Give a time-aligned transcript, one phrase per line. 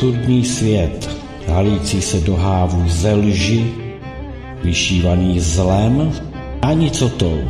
[0.00, 1.16] absurdní svět,
[1.48, 3.74] halící se do hávu ze lži,
[4.64, 6.12] vyšívaný zlem
[6.62, 7.40] a nicotou,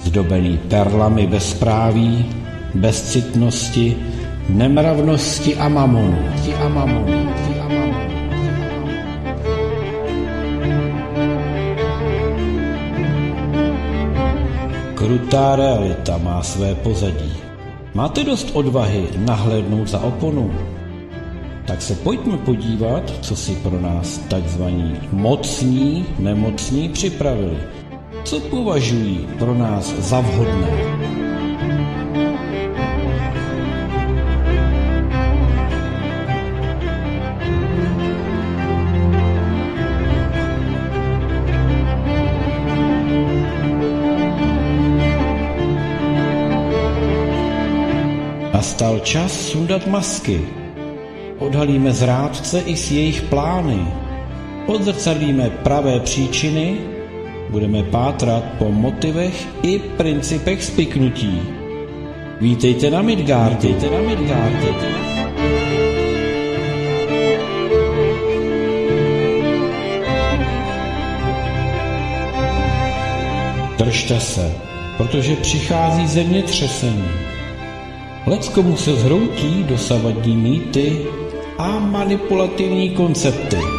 [0.00, 2.26] zdobený perlami bezpráví,
[2.74, 3.96] bezcitnosti,
[4.48, 6.18] nemravnosti a mamonu.
[6.60, 7.32] A mamonu.
[14.94, 17.32] Krutá realita má své pozadí.
[17.94, 20.52] Máte dost odvahy nahlédnout za oponu?
[21.68, 27.58] Tak se pojďme podívat, co si pro nás takzvaní mocní nemocní připravili.
[28.24, 30.98] Co považují pro nás za vhodné?
[48.52, 50.57] Nastal čas sundat masky.
[51.38, 53.78] Odhalíme zrádce i s jejich plány.
[54.66, 56.76] Odzrcadlíme pravé příčiny,
[57.50, 61.42] budeme pátrat po motivech i principech spiknutí.
[62.40, 64.54] Vítejte na Midgard, vítejte na Midgard,
[73.78, 74.54] Držte se,
[74.96, 77.08] protože přichází zemětřesení.
[78.26, 81.06] Leckomu se zhroutí dosavadní mýty
[81.58, 83.77] a manipulativní koncepty.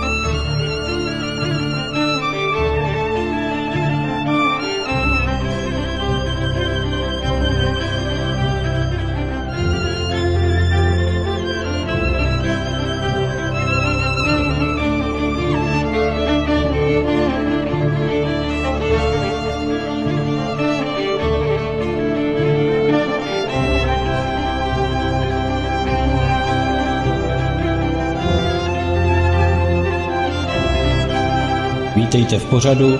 [32.30, 33.00] Vítejte v pořadu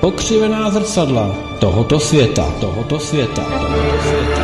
[0.00, 4.41] Pokřivená zrcadla tohoto světa, tohoto světa, tohoto světa.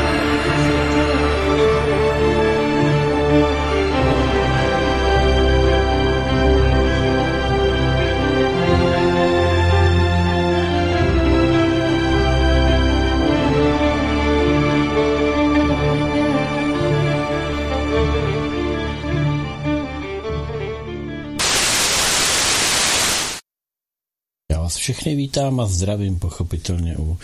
[25.28, 27.18] Vítám a zdravím pochopitelně u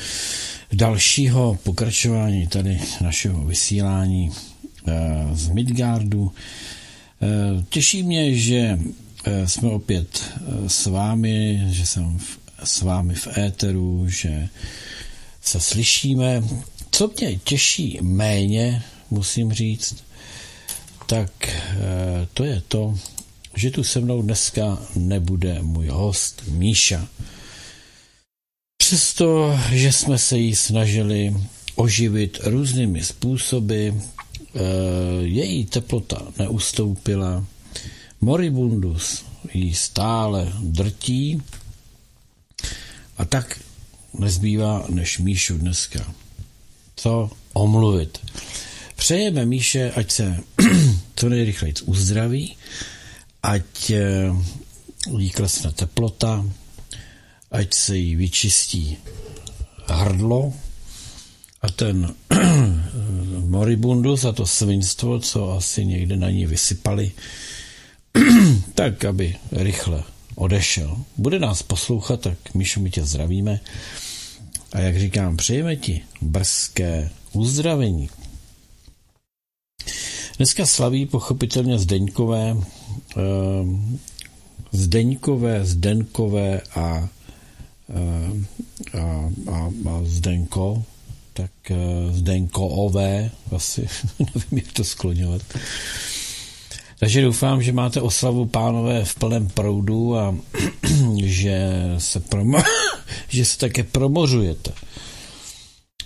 [0.73, 4.31] dalšího pokračování tady našeho vysílání
[4.89, 4.93] eh,
[5.33, 6.33] z Midgardu.
[7.23, 8.79] Eh, těší mě, že
[9.25, 10.23] eh, jsme opět
[10.67, 12.19] s vámi, že jsem
[12.65, 14.49] s vámi v éteru, že
[15.41, 16.43] se slyšíme.
[16.91, 20.05] Co mě těší méně, musím říct,
[21.07, 21.31] tak
[22.35, 22.99] to je to,
[23.57, 27.09] že tu se mnou dneska nebude můj host Míša.
[28.85, 31.37] Přesto, že jsme se jí snažili
[31.75, 34.61] oživit různými způsoby, eh,
[35.21, 37.45] její teplota neustoupila,
[38.21, 39.25] moribundus
[39.55, 41.43] jí stále drtí
[43.19, 43.61] a tak
[44.19, 46.15] nezbývá než Míšu dneska.
[46.97, 48.19] Co omluvit?
[48.97, 50.41] Přejeme Míše, ať se
[51.17, 52.57] co nejrychleji uzdraví,
[53.43, 54.33] ať eh,
[55.19, 56.45] jí klesne teplota,
[57.55, 58.99] ať se jí vyčistí
[59.87, 60.53] hrdlo
[61.63, 62.15] a ten
[63.47, 67.13] moribundus a to svinstvo, co asi někde na ní vysypali,
[68.75, 70.03] tak, aby rychle
[70.35, 70.99] odešel.
[71.17, 73.61] Bude nás poslouchat, tak Míšu, my tě zdravíme.
[74.73, 78.11] A jak říkám, přejeme ti brzké uzdravení.
[80.37, 82.57] Dneska slaví pochopitelně Zdeňkové,
[83.17, 83.21] eh,
[84.73, 87.09] Zdeňkové, Zdenkové a
[88.95, 90.85] a, a, a Zdenko,
[91.33, 91.77] tak e,
[92.13, 93.89] Zdenkoové, asi
[94.19, 95.43] nevím, jak to skloňovat.
[96.99, 100.37] Takže doufám, že máte oslavu pánové v plném proudu a
[101.25, 102.59] že se, promo,
[103.29, 104.73] že se také promořujete.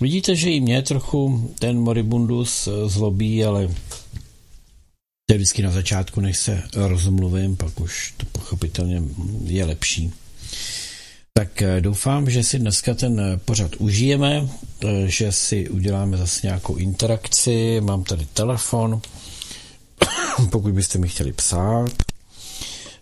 [0.01, 3.67] Vidíte, že i mě trochu ten moribundus e, zlobí, ale
[5.25, 9.01] to je vždycky na začátku, než se rozmluvím, pak už to pochopitelně
[9.43, 10.11] je lepší.
[11.33, 14.49] Tak eh, doufám, že si dneska ten eh, pořad užijeme,
[14.83, 17.81] eh, že si uděláme zase nějakou interakci.
[17.81, 19.01] Mám tady telefon,
[20.49, 21.91] pokud byste mi chtěli psát,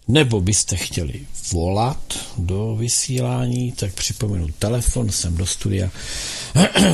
[0.08, 1.22] nebo byste chtěli
[1.52, 5.92] volat do vysílání, tak připomenu telefon sem do studia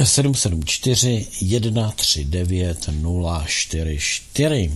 [0.03, 2.89] 774 139
[3.47, 4.71] 044.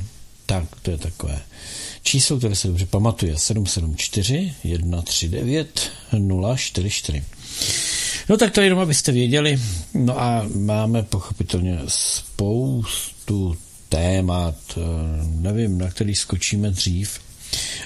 [0.45, 1.42] Tak, to je takové
[2.07, 3.38] číslo, které se dobře pamatuje.
[3.38, 5.92] 774 139
[6.56, 7.24] 044.
[8.30, 9.59] No tak to jenom, abyste věděli.
[9.94, 13.57] No a máme pochopitelně spoustu
[13.89, 14.81] témat, eh,
[15.36, 17.19] nevím, na který skočíme dřív,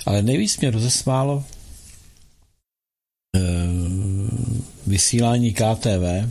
[0.06, 1.44] ale nejvíc mě rozesmálo
[3.35, 3.41] eh,
[4.88, 6.29] vysílání KTV,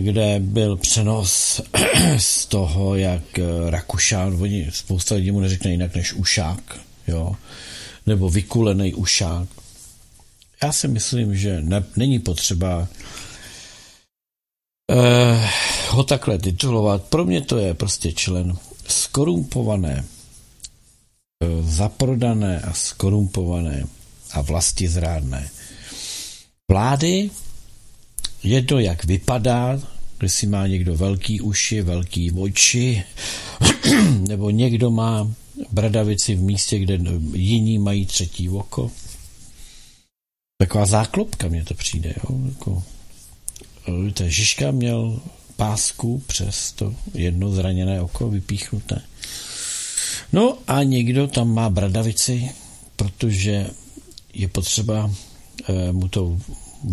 [0.00, 1.60] kde byl přenos
[2.18, 3.22] z toho, jak
[3.68, 7.36] Rakušán, oni spousta lidí mu neřekne jinak než ušák, jo,
[8.06, 9.48] nebo vykulený ušák.
[10.62, 12.88] Já si myslím, že ne, není potřeba
[14.92, 15.44] uh,
[15.88, 17.04] ho takhle titulovat.
[17.04, 18.56] Pro mě to je prostě člen
[18.88, 20.04] skorumpované,
[21.44, 23.84] uh, zaprodané a skorumpované
[24.32, 25.50] a vlastizrádné
[26.70, 27.30] vlády.
[28.42, 29.80] Jedno, jak vypadá,
[30.26, 33.02] si má někdo velký uši, velký oči,
[34.28, 35.32] nebo někdo má
[35.72, 36.98] bradavici v místě, kde
[37.32, 38.90] jiní mají třetí oko.
[40.58, 42.38] Taková záklopka mě to přijde, jo?
[42.48, 42.82] Jako,
[44.04, 45.20] víte, Žižka měl
[45.56, 49.02] pásku přes to jedno zraněné oko vypíchnuté.
[50.32, 52.50] No a někdo tam má bradavici,
[52.96, 53.70] protože
[54.34, 55.10] je potřeba
[55.68, 56.38] eh, mu to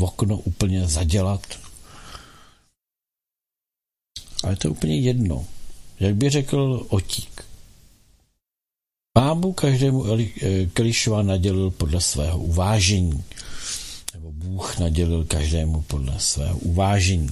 [0.01, 1.41] okno úplně zadělat.
[4.43, 5.45] Ale to je úplně jedno.
[5.99, 7.41] Jak by řekl Otík.
[9.13, 13.23] Pámu každému eh, Kelišova nadělil podle svého uvážení.
[14.13, 17.29] Nebo Bůh nadělil každému podle svého uvážení.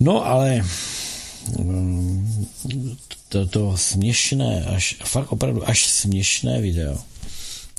[0.00, 0.64] No ale
[1.58, 2.46] mm,
[3.28, 6.98] to, to směšné, až, fakt opravdu až směšné video.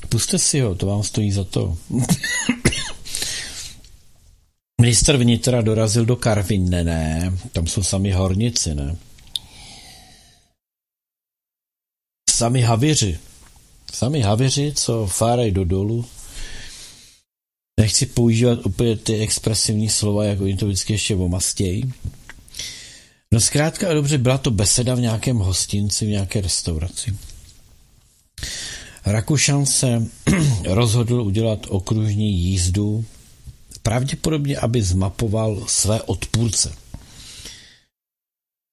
[0.10, 1.78] Puste si ho, to vám stojí za to.
[4.82, 8.96] Minister vnitra dorazil do Karvin, ne, tam jsou sami hornici, ne.
[12.30, 13.20] Sami haviři.
[13.94, 16.06] Sami haviři, co fárají do dolu.
[17.80, 21.94] Nechci používat úplně ty expresivní slova, jako oni to vždycky ještě omastějí.
[23.32, 27.16] No zkrátka a dobře, byla to beseda v nějakém hostinci, v nějaké restauraci.
[29.06, 30.08] Rakušan se
[30.66, 33.06] rozhodl udělat okružní jízdu,
[33.84, 36.74] pravděpodobně, aby zmapoval své odpůrce.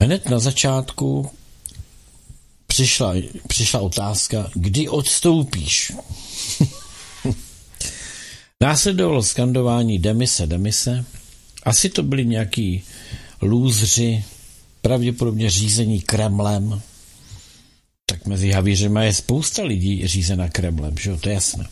[0.03, 1.31] Hned na začátku
[2.67, 3.15] přišla,
[3.49, 5.93] přišla otázka, kdy odstoupíš.
[8.63, 11.05] Následovalo skandování demise, demise.
[11.63, 12.83] Asi to byli nějaký
[13.43, 14.25] lůzři,
[14.83, 16.83] pravděpodobně řízení Kremlem.
[18.07, 21.69] Tak mezi Havířema je spousta lidí řízena Kremlem, že jo, to je jasné.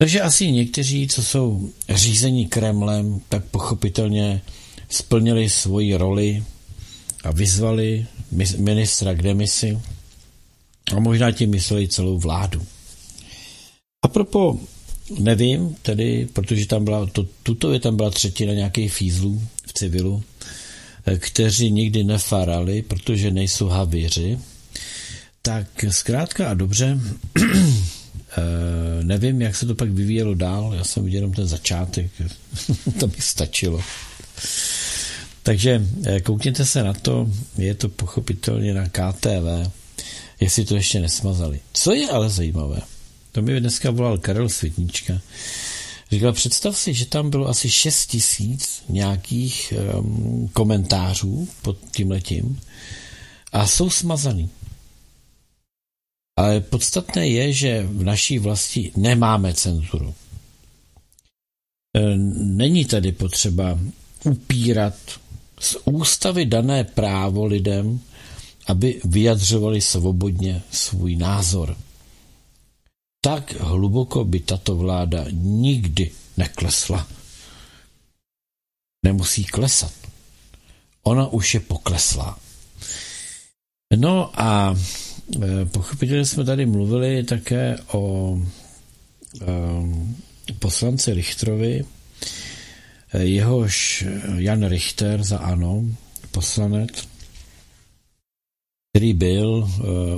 [0.00, 4.42] Takže asi někteří, co jsou řízení Kremlem, tak pochopitelně
[4.88, 6.44] splnili svoji roli
[7.24, 8.06] a vyzvali
[8.58, 9.78] ministra k demisi
[10.96, 12.66] a možná tím mysleli celou vládu.
[14.02, 14.60] A propo,
[15.18, 20.22] nevím, tedy, protože tam byla, to, tuto je tam byla třetina nějakých fízlů v civilu,
[21.06, 24.38] eh, kteří nikdy nefarali, protože nejsou havíři,
[25.42, 27.00] tak zkrátka a dobře,
[28.38, 32.10] eh, nevím, jak se to pak vyvíjelo dál, já jsem viděl jenom ten začátek,
[33.00, 33.80] to mi stačilo.
[35.42, 39.72] Takže eh, koukněte se na to, je to pochopitelně na KTV,
[40.40, 41.60] jestli to ještě nesmazali.
[41.72, 42.80] Co je ale zajímavé,
[43.32, 45.20] to mi dneska volal Karel Světnička,
[46.12, 52.60] říkal, představ si, že tam bylo asi 6 tisíc nějakých um, komentářů pod tím letím
[53.52, 54.50] a jsou smazaný.
[56.38, 60.14] Ale podstatné je, že v naší vlasti nemáme cenzuru.
[61.96, 63.78] E, není tady potřeba
[64.24, 64.94] upírat
[65.60, 68.00] z ústavy dané právo lidem,
[68.66, 71.76] aby vyjadřovali svobodně svůj názor.
[73.20, 77.08] Tak hluboko by tato vláda nikdy neklesla.
[79.02, 79.92] Nemusí klesat.
[81.02, 82.38] Ona už je pokleslá.
[83.96, 84.74] No a
[85.72, 88.34] pochopitelně jsme tady mluvili také o
[89.40, 89.46] e,
[90.58, 91.84] poslanci Richtrovi,
[93.18, 94.04] jehož
[94.36, 95.84] Jan Richter za ANO,
[96.30, 96.90] poslanec,
[98.92, 99.70] který byl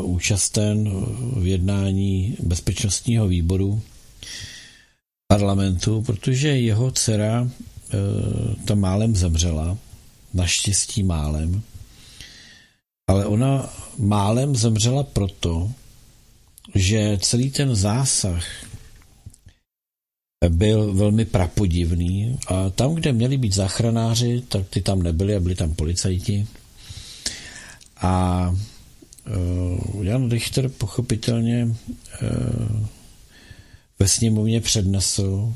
[0.02, 0.90] účasten
[1.36, 3.82] v jednání bezpečnostního výboru
[5.32, 7.50] parlamentu, protože jeho dcera
[8.64, 9.78] tam málem zemřela,
[10.34, 11.62] naštěstí málem,
[13.10, 15.70] ale ona málem zemřela proto,
[16.74, 18.44] že celý ten zásah
[20.48, 25.54] byl velmi prapodivný a tam, kde měli být záchranáři, tak ty tam nebyli a byli
[25.54, 26.46] tam policajti.
[27.96, 28.54] A
[30.02, 31.76] Jan Richter pochopitelně
[33.98, 35.54] ve sněmovně přednesl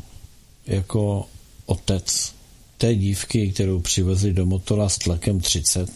[0.66, 1.28] jako
[1.66, 2.34] otec
[2.78, 5.90] té dívky, kterou přivezli do Motola s tlakem 30,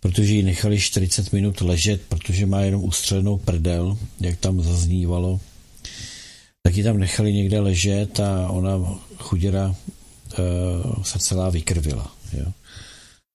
[0.00, 5.40] protože ji nechali 40 minut ležet, protože má jenom ustřelenou prdel, jak tam zaznívalo,
[6.62, 12.14] tak ji tam nechali někde ležet a ona chuděra uh, se celá vykrvila.
[12.32, 12.46] Jo.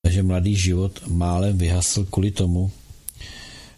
[0.02, 2.72] Takže mladý život málem vyhasl kvůli tomu,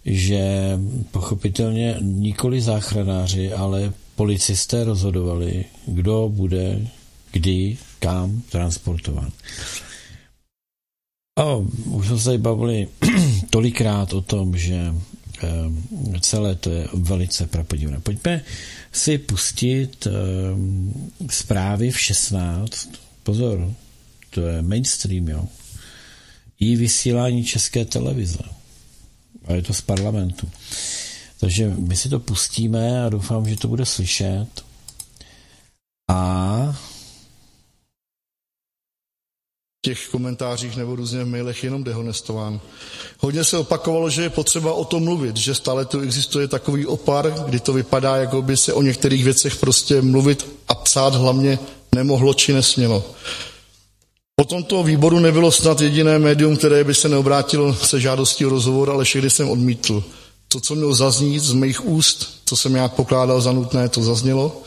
[0.06, 0.72] že
[1.12, 6.88] pochopitelně nikoli záchranáři, ale policisté rozhodovali, kdo bude
[7.32, 9.32] kdy, kam transportován.
[11.38, 12.88] A už jsme se bavili
[13.50, 14.94] tolikrát o tom, že
[15.44, 18.00] eh, celé to je velice prapodivné.
[18.00, 18.41] Pojďme
[18.91, 20.12] si pustit eh,
[21.29, 22.89] zprávy v 16.
[23.24, 23.74] Pozor,
[24.29, 25.48] to je mainstream, jo.
[26.60, 28.44] I vysílání české televize.
[29.46, 30.50] A je to z parlamentu.
[31.39, 34.48] Takže my si to pustíme a doufám, že to bude slyšet.
[36.10, 36.79] A
[39.81, 42.60] těch komentářích nebo různě v mailech jenom dehonestován.
[43.19, 47.34] Hodně se opakovalo, že je potřeba o tom mluvit, že stále tu existuje takový opar,
[47.46, 51.60] kdy to vypadá, jako by se o některých věcech prostě mluvit a psát hlavně
[51.96, 53.03] nemohlo či nesmělo.
[54.36, 58.89] Po tomto výboru nebylo snad jediné médium, které by se neobrátilo se žádostí o rozhovor,
[58.89, 60.03] ale všechny jsem odmítl.
[60.48, 64.62] To, co mělo zaznít z mých úst, co jsem já pokládal za nutné, to zaznělo.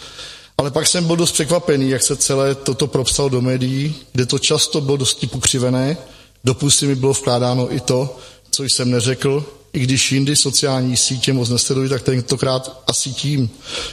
[0.61, 4.39] Ale pak jsem byl dost překvapený, jak se celé toto propsalo do médií, kde to
[4.39, 5.97] často bylo dosti pokřivené.
[6.45, 8.19] Do pusy mi bylo vkládáno i to,
[8.51, 13.51] co jsem neřekl, i když jindy sociální sítě moc nesleduji, tak tentokrát asi tím,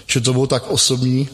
[0.08, 1.30] že to bylo tak osobní,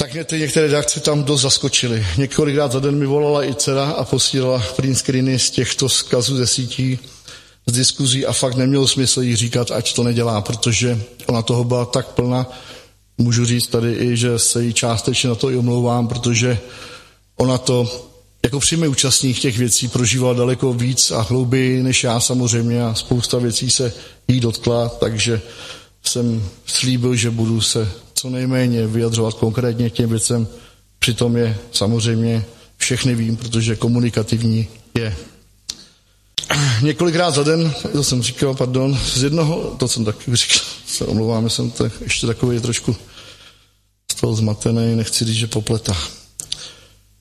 [0.00, 2.06] tak mě ty některé reakce tam dost zaskočily.
[2.16, 6.46] Několikrát za den mi volala i dcera a posílala print screeny z těchto zkazů ze
[6.46, 6.98] sítí,
[7.66, 11.84] z diskuzí a fakt nemělo smysl jí říkat, ať to nedělá, protože ona toho byla
[11.84, 12.46] tak plná,
[13.18, 16.58] Můžu říct tady i, že se jí částečně na to i omlouvám, protože
[17.36, 18.06] ona to
[18.44, 23.38] jako přímý účastník těch věcí prožívala daleko víc a hlouběji než já samozřejmě a spousta
[23.38, 23.92] věcí se
[24.28, 25.40] jí dotkla, takže
[26.02, 30.48] jsem slíbil, že budu se co nejméně vyjadřovat konkrétně k těm věcem.
[30.98, 32.44] Přitom je samozřejmě
[32.76, 34.68] všechny vím, protože komunikativní
[34.98, 35.16] je.
[36.82, 41.50] Několikrát za den, to jsem říkal, pardon, z jednoho, to jsem taky říkal, se omlouvám,
[41.50, 42.96] jsem tak, ještě takový trošku
[44.12, 45.96] z toho zmatený, nechci říct, že popleta.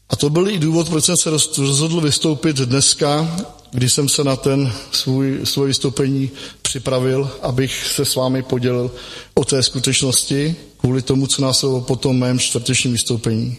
[0.10, 3.38] A to byl i důvod, proč jsem se rozhodl vystoupit dneska,
[3.72, 8.91] když jsem se na ten svůj, svůj vystoupení připravil, abych se s vámi podělil
[9.34, 13.58] o té skutečnosti, kvůli tomu, co následovalo po tom mém čtvrtečním vystoupení.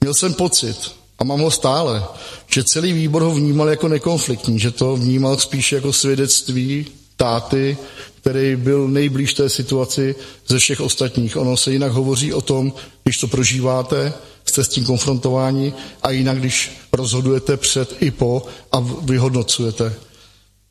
[0.00, 0.76] Měl jsem pocit,
[1.18, 2.04] a mám ho stále,
[2.50, 7.76] že celý výbor ho vnímal jako nekonfliktní, že to vnímal spíše jako svědectví táty,
[8.20, 10.14] který byl nejblíž té situaci
[10.48, 11.36] ze všech ostatních.
[11.36, 12.72] Ono se jinak hovoří o tom,
[13.04, 14.12] když to prožíváte,
[14.44, 18.42] jste s tím konfrontováni a jinak, když rozhodujete před i po
[18.72, 19.94] a vyhodnocujete.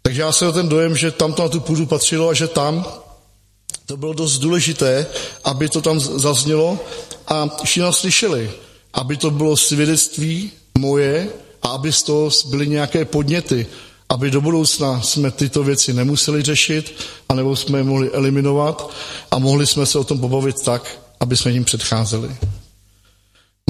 [0.02, 2.48] Takže já se o ten dojem, že tam to na tu půdu patřilo a že
[2.48, 2.86] tam
[3.86, 5.06] to bylo dost důležité,
[5.44, 6.80] aby to tam zaznělo
[7.28, 8.52] a všichni slyšeli,
[8.94, 11.30] aby to bylo svědectví moje
[11.62, 13.68] a aby z toho byly nějaké podněty,
[14.10, 16.94] aby do budoucna jsme tyto věci nemuseli řešit,
[17.30, 18.94] anebo jsme je mohli eliminovat
[19.32, 22.36] a mohli jsme se o tom pobavit tak, aby jsme jim předcházeli.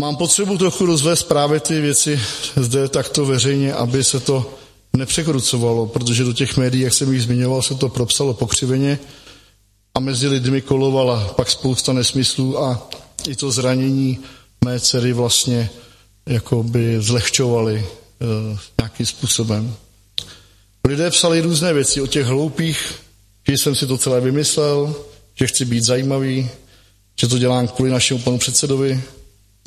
[0.01, 2.19] Mám potřebu trochu rozvést právě ty věci
[2.55, 4.53] zde takto veřejně, aby se to
[4.97, 8.99] nepřekrucovalo, protože do těch médií, jak jsem jich zmiňoval, se to propsalo pokřiveně
[9.95, 12.89] a mezi lidmi kolovala pak spousta nesmyslů a
[13.27, 14.19] i to zranění
[14.63, 15.69] mé dcery vlastně
[16.25, 17.85] jako by zlehčovali e,
[18.79, 19.75] nějakým způsobem.
[20.87, 22.93] Lidé psali různé věci o těch hloupých,
[23.47, 24.95] že jsem si to celé vymyslel,
[25.35, 26.49] že chci být zajímavý,
[27.19, 29.01] že to dělám kvůli našemu panu předsedovi,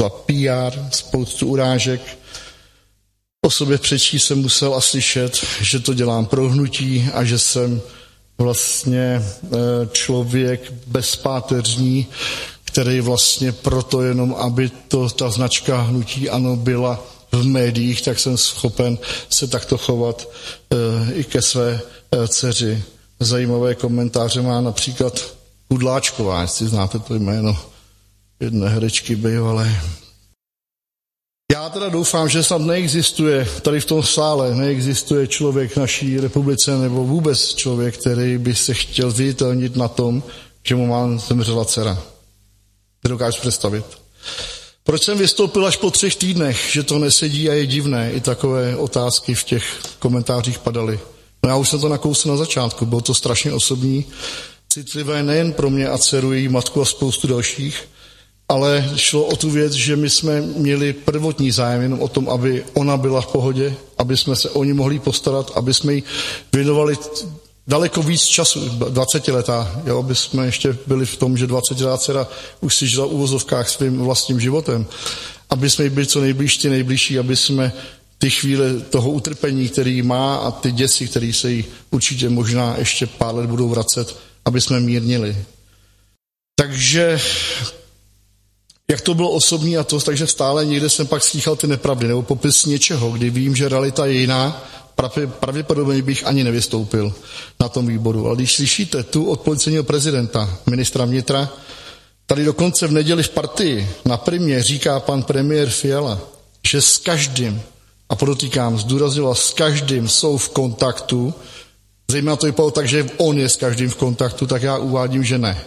[0.01, 2.19] za PR, spoustu urážek.
[3.45, 7.81] O sobě přečí jsem musel a slyšet, že to dělám pro hnutí a že jsem
[8.39, 9.23] vlastně e,
[9.93, 12.07] člověk bezpáteřní,
[12.77, 18.37] který vlastně proto jenom, aby to, ta značka hnutí ano byla v médiích, tak jsem
[18.37, 18.99] schopen
[19.31, 20.29] se takto chovat
[20.71, 21.81] e, i ke své
[22.13, 22.83] e, dceři.
[23.21, 25.25] Zajímavé komentáře má například
[25.69, 27.57] Kudláčková, jestli znáte to jméno
[28.41, 29.81] jedné herečky bývalé.
[31.53, 36.79] Já teda doufám, že snad neexistuje tady v tom sále, neexistuje člověk v naší republice
[36.79, 40.23] nebo vůbec člověk, který by se chtěl zviditelnit na tom,
[40.63, 42.16] že mu má zemřela dcera.
[43.07, 43.85] Nedokážu představit.
[44.85, 48.13] Proč jsem vystoupil až po třech týdnech, že to nesedí a je divné?
[48.13, 49.65] I takové otázky v těch
[49.99, 51.01] komentářích padaly.
[51.43, 54.05] No já už jsem to nakousl na začátku, bylo to strašně osobní,
[54.69, 57.89] citlivé nejen pro mě a dceru, její matku a spoustu dalších,
[58.49, 62.65] ale šlo o tu věc, že my jsme měli prvotní zájem jenom o tom, aby
[62.75, 66.03] ona byla v pohodě, aby jsme se o ní mohli postarat, aby jsme jí
[66.53, 66.97] věnovali
[67.67, 71.99] daleko víc času, 20 letá, jo, aby jsme ještě byli v tom, že 20 letá
[71.99, 72.29] dcera
[72.61, 74.87] už si žila v uvozovkách svým vlastním životem,
[75.51, 77.73] aby jsme byli co nejblížší, ty nejbližší, aby jsme
[78.19, 83.07] ty chvíle toho utrpení, který má a ty děsi, které se jí určitě možná ještě
[83.07, 85.37] pár let budou vracet, aby jsme mírnili.
[86.55, 87.21] Takže
[88.91, 92.23] jak to bylo osobní a to, takže stále někde jsem pak slýchal ty nepravdy nebo
[92.23, 94.65] popis něčeho, kdy vím, že realita je jiná,
[95.41, 97.15] pravděpodobně bych ani nevystoupil
[97.61, 98.27] na tom výboru.
[98.27, 101.49] Ale když slyšíte tu od policejního prezidenta, ministra vnitra,
[102.27, 106.21] tady dokonce v neděli v partii na primě říká pan premiér Fiala,
[106.67, 107.63] že s každým,
[108.09, 111.35] a podotýkám, zdůraznila, s každým jsou v kontaktu,
[112.11, 115.39] zejména to vypadalo tak, že on je s každým v kontaktu, tak já uvádím, že
[115.39, 115.65] ne.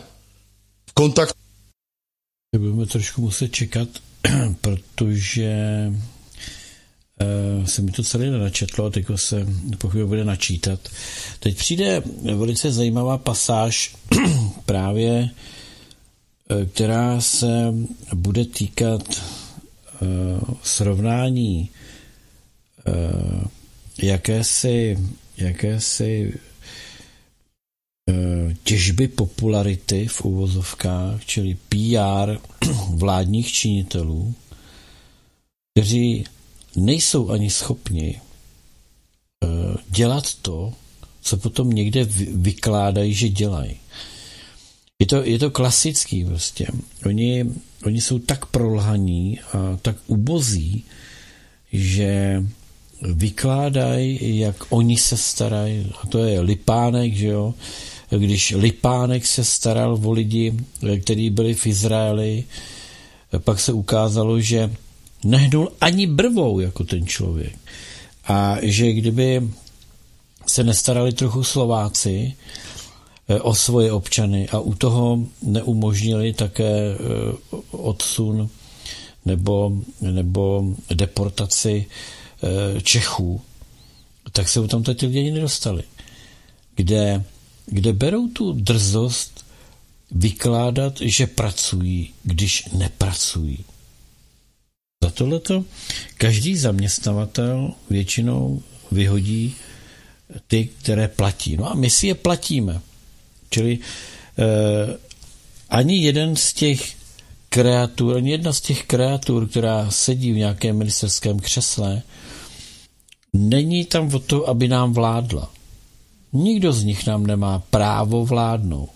[0.90, 1.40] V kontaktu
[2.58, 3.90] Budeme trošku muset čekat,
[4.62, 5.54] protože
[7.22, 9.48] uh, se mi to celé nenačetlo, teď se
[9.78, 10.80] po chvíli bude načítat.
[11.40, 12.02] Teď přijde
[12.36, 13.96] velice zajímavá pasáž
[14.66, 15.30] právě,
[16.50, 17.74] uh, která se
[18.14, 19.02] bude týkat
[20.02, 21.70] uh, srovnání
[22.88, 23.44] uh,
[24.04, 24.98] jakési,
[25.38, 26.34] jakési
[28.10, 32.38] Eh, těžby popularity v uvozovkách, čili PR
[32.90, 34.34] vládních činitelů,
[35.74, 36.24] kteří
[36.80, 38.22] nejsou ani schopni
[39.44, 39.48] eh,
[39.90, 40.74] dělat to,
[41.22, 42.04] co potom někde
[42.34, 43.76] vykládají, že dělají.
[45.00, 46.68] Je to, je to klasický prostě.
[47.06, 47.46] Oni,
[47.86, 50.84] oni jsou tak prolhaní a tak ubozí,
[51.74, 52.44] že
[53.02, 55.92] vykládají, jak oni se starají.
[56.04, 57.54] A to je Lipánek, že jo,
[58.10, 60.54] když Lipánek se staral o lidi,
[61.02, 62.44] kteří byli v Izraeli,
[63.38, 64.72] pak se ukázalo, že
[65.24, 67.58] nehnul ani brvou jako ten člověk.
[68.28, 69.50] A že kdyby
[70.48, 72.34] se nestarali trochu Slováci
[73.28, 76.98] eh, o svoje občany a u toho neumožnili také eh,
[77.72, 78.50] odsun
[79.26, 83.42] nebo, nebo deportaci eh, Čechů,
[84.32, 85.84] tak se u tom ty lidi nedostali.
[86.76, 87.24] Kde
[87.72, 89.46] kde berou tu drzost
[90.12, 93.60] vykládat, že pracují, když nepracují.
[95.04, 95.66] Za tohleto
[96.18, 99.56] každý zaměstnavatel většinou vyhodí
[100.48, 101.58] ty, které platí.
[101.58, 102.82] No a my si je platíme.
[103.50, 104.98] Čili eh,
[105.70, 106.96] ani jeden z těch
[107.50, 112.02] kreatur, ani jedna z těch kreatur, která sedí v nějakém ministerském křesle,
[113.34, 115.52] není tam o to, aby nám vládla.
[116.34, 118.90] Nikdo z nich nám nemá právo vládnout.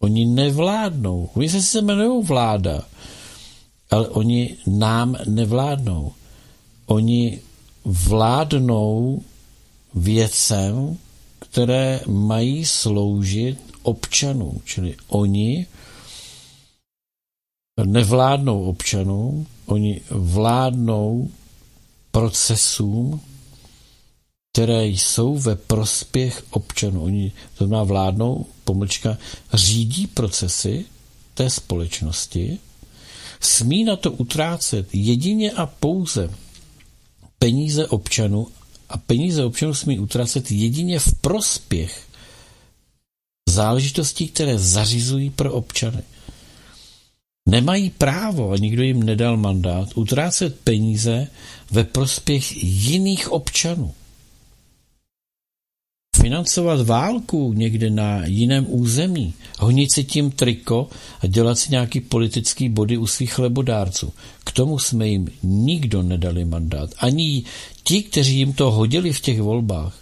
[0.00, 1.30] Oni nevládnou.
[1.34, 2.82] Oni se jmenují vláda,
[3.90, 6.12] ale oni nám nevládnou.
[6.86, 7.40] Oni
[7.84, 9.22] vládnou
[9.94, 10.98] věcem,
[11.38, 14.60] které mají sloužit občanům.
[14.64, 15.66] Čili oni
[17.84, 21.30] nevládnou občanům, oni vládnou
[22.10, 23.20] procesům,
[24.52, 27.04] které jsou ve prospěch občanů.
[27.04, 29.18] Oni to znamená vládnou, pomlčka,
[29.54, 30.84] řídí procesy
[31.34, 32.58] té společnosti,
[33.40, 36.30] smí na to utrácet jedině a pouze
[37.38, 38.46] peníze občanů
[38.88, 42.02] a peníze občanů smí utrácet jedině v prospěch
[43.48, 46.02] záležitostí, které zařizují pro občany.
[47.48, 51.26] Nemají právo, a nikdo jim nedal mandát, utrácet peníze
[51.70, 53.94] ve prospěch jiných občanů
[56.26, 60.88] financovat válku někde na jiném území, honit si tím triko
[61.20, 64.12] a dělat si nějaký politický body u svých chlebodárců.
[64.44, 66.90] K tomu jsme jim nikdo nedali mandát.
[66.98, 67.44] Ani
[67.82, 69.94] ti, kteří jim to hodili v těch volbách,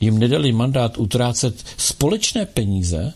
[0.00, 3.12] jim nedali mandát utrácet společné peníze.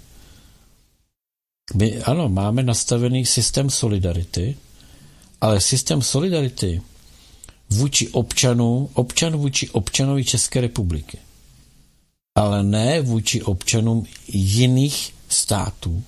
[1.74, 4.56] My, ano, máme nastavený systém solidarity,
[5.40, 6.82] ale systém solidarity
[7.70, 11.23] vůči občanů, občan vůči občanovi České republiky
[12.34, 16.02] ale ne vůči občanům jiných států.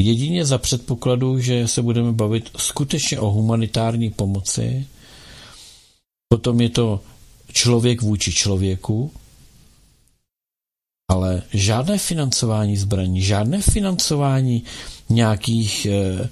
[0.00, 4.86] Jedině za předpokladu, že se budeme bavit skutečně o humanitární pomoci,
[6.28, 7.00] potom je to
[7.52, 9.12] člověk vůči člověku,
[11.10, 14.64] ale žádné financování zbraní, žádné financování
[15.08, 16.28] nějakých, eh,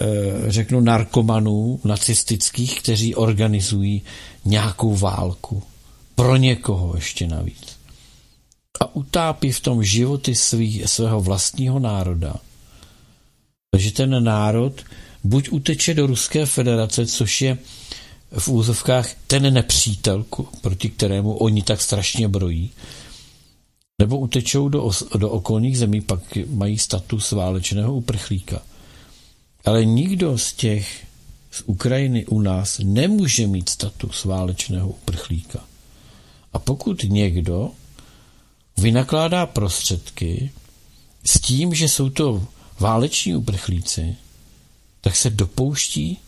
[0.00, 4.02] eh, řeknu, narkomanů nacistických, kteří organizují
[4.44, 5.62] nějakou válku.
[6.14, 7.84] Pro někoho ještě navíc
[8.80, 12.34] a utápí v tom životy svý, svého vlastního národa.
[13.70, 14.84] Takže ten národ
[15.24, 17.58] buď uteče do Ruské federace, což je
[18.38, 20.24] v úzovkách ten nepřítel,
[20.60, 22.70] proti kterému oni tak strašně brojí,
[23.98, 28.62] nebo utečou do, do okolních zemí, pak mají status válečného uprchlíka.
[29.64, 31.06] Ale nikdo z těch
[31.50, 35.64] z Ukrajiny u nás nemůže mít status válečného uprchlíka.
[36.54, 37.70] A pokud někdo
[38.78, 40.52] vynakládá prostředky
[41.24, 42.46] s tím, že jsou to
[42.80, 44.16] váleční uprchlíci,
[45.00, 46.18] tak se dopouští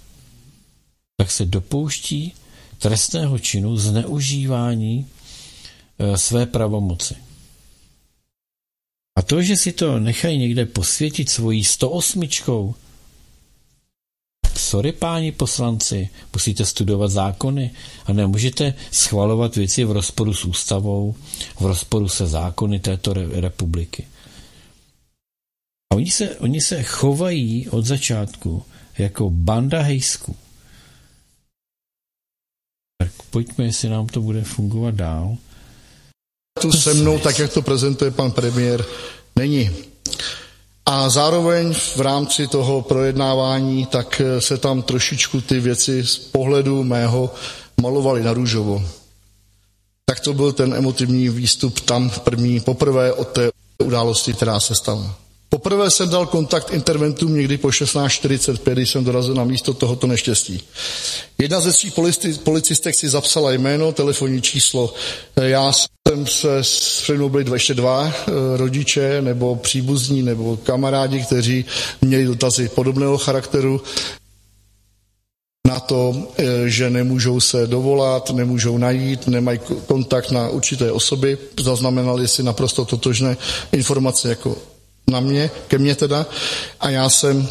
[1.17, 2.33] tak se dopouští
[2.79, 5.07] trestného činu zneužívání
[5.99, 7.15] e, své pravomoci.
[9.17, 12.29] A to, že si to nechají někde posvětit svojí 108,
[14.59, 17.71] sorry páni poslanci, musíte studovat zákony
[18.07, 21.15] a nemůžete schvalovat věci v rozporu s ústavou,
[21.61, 24.07] v rozporu se zákony této republiky.
[25.93, 28.63] A oni se, oni se chovají od začátku
[28.99, 30.37] jako banda hejsků.
[32.99, 35.37] Tak pojďme, jestli nám to bude fungovat dál.
[36.61, 38.85] Tu se mnou, tak jak to prezentuje pan premiér,
[39.37, 39.71] není.
[40.87, 47.35] A zároveň v rámci toho projednávání, tak se tam trošičku ty věci z pohledu mého
[47.81, 48.83] malovaly na růžovo.
[50.05, 53.51] Tak to byl ten emotivní výstup tam první, poprvé od té
[53.85, 55.26] události, která se stala.
[55.49, 60.63] Poprvé jsem dal kontakt interventům někdy po 16.45, když jsem dorazil na místo tohoto neštěstí.
[61.39, 61.93] Jedna ze tří
[62.43, 64.95] policistek si zapsala jméno, telefonní číslo.
[65.37, 71.65] Já jsem se, s mnou byli ještě dva eh, rodiče nebo příbuzní nebo kamarádi, kteří
[72.01, 73.81] měli dotazy podobného charakteru
[75.67, 82.29] na to, eh, že nemůžou se dovolat, nemůžou najít, nemají kontakt na určité osoby, zaznamenali
[82.29, 83.37] si naprosto totožné
[83.73, 84.57] informace jako
[85.11, 86.27] na mě, ke mně teda,
[86.81, 87.49] a já jsem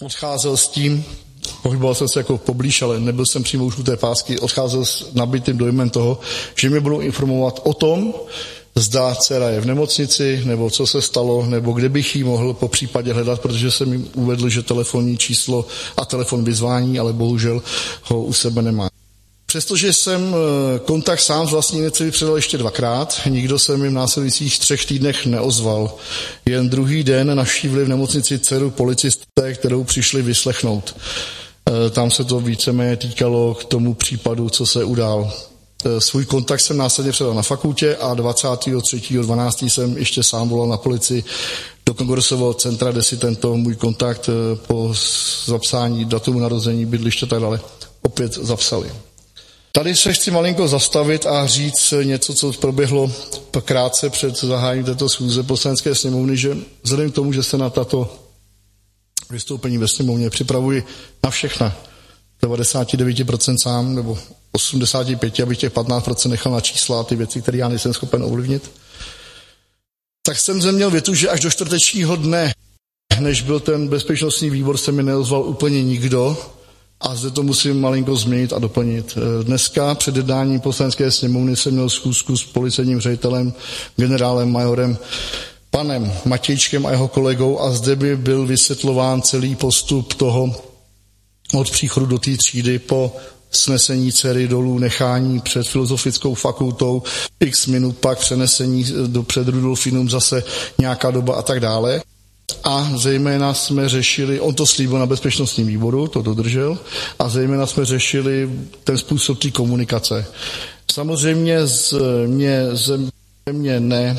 [0.00, 1.04] odcházel s tím,
[1.62, 5.12] pohyboval jsem se jako poblíž, ale nebyl jsem přímo už u té pásky, odcházel s
[5.12, 6.20] nabitým dojmem toho,
[6.54, 8.14] že mě budou informovat o tom,
[8.74, 12.68] zda dcera je v nemocnici, nebo co se stalo, nebo kde bych ji mohl po
[12.68, 17.62] případě hledat, protože jsem jim uvedl, že telefonní číslo a telefon vyzvání, ale bohužel
[18.02, 18.93] ho u sebe nemá.
[19.54, 23.92] Přestože jsem eh, kontakt sám z vlastní iniciativy předal ještě dvakrát, nikdo se mi v
[23.92, 25.94] následujících třech týdnech neozval.
[26.46, 30.96] Jen druhý den navštívili v nemocnici dceru policisté, kterou přišli vyslechnout.
[31.68, 35.32] Eh, tam se to víceméně týkalo k tomu případu, co se udál.
[35.84, 39.70] Eh, svůj kontakt jsem následně předal na fakultě a 23.12.
[39.70, 41.24] jsem ještě sám volal na policii
[41.86, 44.30] do kongresového centra, kde si tento můj kontakt
[44.66, 44.94] po
[45.46, 47.60] zapsání datumu narození, bydliště tak dále
[48.02, 48.90] opět zapsali.
[49.76, 53.12] Tady se chci malinko zastavit a říct něco, co proběhlo
[53.64, 58.16] krátce před zahájením této schůze poslanecké sněmovny, že vzhledem k tomu, že se na tato
[59.30, 60.84] vystoupení ve sněmovně připravuji
[61.24, 61.76] na všechna,
[62.42, 64.18] 99% sám, nebo
[64.52, 68.70] 85, abych těch 15% nechal na čísla a ty věci, které já nejsem schopen ovlivnit,
[70.26, 72.52] tak jsem zde měl větu, že až do čtvrtečního dne,
[73.20, 76.53] než byl ten bezpečnostní výbor, se mi neozval úplně nikdo,
[77.04, 79.18] a zde to musím malinko změnit a doplnit.
[79.18, 83.52] Eh, dneska před jednáním poslanecké sněmovny jsem měl schůzku s policejním ředitelem,
[83.96, 84.98] generálem majorem
[85.70, 90.56] panem Matějčkem a jeho kolegou a zde by byl vysvětlován celý postup toho
[91.54, 93.16] od příchodu do té třídy po
[93.50, 97.02] snesení dcery dolů, nechání před filozofickou fakultou,
[97.40, 100.44] x minut pak přenesení do před Rudolfinum zase
[100.78, 102.02] nějaká doba a tak dále
[102.64, 106.78] a zejména jsme řešili, on to slíbil na bezpečnostním výboru, to dodržel,
[107.18, 108.50] a zejména jsme řešili
[108.84, 110.26] ten způsob té komunikace.
[110.92, 111.94] Samozřejmě z
[112.26, 113.00] mě, ze
[113.52, 114.18] mě ne,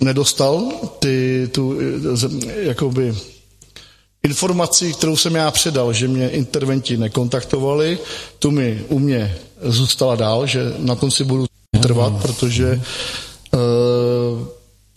[0.00, 1.78] nedostal ty, tu,
[2.56, 3.14] jakoby,
[4.24, 7.98] informaci, kterou jsem já předal, že mě interventi nekontaktovali,
[8.38, 11.46] tu mi u mě zůstala dál, že na tom si budu
[11.82, 12.80] trvat, protože
[13.54, 13.60] uh,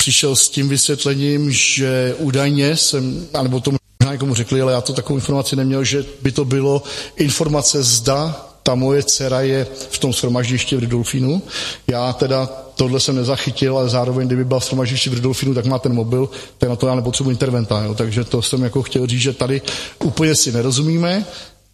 [0.07, 4.93] přišel s tím vysvětlením, že údajně jsem, anebo to možná někomu řekli, ale já to
[4.93, 6.83] takovou informaci neměl, že by to bylo
[7.15, 11.41] informace zda ta moje dcera je v tom shromaždišti v Rudolfínu.
[11.87, 15.79] Já teda tohle jsem nezachytil, ale zároveň, kdyby byla v shromaždišti v Rudolfínu, tak má
[15.79, 17.83] ten mobil, tak na to já nepotřebuji interventa.
[17.83, 17.93] Jo.
[17.93, 19.61] Takže to jsem jako chtěl říct, že tady
[20.03, 21.25] úplně si nerozumíme,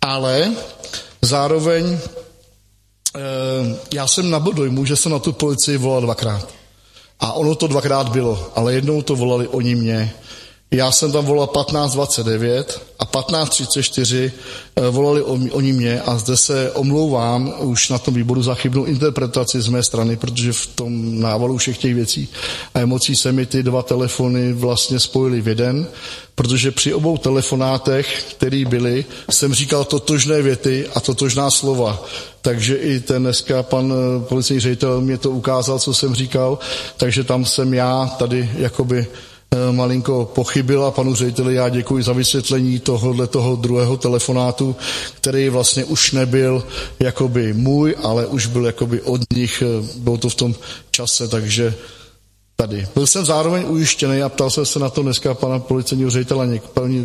[0.02, 0.54] ale
[1.22, 1.98] zároveň
[3.16, 3.20] eh,
[3.94, 6.63] já jsem nabil dojmu, že jsem na tu policii volal dvakrát.
[7.20, 10.14] A ono to dvakrát bylo, ale jednou to volali oni mě.
[10.74, 14.32] Já jsem tam volal 1529 a 1534
[14.76, 19.62] eh, volali oni mě a zde se omlouvám už na tom výboru za chybnou interpretaci
[19.62, 22.28] z mé strany, protože v tom návalu všech těch věcí
[22.74, 25.88] a emocí se mi ty dva telefony vlastně spojily v jeden,
[26.36, 32.04] protože při obou telefonátech, které byly, jsem říkal totožné věty a totožná slova.
[32.42, 36.60] Takže i ten dneska pan eh, policejní ředitel mě to ukázal, co jsem říkal,
[36.98, 39.08] takže tam jsem já tady jakoby
[39.72, 40.92] malinko pochybila.
[40.92, 44.76] Panu řediteli já děkuji za vysvětlení tohohle toho druhého telefonátu,
[45.16, 46.64] který vlastně už nebyl
[47.00, 50.56] jakoby můj, ale už byl jakoby od nich, eh, bylo to v tom
[50.92, 51.74] čase, takže
[52.56, 52.88] tady.
[52.96, 56.60] Byl jsem zároveň ujištěný a ptal jsem se na to dneska pana policejního ředitele,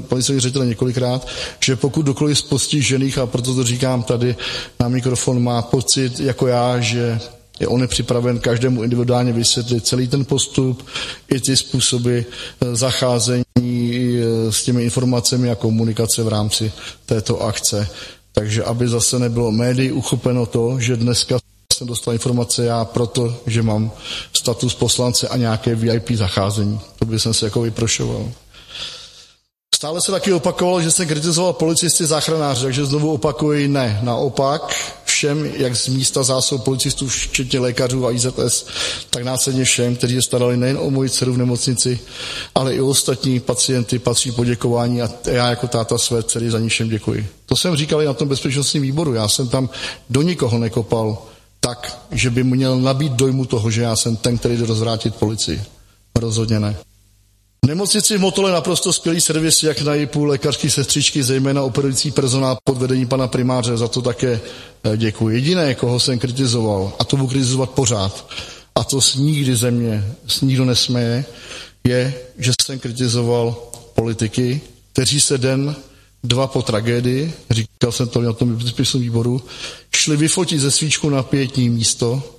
[0.08, 1.26] policejního ředitele několikrát,
[1.60, 4.36] že pokud dokoliv z postižených, a proto to říkám tady
[4.80, 7.20] na mikrofon, má pocit jako já, že
[7.60, 10.86] je on je připraven každému individuálně vysvětlit celý ten postup,
[11.28, 16.72] i ty způsoby eh, zacházení eh, s těmi informacemi a komunikace v rámci
[17.06, 17.88] této akce.
[18.32, 21.38] Takže aby zase nebylo médií uchopeno to, že dneska
[21.74, 23.90] jsem dostal informace já proto, že mám
[24.32, 26.80] status poslance a nějaké VIP zacházení.
[26.98, 28.28] To by jsem se jako vyprošoval.
[29.74, 34.00] Stále se taky opakovalo, že jsem kritizoval policisty záchranáře, takže znovu opakuji ne.
[34.02, 34.74] Naopak
[35.18, 38.66] všem, jak z místa zásob policistů, včetně lékařů a IZS,
[39.10, 41.98] tak následně všem, kteří se starali nejen o moji dceru v nemocnici,
[42.54, 46.68] ale i o ostatní pacienty, patří poděkování a já jako táta své dcery za ní
[46.68, 47.26] všem děkuji.
[47.46, 49.14] To jsem říkal i na tom bezpečnostním výboru.
[49.14, 49.70] Já jsem tam
[50.10, 51.18] do nikoho nekopal
[51.60, 55.62] tak, že by měl nabít dojmu toho, že já jsem ten, který jde rozvrátit policii.
[56.14, 56.76] Rozhodně ne.
[57.66, 62.78] Nemocnici v Motole naprosto skvělý servis, jak na JIPu, lékařské sestřičky, zejména operující personál pod
[62.78, 64.40] vedením pana primáře, za to také
[64.84, 65.28] eh, děkuji.
[65.28, 68.30] Jediné, koho jsem kritizoval, a to budu kritizovat pořád,
[68.74, 71.24] a to s nikdy země, s nikdo nesměje,
[71.84, 73.56] je, že jsem kritizoval
[73.94, 74.60] politiky,
[74.92, 75.76] kteří se den,
[76.24, 78.58] dva po tragédii, říkal jsem to na tom
[78.94, 79.42] výboru,
[79.96, 82.37] šli vyfotit ze svíčku na pětní místo,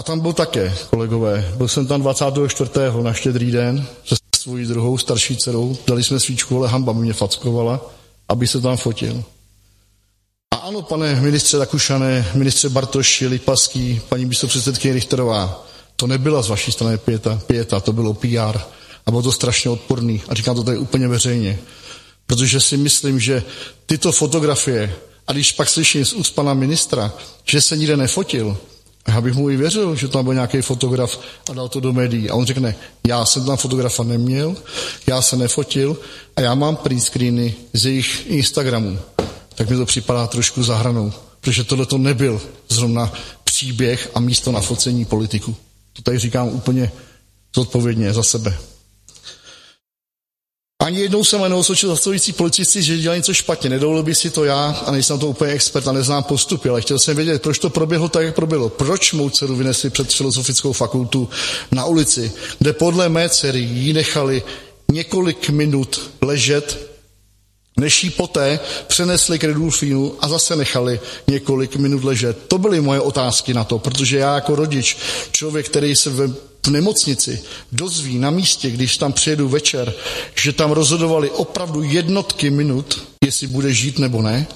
[0.00, 1.52] já tam byl také, kolegové.
[1.56, 2.70] Byl jsem tam 24.
[3.02, 5.76] na štědrý den se svojí druhou starší dcerou.
[5.86, 7.90] Dali jsme svíčku, ale hamba mě fackovala,
[8.28, 9.24] aby se tam fotil.
[10.54, 16.72] A ano, pane ministře Rakušané, ministře Bartoši, Lipaský, paní místopředsedkyně Richterová, to nebyla z vaší
[16.72, 18.58] strany pěta, pěta, to bylo PR.
[19.06, 20.22] A bylo to strašně odporný.
[20.28, 21.58] A říkám to tady úplně veřejně.
[22.26, 23.42] Protože si myslím, že
[23.86, 24.94] tyto fotografie,
[25.26, 27.12] a když pak slyším z úst pana ministra,
[27.44, 28.56] že se nikde nefotil,
[29.08, 32.30] já bych mu i věřil, že tam byl nějaký fotograf a dal to do médií.
[32.30, 32.74] A on řekne,
[33.06, 34.56] já jsem tam fotografa neměl,
[35.06, 35.96] já se nefotil
[36.36, 38.98] a já mám print screeny z jejich Instagramů.
[39.54, 43.12] Tak mi to připadá trošku zahranou, protože tohle to nebyl zrovna
[43.44, 45.56] příběh a místo na focení politiku.
[45.92, 46.92] To tady říkám úplně
[47.54, 48.58] zodpovědně za sebe.
[50.90, 53.70] Ani jednou jsem neosočil zastavující policisti, že dělají něco špatně.
[53.70, 56.98] Nedovolil by si to já a nejsem to úplně expert a neznám postupy, ale chtěl
[56.98, 58.68] jsem vědět, proč to proběhlo tak, jak proběhlo.
[58.68, 61.28] Proč mou dceru vynesli před filozofickou fakultu
[61.70, 64.42] na ulici, kde podle mé dcery ji nechali
[64.92, 66.90] několik minut ležet,
[67.76, 72.38] než ji poté přenesli k Redulfínu a zase nechali několik minut ležet.
[72.48, 74.96] To byly moje otázky na to, protože já jako rodič,
[75.32, 77.42] člověk, který se ve v nemocnici
[77.72, 79.92] dozví na místě, když tam přijedu večer,
[80.34, 84.46] že tam rozhodovali opravdu jednotky minut, jestli bude žít nebo ne,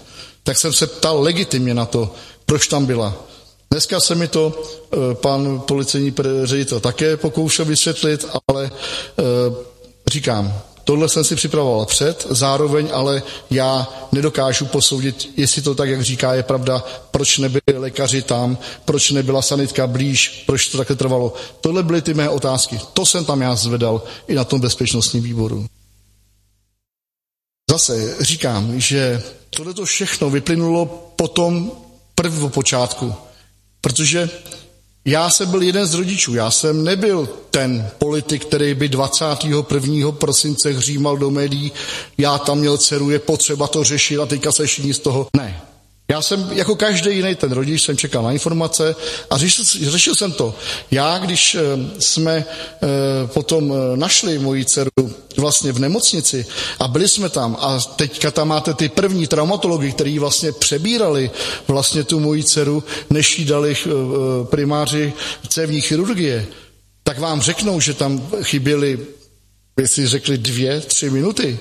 [0.42, 2.14] tak jsem se ptal legitimně na to,
[2.46, 3.26] proč tam byla.
[3.70, 4.62] Dneska se mi to
[4.92, 6.14] e, pan policejní
[6.44, 8.70] ředitel také pokoušel vysvětlit, ale e,
[10.10, 16.02] říkám, Tohle jsem si připravoval před, zároveň ale já nedokážu posoudit, jestli to tak, jak
[16.02, 21.34] říká, je pravda, proč nebyli lékaři tam, proč nebyla sanitka blíž, proč to takhle trvalo.
[21.60, 22.80] Tohle byly ty mé otázky.
[22.92, 25.66] To jsem tam já zvedal i na tom bezpečnostním výboru.
[27.70, 31.72] Zase říkám, že tohle to všechno vyplynulo potom
[32.14, 33.14] prvopočátku,
[33.80, 34.30] protože
[35.04, 40.12] já jsem byl jeden z rodičů, já jsem nebyl ten politik, který by 21.
[40.12, 41.72] prosince hřímal do médií,
[42.18, 45.26] já tam měl dceru, je potřeba to řešit a teďka se všichni z toho.
[45.36, 45.60] Ne,
[46.08, 48.96] já jsem jako každý jiný ten rodič, jsem čekal na informace
[49.30, 50.54] a řešil, řešil jsem to.
[50.90, 51.60] Já, když eh,
[51.98, 52.86] jsme eh,
[53.26, 54.90] potom eh, našli moji dceru
[55.36, 56.46] vlastně v nemocnici
[56.78, 61.30] a byli jsme tam a teďka tam máte ty první traumatologi, kteří vlastně přebírali
[61.68, 63.76] vlastně tu moji dceru, než jí dali
[64.44, 65.12] primáři
[65.48, 66.46] cévní chirurgie,
[67.02, 68.98] tak vám řeknou, že tam chyběly,
[69.80, 71.58] jestli řekli dvě, tři minuty.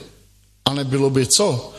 [0.66, 1.74] A nebylo by co?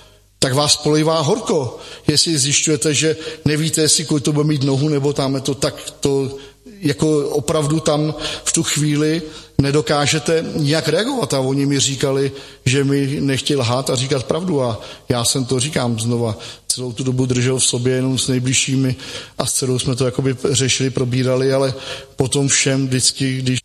[0.45, 1.81] Tak vás polivá horko.
[2.07, 6.37] Jestli zjišťujete, že nevíte, jestli to bude mít nohu nebo tam to, tak to
[6.81, 9.23] jako opravdu tam v tu chvíli
[9.59, 11.35] nedokážete nijak reagovat.
[11.35, 12.33] A oni mi říkali,
[12.65, 14.63] že mi nechtěl lhát a říkat pravdu.
[14.63, 18.97] A já jsem to říkám znova, celou tu dobu držel v sobě jenom s nejbližšími
[19.39, 21.75] a s celou jsme to jakoby řešili, probírali, ale
[22.17, 23.59] potom všem vždycky, když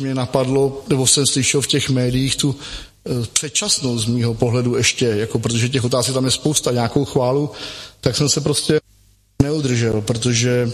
[0.00, 2.56] mě napadlo, nebo jsem slyšel v těch médiích tu
[3.32, 7.50] předčasnou z mýho pohledu ještě, jako protože těch otázek tam je spousta, nějakou chválu,
[8.00, 8.80] tak jsem se prostě
[9.42, 10.72] neudržel, protože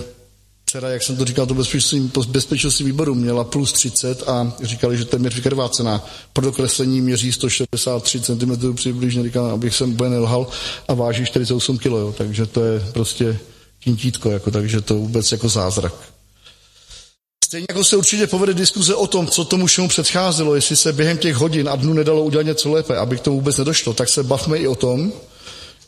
[0.71, 5.05] dcera, jak jsem to říkal, to bezpečnostní, bezpečnostní výboru měla plus 30 a říkali, že
[5.05, 6.07] téměř vykrvácená.
[6.33, 10.47] Pro dokreslení měří 163 cm přibližně, říkal, abych sem úplně nelhal
[10.89, 13.39] a váží 48 kg, takže to je prostě
[13.85, 16.16] tintítko, jako, takže to vůbec jako zázrak.
[17.47, 21.19] Stejně jako se určitě povede diskuze o tom, co tomu všemu předcházelo, jestli se během
[21.19, 24.23] těch hodin a dnů nedalo udělat něco lépe, aby k tomu vůbec nedošlo, tak se
[24.23, 25.13] bavme i o tom,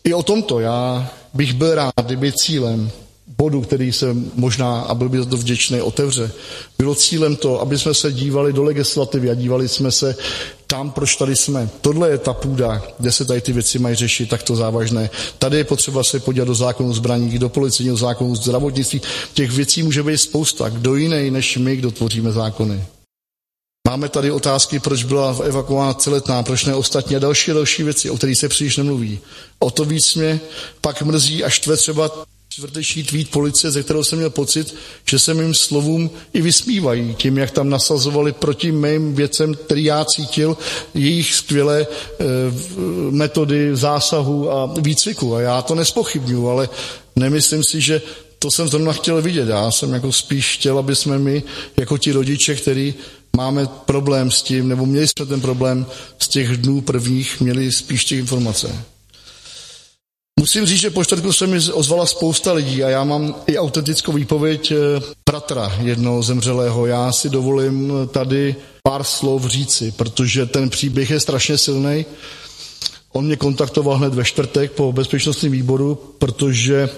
[0.05, 0.61] i o tomto.
[0.61, 2.91] Já bych byl rád, kdyby cílem
[3.39, 6.31] bodu, který se možná, a byl by za to vděčný, otevře,
[6.79, 10.17] bylo cílem to, aby jsme se dívali do legislativy a dívali jsme se
[10.71, 11.69] tam, proč tady jsme.
[11.81, 15.11] Tohle je ta půda, kde se tady ty věci mají řešit, takto závažné.
[15.39, 19.01] Tady je potřeba se podívat do zákonu zbraní, do policijního zákonu, zdravotnictví.
[19.35, 20.69] Těch věcí může být spousta.
[20.69, 22.85] Kdo jiný než my, kdo tvoříme zákony.
[23.89, 28.17] Máme tady otázky, proč byla evakuována celetná, proč ne ostatní a další další věci, o
[28.17, 29.19] kterých se příliš nemluví.
[29.59, 30.41] O to víc mě
[30.81, 32.11] pak mrzí a štve třeba
[32.49, 37.39] čtvrteční tweet policie, ze kterého jsem měl pocit, že se mým slovům i vysmívají tím,
[37.39, 40.57] jak tam nasazovali proti mým věcem, který já cítil,
[40.95, 41.87] jejich skvělé e,
[43.11, 45.35] metody zásahu a výcviku.
[45.35, 46.69] A já to nespochybnuju, ale
[47.17, 48.03] nemyslím si, že
[48.39, 49.49] to jsem zrovna chtěl vidět.
[49.49, 51.43] Já jsem jako spíš chtěl, aby jsme my,
[51.77, 52.95] jako ti rodiče, který
[53.37, 55.87] máme problém s tím, nebo měli jsme ten problém
[56.19, 58.85] z těch dnů prvních, měli spíš těch informace.
[60.39, 64.13] Musím říct, že po čtvrtku se mi ozvala spousta lidí a já mám i autentickou
[64.13, 64.77] výpověď eh,
[65.31, 66.87] bratra jednoho zemřelého.
[66.87, 72.07] Já si dovolím tady pár slov říci, protože ten příběh je strašně silný.
[73.13, 76.89] On mě kontaktoval hned ve čtvrtek po bezpečnostním výboru, protože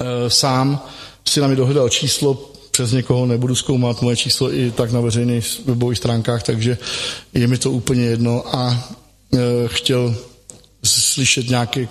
[0.00, 0.86] e, sám
[1.28, 5.60] si na mě dohledal číslo, přes někoho nebudu zkoumat moje číslo i tak na veřejných
[5.66, 6.78] webových stránkách, takže
[7.34, 8.88] je mi to úplně jedno a
[9.34, 10.16] e, chtěl
[10.84, 11.88] slyšet nějaké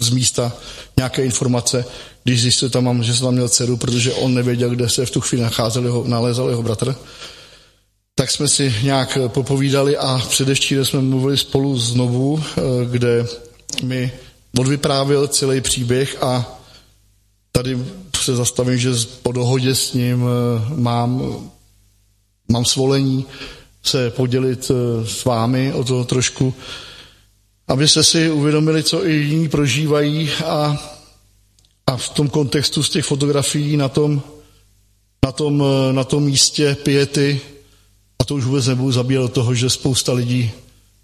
[0.00, 0.52] z místa
[0.96, 1.84] nějaké informace,
[2.24, 5.10] když zjistil tam mám, že jsem tam měl dceru, protože on nevěděl, kde se v
[5.10, 6.96] tu chvíli nacházel jeho, nalézal jeho bratr.
[8.14, 13.26] Tak jsme si nějak popovídali a předevčírem jsme mluvili spolu znovu, eh, kde
[13.82, 14.12] mi
[14.58, 16.58] odvyprávil celý příběh a
[17.52, 17.78] tady
[18.16, 18.90] se zastavím, že
[19.22, 21.36] po dohodě s ním eh, mám,
[22.48, 23.26] mám svolení
[23.82, 26.54] se podělit eh, s vámi o to trošku,
[27.68, 30.78] abyste si uvědomili, co i jiní prožívají a,
[31.86, 34.22] a v tom kontextu z těch fotografií na tom,
[35.24, 37.40] na tom, na tom místě piety,
[38.18, 40.50] a to už vůbec nebudu zabíjet toho, že spousta lidí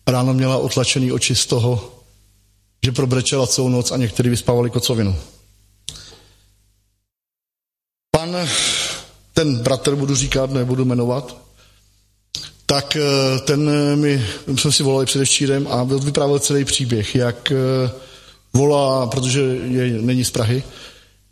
[0.06, 2.00] ráno měla otlačený oči z toho,
[2.84, 5.16] že probrečela celou noc a někteří vyspávali kocovinu.
[8.10, 8.36] Pan,
[9.32, 11.36] ten bratr budu říkat, nebudu jmenovat,
[12.70, 17.90] tak eh, ten eh, mi, jsme si volali předevčírem a vyprávěl celý příběh, jak eh,
[18.52, 20.62] volá, protože je, není z Prahy,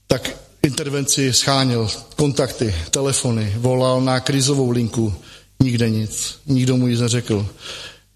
[0.07, 5.15] tak intervenci scháněl, kontakty, telefony, volal na krizovou linku,
[5.63, 7.47] nikde nic, nikdo mu nic neřekl.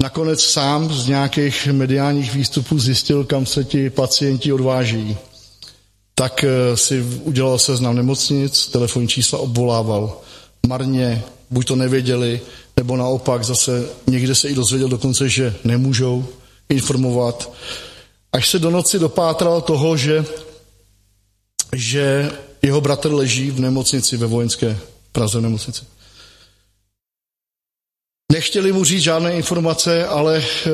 [0.03, 5.17] Nakonec sám z nějakých mediálních výstupů zjistil, kam se ti pacienti odváží.
[6.15, 10.21] Tak si udělal seznam nemocnic, telefonní čísla obvolával.
[10.67, 12.41] Marně, buď to nevěděli,
[12.77, 16.27] nebo naopak zase někde se i dozvěděl dokonce, že nemůžou
[16.69, 17.53] informovat.
[18.33, 20.25] Až se do noci dopátral toho, že,
[21.77, 22.31] že
[22.63, 24.79] jeho bratr leží v nemocnici ve vojenské
[25.13, 25.85] Praze v nemocnici.
[28.33, 30.71] Nechtěli mu říct žádné informace, ale eh,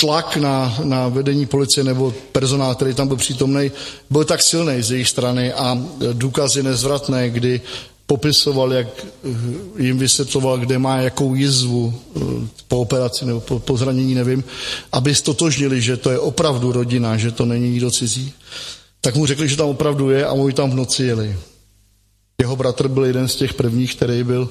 [0.00, 3.70] tlak na, na vedení policie nebo personál, který tam byl přítomný,
[4.10, 5.78] byl tak silný z jejich strany a
[6.12, 7.60] důkazy nezvratné, kdy
[8.10, 12.20] popisoval, jak eh, jim vysvětloval, kde má jakou jizvu eh,
[12.68, 14.44] po operaci nebo po, po zranění, nevím,
[14.92, 18.32] aby stotožnili, že to je opravdu rodina, že to není nikdo cizí,
[19.00, 21.36] tak mu řekli, že tam opravdu je a mu tam v noci jeli.
[22.40, 24.48] Jeho bratr byl jeden z těch prvních, který byl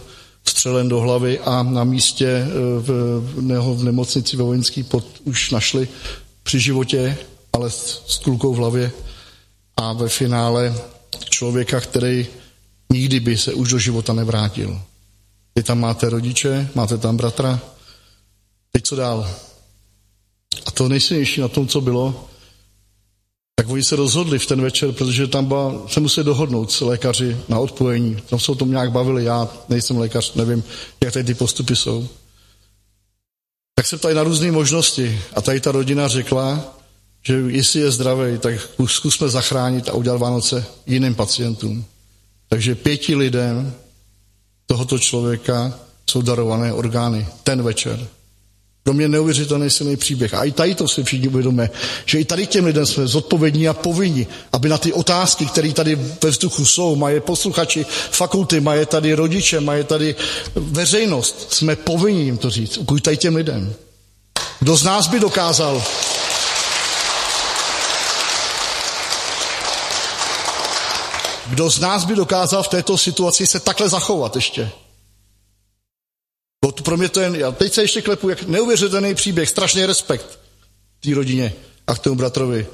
[0.47, 2.47] střelen do hlavy a na místě eh,
[2.80, 2.88] v,
[3.20, 5.88] v, v nemocnici ve vojenský pod, už našli
[6.43, 7.18] při životě,
[7.53, 8.91] ale s, s kulkou v hlavě
[9.78, 10.76] a ve finále
[11.30, 12.38] člověka, který
[12.93, 14.81] nikdy by se už do života nevrátil.
[15.55, 17.59] Vy tam máte rodiče, máte tam bratra.
[18.71, 19.31] Teď co dál?
[20.65, 22.29] A to nejsilnější na tom, co bylo,
[23.55, 27.37] tak oni se rozhodli v ten večer, protože tam byla, se museli dohodnout s lékaři
[27.49, 28.17] na odpojení.
[28.29, 30.63] Tam se o tom nějak bavili, já nejsem lékař, nevím,
[31.03, 32.07] jak tady ty postupy jsou.
[33.75, 36.77] Tak se ptali na různé možnosti a tady ta rodina řekla,
[37.23, 41.85] že jestli je zdravý, tak zkusme zachránit a udělat Vánoce jiným pacientům.
[42.49, 43.73] Takže pěti lidem
[44.65, 45.79] tohoto člověka
[46.09, 48.07] jsou darované orgány ten večer.
[48.83, 50.33] Pro mě neuvěřitelný silný příběh.
[50.33, 51.69] A i tady to si všichni uvědomíme,
[52.05, 55.95] že i tady těm lidem jsme zodpovědní a povinni, aby na ty otázky, které tady
[55.95, 60.15] ve vzduchu jsou, mají posluchači fakulty, mají tady rodiče, mají tady
[60.55, 62.77] veřejnost, jsme povinni jim to říct.
[62.77, 63.73] Ukuj tady těm lidem.
[64.59, 65.83] Kdo z nás by dokázal
[71.49, 74.71] Kdo z nás by dokázal v této situaci se takhle zachovat ještě?
[76.65, 80.39] Bo pro mě to jen, já teď se ještě klepu, jak neuvěřitelný příběh, strašný respekt
[80.99, 81.53] té rodině
[81.87, 82.67] a k tomu bratrovi.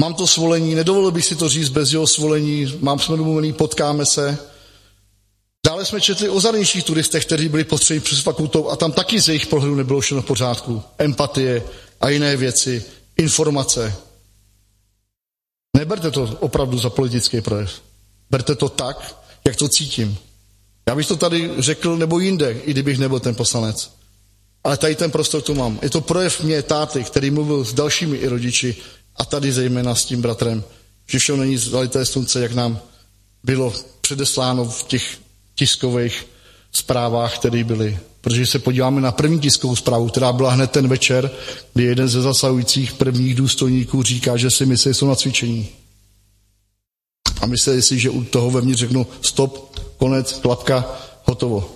[0.00, 4.06] Mám to svolení, nedovolil bych si to říct bez jeho svolení, mám jsme domluvený, potkáme
[4.06, 4.38] se.
[5.66, 9.28] Dále jsme četli o zahraničních turistech, kteří byli potřební přes fakultou a tam taky z
[9.28, 10.82] jejich pohledu nebylo všechno v pořádku.
[10.98, 11.62] Empatie
[12.00, 12.84] a jiné věci,
[13.16, 13.96] informace.
[15.76, 17.70] Neberte to opravdu za politický projev.
[18.30, 20.18] Berte to tak, jak to cítím.
[20.88, 23.90] Já bych to tady řekl nebo jinde, i kdybych nebyl ten poslanec.
[24.64, 25.78] Ale tady ten prostor tu mám.
[25.82, 28.76] Je to projev mě, táty, který mluvil s dalšími i rodiči
[29.16, 30.64] a tady zejména s tím bratrem,
[31.06, 32.78] že všechno není zalité slunce, jak nám
[33.44, 35.18] bylo předesláno v těch
[35.54, 36.26] tiskových
[36.76, 37.98] zprávách, které byly.
[38.20, 41.30] Protože se podíváme na první tiskovou zprávu, která byla hned ten večer,
[41.74, 45.68] kdy jeden ze zasahujících prvních důstojníků říká, že si myslí, že jsou na cvičení.
[47.40, 50.84] A mysleli si, že u toho vevnitř řeknu stop, konec, klapka,
[51.24, 51.70] hotovo.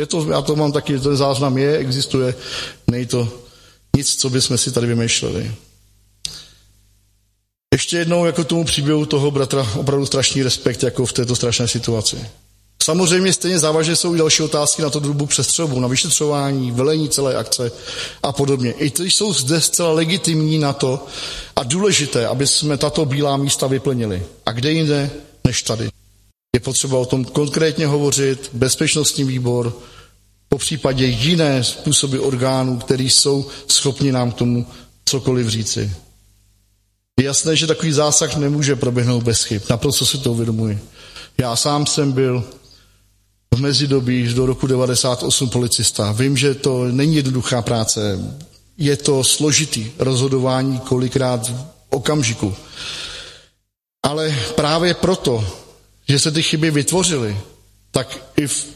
[0.00, 2.34] Je to, já to mám taky, ten záznam je, existuje,
[2.90, 3.28] není to
[3.96, 5.54] nic, co bychom si tady vymýšleli.
[7.72, 12.16] Ještě jednou jako tomu příběhu toho bratra opravdu strašný respekt jako v této strašné situaci.
[12.82, 17.36] Samozřejmě stejně závažně jsou i další otázky na to drubu přestřelbu, na vyšetřování, velení celé
[17.36, 17.72] akce
[18.22, 18.72] a podobně.
[18.72, 21.06] I ty jsou zde zcela legitimní na to
[21.56, 24.22] a důležité, aby jsme tato bílá místa vyplnili.
[24.46, 25.10] A kde jinde
[25.44, 25.88] než tady.
[26.56, 29.78] Je potřeba o tom konkrétně hovořit, bezpečnostní výbor,
[30.48, 34.66] po případě jiné způsoby orgánů, které jsou schopni nám k tomu
[35.04, 35.92] cokoliv říci.
[37.20, 39.62] Je jasné, že takový zásah nemůže proběhnout bez chyb.
[39.70, 40.78] Naprosto si to uvědomuji.
[41.38, 42.44] Já sám jsem byl
[43.52, 46.12] v mezidobí do roku 98 policista.
[46.12, 48.18] Vím, že to není jednoduchá práce.
[48.78, 52.54] Je to složitý rozhodování kolikrát v okamžiku.
[54.02, 55.46] Ale právě proto,
[56.08, 57.36] že se ty chyby vytvořily,
[57.90, 58.66] tak i v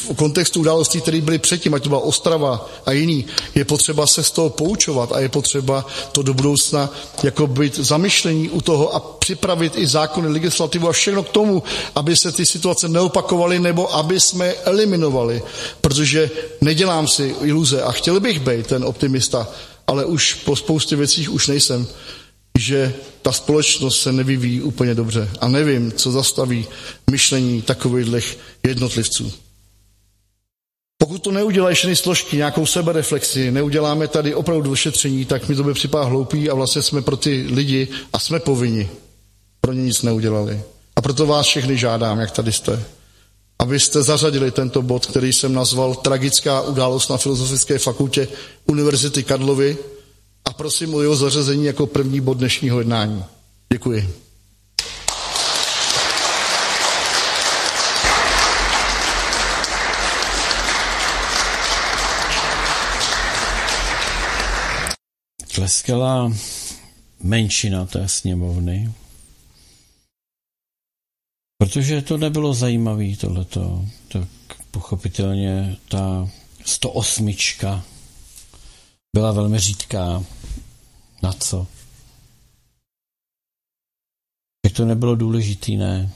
[0.00, 4.22] v kontextu událostí, které byly předtím, ať to byla Ostrava a jiný, je potřeba se
[4.22, 6.90] z toho poučovat a je potřeba to do budoucna
[7.22, 11.62] jako být zamyšlení u toho a připravit i zákony, legislativu a všechno k tomu,
[11.94, 15.42] aby se ty situace neopakovaly nebo aby jsme eliminovali.
[15.80, 16.30] Protože
[16.60, 19.48] nedělám si iluze a chtěl bych být ten optimista,
[19.86, 21.86] ale už po spoustě věcích už nejsem
[22.58, 26.66] že ta společnost se nevyvíjí úplně dobře a nevím, co zastaví
[27.10, 29.32] myšlení takových jednotlivců.
[31.02, 35.74] Pokud to neudělají všechny složky, nějakou sebereflexi, neuděláme tady opravdu došetření, tak mi to by
[35.74, 38.90] připadá hloupý a vlastně jsme pro ty lidi a jsme povinni.
[39.60, 40.62] Pro ně nic neudělali.
[40.96, 42.84] A proto vás všechny žádám, jak tady jste,
[43.58, 48.28] abyste zařadili tento bod, který jsem nazval Tragická událost na Filozofické fakultě
[48.66, 49.76] Univerzity Karlovy
[50.44, 53.24] a prosím o jeho zařazení jako první bod dnešního jednání.
[53.72, 54.29] Děkuji.
[65.60, 66.32] Tleskala
[67.22, 68.92] menšina té sněmovny,
[71.58, 73.84] protože to nebylo zajímavé tohleto.
[74.08, 74.28] Tak
[74.70, 76.28] pochopitelně ta
[76.64, 77.34] 108
[79.16, 80.24] byla velmi řídká.
[81.22, 81.66] Na co?
[84.66, 86.12] Jak to nebylo důležitý, ne?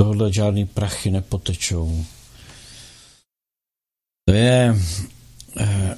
[0.00, 2.04] Tohle žádný prachy nepotečou.
[4.28, 4.74] To je
[5.56, 5.96] Eh,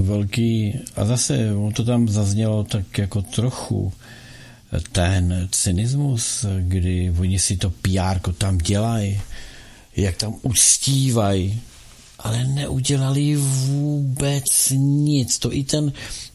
[0.00, 3.92] velký, a zase to tam zaznělo tak jako trochu,
[4.92, 9.20] ten cynismus, kdy oni si to PR tam dělají,
[9.96, 11.60] jak tam ustívají,
[12.18, 15.38] ale neudělali vůbec nic.
[15.38, 15.92] To i ten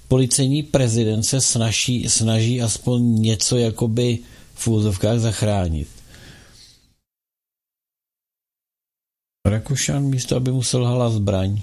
[0.08, 4.20] policejní prezident se snaží, snaží aspoň něco jakoby
[4.56, 5.88] v úzovkách zachránit.
[9.46, 11.62] Rakušan místo, aby mu selhala zbraň,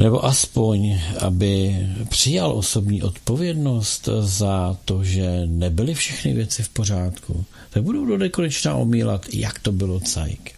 [0.00, 7.82] nebo aspoň, aby přijal osobní odpovědnost za to, že nebyly všechny věci v pořádku, tak
[7.82, 10.54] budou do nekonečna omílat, jak to bylo cajk.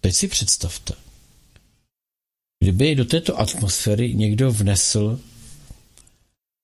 [0.00, 0.94] Teď si představte,
[2.60, 5.20] kdyby do této atmosféry někdo vnesl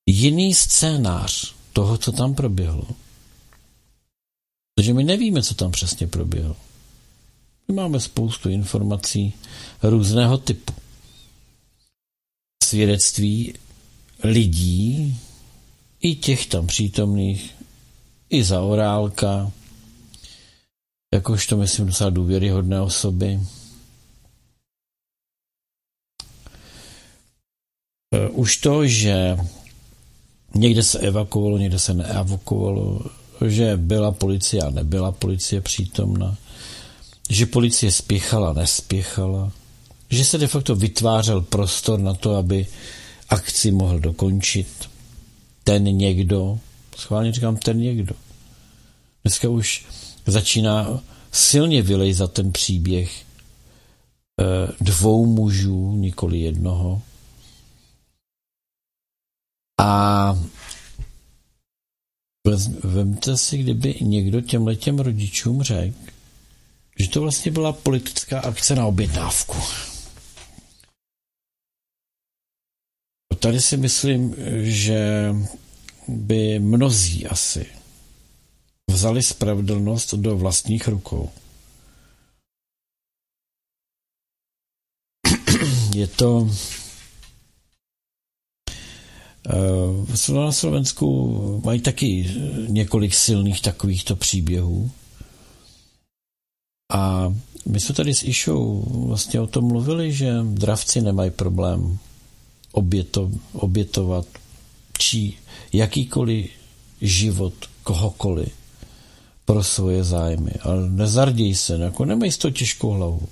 [0.07, 2.89] jiný scénář toho, co tam proběhlo.
[4.79, 6.57] Protože my nevíme, co tam přesně proběhlo.
[7.69, 9.35] My máme spoustu informací
[9.83, 10.73] různého typu.
[12.65, 13.55] Svědectví
[14.25, 15.21] lidí,
[16.01, 17.55] i těch tam přítomných,
[18.31, 19.53] i za orálka,
[21.15, 23.41] jakož to myslím docela důvěryhodné osoby.
[28.15, 29.37] E, už to, že
[30.55, 36.37] někde se evakuovalo, někde se neevakuovalo, že byla policie a nebyla policie přítomna,
[37.31, 39.53] že policie spěchala, nespěchala,
[40.11, 42.67] že se de facto vytvářel prostor na to, aby
[43.29, 44.69] akci mohl dokončit
[45.65, 46.59] ten někdo,
[46.97, 48.15] schválně říkám ten někdo.
[49.25, 49.87] Dneska už
[50.27, 51.01] začíná
[51.33, 53.23] silně vylejzat ten příběh
[54.41, 57.03] eh, dvou mužů, nikoli jednoho.
[59.81, 60.39] A
[62.85, 65.95] vemte si, kdyby někdo těm letěm rodičům řekl,
[66.99, 69.57] že to vlastně byla politická akce na objednávku.
[73.39, 75.33] Tady si myslím, že
[76.09, 77.67] by mnozí asi
[78.91, 81.31] vzali spravedlnost do vlastních rukou.
[85.95, 86.51] Je to
[90.35, 92.35] na Slovensku mají taky
[92.69, 94.91] několik silných takovýchto příběhů.
[96.93, 97.35] A
[97.67, 101.99] my jsme tady s Išou vlastně o tom mluvili, že dravci nemají problém
[102.73, 104.27] oběto, obětovat
[104.99, 105.35] či
[105.73, 106.51] jakýkoliv
[107.01, 108.53] život kohokoliv
[109.45, 110.53] pro svoje zájmy.
[110.63, 113.29] Ale nezarděj se, jako nemají z toho těžkou hlavu.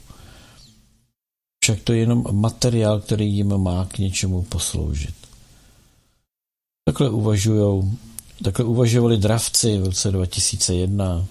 [1.64, 5.25] Však to je jenom materiál, který jim má k něčemu posloužit.
[6.88, 7.90] Takhle uvažujou,
[8.42, 11.26] takhle uvažovali dravci v roce 2001,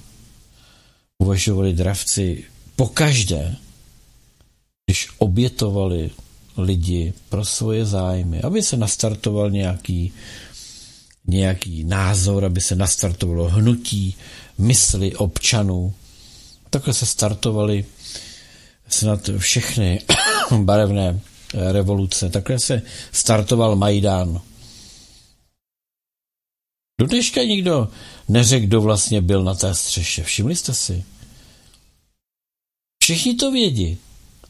[1.18, 2.43] uvažovali dravci
[2.76, 3.56] pokaždé,
[4.86, 6.12] když obětovali
[6.58, 10.14] lidi pro svoje zájmy, aby se nastartoval nějaký,
[11.28, 14.16] nějaký názor, aby se nastartovalo hnutí
[14.58, 15.93] mysli občanů.
[16.70, 17.86] Takhle se startovaly
[18.89, 20.01] snad všechny
[20.58, 21.20] barevné
[21.53, 22.30] revoluce.
[22.30, 22.82] Takhle se
[23.12, 24.41] startoval Majdán.
[27.00, 27.91] Do dneška nikdo
[28.28, 30.24] neřekl, kdo vlastně byl na té střeše.
[30.24, 31.04] Všimli jste si?
[33.04, 33.98] Všichni to vědí,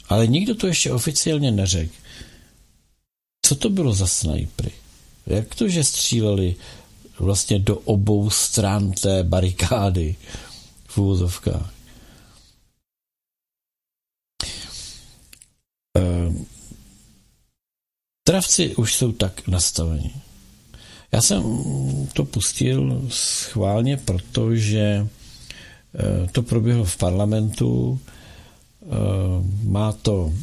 [0.10, 1.96] ale nikdo to ještě oficiálně neřekl.
[3.46, 4.72] Co to bylo za snajpry?
[5.26, 6.56] Jak to, že stříleli
[7.20, 10.16] vlastně do obou stran té barikády
[10.88, 11.74] v úvozovkách?
[15.98, 16.46] Ehm,
[18.24, 20.24] travci už jsou tak nastaveni.
[21.16, 21.43] Já jsem
[22.13, 25.07] to pustil schválně, protože
[25.95, 27.99] eh, to proběhlo v parlamentu.
[28.84, 28.88] Eh,
[29.63, 30.34] má to,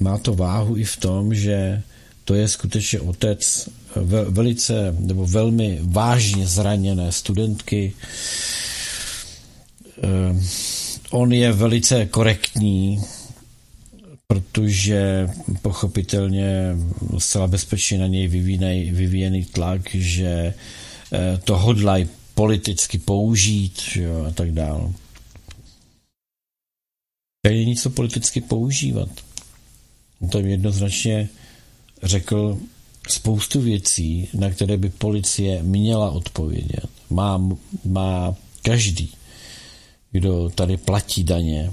[0.00, 1.82] má to váhu i v tom, že
[2.24, 3.68] to je skutečně otec
[4.28, 7.92] velice nebo velmi vážně zraněné studentky.
[10.02, 10.36] Eh,
[11.10, 13.00] on je velice korektní,
[14.30, 15.28] protože
[15.62, 16.76] pochopitelně
[17.18, 20.54] zcela bezpečně na něj vyvíjený, vyvíjený tlak, že
[21.12, 24.92] eh, to hodlají politicky použít že jo, a tak dále.
[27.42, 29.08] Tady je nic politicky používat.
[30.30, 31.28] Tam jednoznačně
[32.02, 32.58] řekl
[33.08, 36.86] spoustu věcí, na které by policie měla odpovědět.
[37.10, 37.48] Má,
[37.84, 39.12] má každý,
[40.10, 41.72] kdo tady platí daně,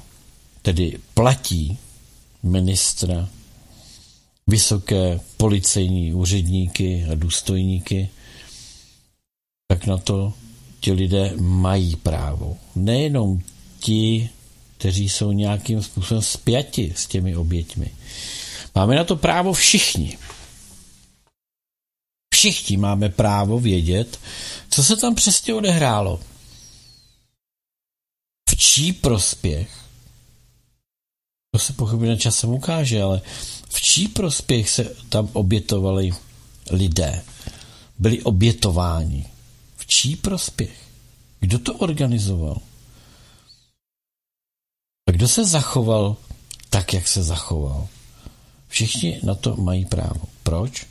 [0.62, 1.78] tedy platí
[2.48, 3.30] ministra,
[4.48, 8.10] vysoké policejní úředníky a důstojníky,
[9.68, 10.34] tak na to
[10.80, 12.58] ti lidé mají právo.
[12.76, 13.42] Nejenom
[13.80, 14.30] ti,
[14.78, 17.92] kteří jsou nějakým způsobem spjati s těmi oběťmi.
[18.76, 20.18] Máme na to právo všichni.
[22.34, 24.20] Všichni máme právo vědět,
[24.70, 26.20] co se tam přesně odehrálo.
[28.50, 29.87] V čí prospěch
[31.52, 33.22] to se pochopitelně časem ukáže, ale
[33.70, 36.12] v čí prospěch se tam obětovali
[36.72, 37.24] lidé?
[38.00, 39.26] Byli obětováni.
[39.78, 40.88] V čí prospěch?
[41.40, 42.62] Kdo to organizoval?
[45.08, 46.16] A kdo se zachoval
[46.70, 47.88] tak, jak se zachoval?
[48.68, 50.22] Všichni na to mají právo.
[50.44, 50.86] Proč?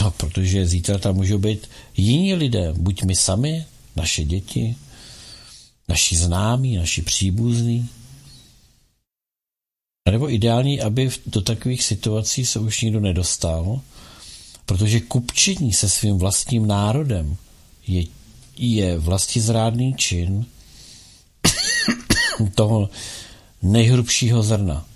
[0.00, 4.76] No, protože zítra tam můžou být jiní lidé, buď my sami, naše děti,
[5.88, 7.88] naši známí, naši příbuzní.
[10.08, 13.80] A nebo ideální, aby do takových situací se už nikdo nedostal,
[14.66, 17.36] protože kupčení se svým vlastním národem
[17.86, 18.04] je,
[18.56, 20.46] je vlastizrádný čin
[22.54, 22.90] toho
[23.62, 24.86] nejhrubšího zrna.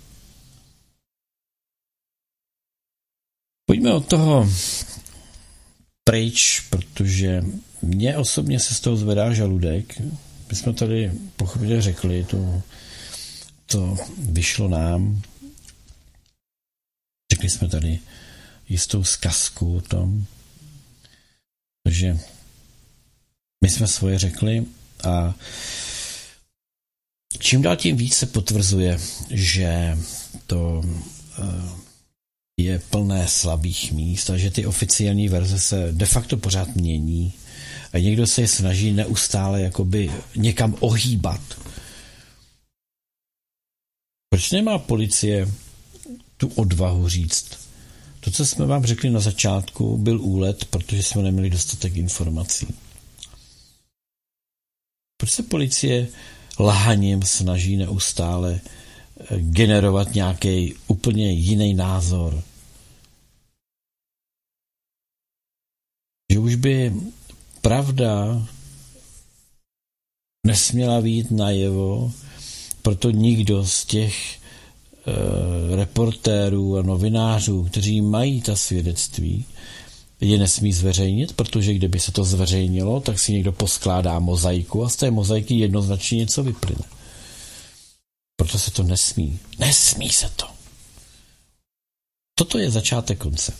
[3.65, 4.49] Pojďme od toho
[6.03, 7.43] pryč, protože
[7.81, 9.99] mě osobně se z toho zvedá žaludek.
[10.49, 12.61] My jsme tady pochopitelně řekli, to,
[13.65, 15.21] to vyšlo nám.
[17.33, 17.99] Řekli jsme tady
[18.69, 20.25] jistou zkazku o tom,
[21.89, 22.19] že
[23.63, 24.65] my jsme svoje řekli
[25.03, 25.35] a
[27.39, 28.99] čím dál tím víc se potvrzuje,
[29.29, 29.97] že
[30.47, 30.83] to
[31.39, 31.83] eh,
[32.57, 37.33] je plné slabých míst a že ty oficiální verze se de facto pořád mění
[37.93, 41.41] a někdo se je snaží neustále jakoby někam ohýbat.
[44.33, 45.45] Proč nemá policie
[46.37, 47.69] tu odvahu říct?
[48.19, 52.67] To, co jsme vám řekli na začátku, byl úlet, protože jsme neměli dostatek informací.
[55.17, 56.07] Proč se policie
[56.59, 58.61] lhaním snaží neustále
[59.37, 62.43] generovat nějaký úplně jiný názor.
[66.31, 66.93] Že už by
[67.61, 68.47] pravda
[70.47, 72.13] nesměla být najevo,
[72.83, 79.45] proto nikdo z těch e, reportérů a novinářů, kteří mají ta svědectví,
[80.21, 84.95] je nesmí zveřejnit, protože kdyby se to zveřejnilo, tak si někdo poskládá mozaiku a z
[84.95, 86.83] té mozaiky jednoznačně něco vyplyne.
[88.35, 89.39] Proto se to nesmí.
[89.59, 90.45] Nesmí se to.
[92.35, 93.53] Toto je začátek konce.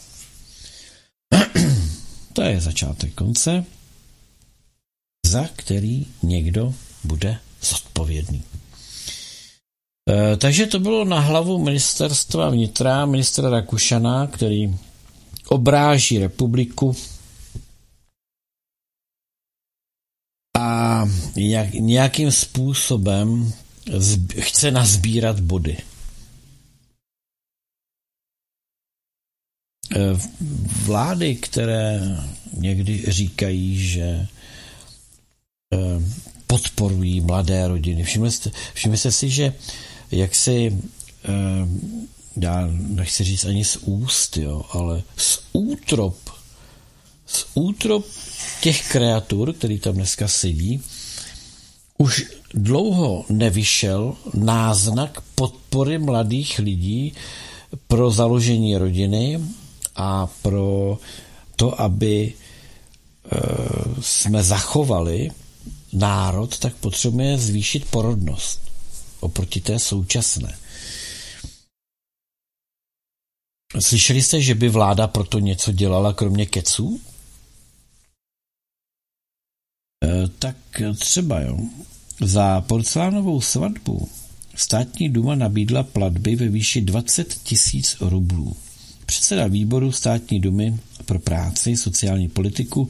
[2.33, 3.65] to je začátek konce,
[5.25, 8.43] za který někdo bude zodpovědný.
[10.09, 14.75] E, takže to bylo na hlavu ministerstva vnitra, ministra Rakušana, který
[15.47, 16.95] obráží republiku
[20.57, 23.53] a jak, nějakým způsobem
[24.39, 25.77] chce nazbírat body.
[29.95, 29.99] E,
[30.83, 31.99] vlády, které
[32.53, 34.27] někdy říkají, že e,
[36.47, 38.03] podporují mladé rodiny.
[38.03, 39.53] Všimli jste, všimli jste si, že
[40.13, 40.77] jak si
[42.41, 46.17] já nechci říct ani z úst, jo, ale z útrop,
[47.25, 48.05] z útrop
[48.61, 50.81] těch kreatur, který tam dneska sedí,
[51.97, 57.13] už dlouho nevyšel náznak podpory mladých lidí
[57.87, 59.39] pro založení rodiny
[59.95, 60.97] a pro
[61.55, 63.39] to, aby e,
[64.01, 65.31] jsme zachovali
[65.93, 68.62] národ, tak potřebujeme zvýšit porodnost
[69.23, 70.57] oproti té současné.
[73.79, 77.01] Slyšeli jste, že by vláda proto něco dělala, kromě keců?
[80.03, 80.55] E, tak
[80.99, 81.59] třeba jo.
[82.21, 84.09] Za porcelánovou svatbu
[84.55, 88.55] státní duma nabídla platby ve výši 20 tisíc rublů.
[89.05, 92.87] Předseda výboru státní dumy pro práci, sociální politiku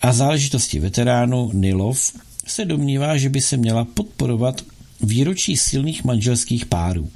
[0.00, 2.12] a záležitosti veteránu Nilov
[2.46, 4.62] se domnívá, že by se měla podporovat
[5.04, 7.10] výročí silných manželských párů.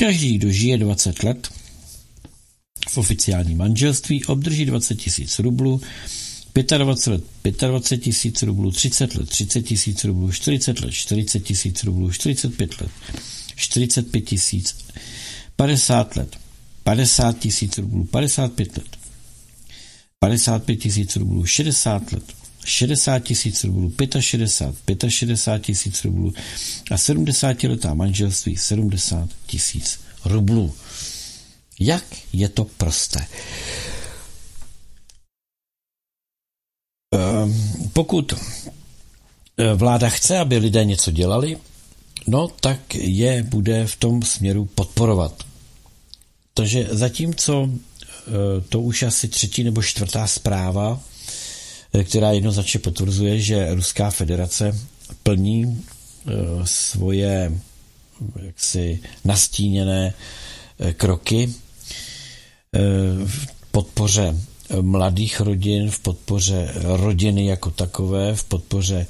[0.00, 1.48] Každý, kdo žije 20 let
[2.88, 5.80] v oficiálním manželství, obdrží 20 tisíc rublů
[6.78, 12.10] 25 let 25 tisíc rublů, 30 let 30 tisíc rublů, 40 let 40 tisíc rublů,
[12.10, 12.90] 45 let
[13.56, 14.76] 45 tisíc,
[15.56, 16.36] 50 let
[16.82, 18.96] 50 tisíc rublů, 55 let
[20.18, 22.24] 55 tisíc rublů, 60 let
[22.64, 26.32] 60 tisíc rublů, 65, 65 tisíc rublů
[26.90, 30.74] a 70 letá manželství 70 tisíc rublů.
[31.80, 33.26] Jak je to prosté?
[37.14, 41.58] Ehm, pokud eh, vláda chce, aby lidé něco dělali,
[42.26, 45.42] no tak je bude v tom směru podporovat.
[46.54, 48.30] Takže zatímco eh,
[48.68, 51.00] to už asi třetí nebo čtvrtá zpráva,
[52.04, 54.78] která jednoznačně potvrzuje, že Ruská federace
[55.22, 55.84] plní
[56.64, 57.52] svoje
[58.42, 60.14] jaksi nastíněné
[60.96, 61.54] kroky
[63.26, 64.34] v podpoře
[64.80, 69.06] mladých rodin, v podpoře rodiny jako takové, v podpoře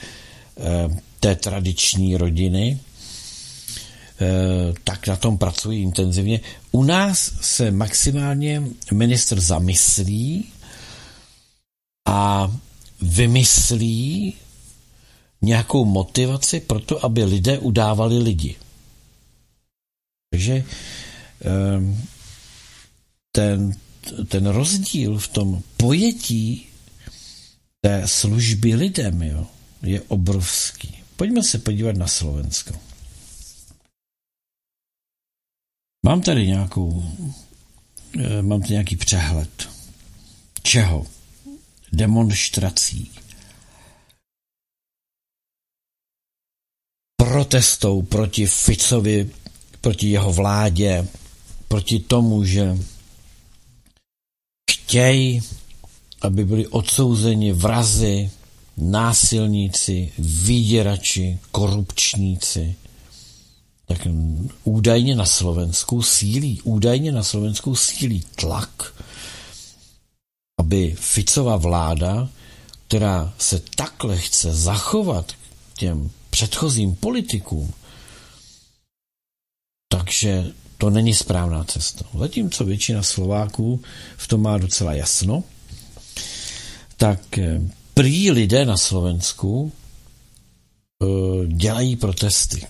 [0.58, 2.78] eh, té tradiční rodiny.
[4.84, 6.40] tak na tom pracují intenzivně.
[6.72, 8.62] U nás se maximálně
[8.92, 10.44] ministr zamyslí
[12.06, 12.50] a
[13.02, 14.34] vymyslí
[15.42, 18.56] nějakou motivaci pro to, aby lidé udávali lidi.
[20.30, 20.64] Takže
[21.40, 22.04] ehm,
[23.32, 23.72] ten,
[24.28, 26.66] ten rozdíl v tom pojetí
[27.80, 29.46] té služby lidem jo,
[29.82, 30.94] je obrovský.
[31.16, 32.74] Pojďme se podívat na Slovensko.
[36.06, 37.04] Mám tady nějakou,
[38.18, 39.68] eh, mám tady nějaký přehled.
[40.62, 41.06] Čeho?
[41.92, 43.10] Demonstrací.
[47.16, 49.30] Protestou proti Ficovi,
[49.80, 51.08] proti jeho vládě,
[51.68, 52.78] proti tomu, že
[54.70, 55.40] chtějí,
[56.20, 58.30] aby byli odsouzeni vrazy,
[58.76, 62.74] násilníci, vyděrači, korupčníci,
[63.86, 63.98] tak
[64.64, 68.94] údajně na Slovensku sílí, údajně na Slovensku sílí tlak,
[70.58, 72.28] aby Ficová vláda,
[72.86, 77.72] která se takhle chce zachovat k těm předchozím politikům,
[79.88, 80.44] takže
[80.78, 82.04] to není správná cesta.
[82.18, 83.82] Zatímco většina Slováků
[84.16, 85.44] v tom má docela jasno,
[86.96, 87.60] tak eh,
[87.94, 89.72] prý lidé na Slovensku
[91.02, 92.66] uh, dělají protesty.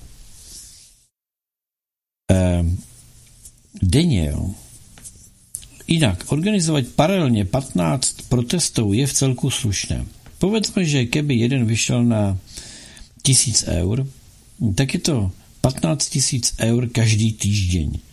[2.33, 2.67] Uh,
[3.83, 4.51] denně, jo.
[5.89, 10.05] Jinak, organizovat paralelně 15 protestů je v celku slušné.
[10.39, 12.37] Povedzme, že keby jeden vyšel na
[13.25, 14.05] tisíc eur,
[14.75, 15.17] tak je to
[15.61, 18.05] 15 tisíc eur každý týždeň.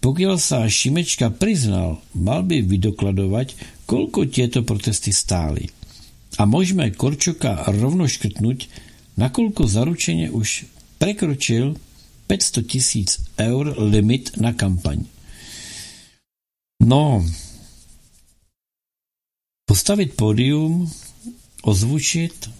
[0.00, 3.58] Pokud sa Šimečka priznal, mal by vydokladovať,
[3.90, 5.66] koľko tieto protesty stály.
[6.38, 8.70] A môžeme Korčoka rovno škrtnúť,
[9.18, 10.70] nakoľko zaručenie už
[11.02, 11.74] prekročil
[12.30, 15.15] 500 tisíc eur limit na kampaň.
[16.82, 17.24] No,
[19.68, 20.92] postavit pódium,
[21.62, 22.50] ozvučit,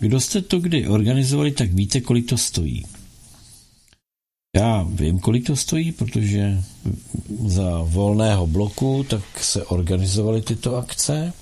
[0.00, 2.84] kdo jste to kdy organizovali, tak víte, kolik to stojí.
[4.56, 6.62] Já vím, kolik to stojí, protože
[7.46, 11.32] za volného bloku tak se organizovaly tyto akce.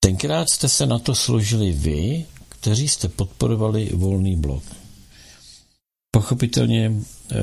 [0.00, 4.62] Tenkrát jste se na to složili vy, kteří jste podporovali volný blok.
[6.10, 6.92] Pochopitelně
[7.32, 7.36] eh,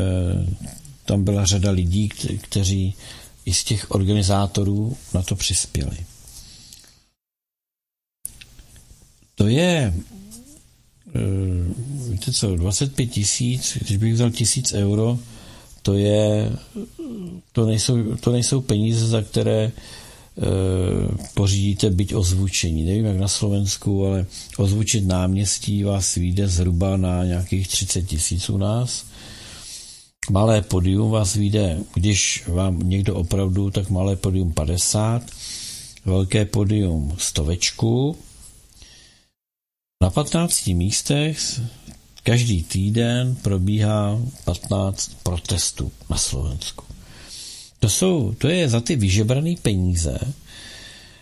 [1.05, 2.09] tam byla řada lidí,
[2.41, 2.95] kteří
[3.45, 5.97] i z těch organizátorů na to přispěli.
[9.35, 9.93] To je
[11.15, 11.73] Eh,
[12.11, 15.19] víte co, 25 tisíc, když bych vzal tisíc euro,
[15.81, 16.51] to je,
[17.51, 19.71] to nejsou, to nejsou peníze, za které e,
[21.33, 22.83] pořídíte byť ozvučení.
[22.83, 24.25] Nevím, jak na Slovensku, ale
[24.57, 29.05] ozvučit náměstí vás vyjde zhruba na nějakých 30 tisíc u nás.
[30.30, 35.24] Malé podium vás vyjde, když vám někdo opravdu, tak malé podium 50,
[36.05, 38.17] velké podium stovečku,
[40.01, 41.61] na 15 místech
[42.24, 46.86] každý týden probíhá 15 protestů na Slovensku.
[47.80, 50.17] To, jsou, to je za ty vyžebrané peníze,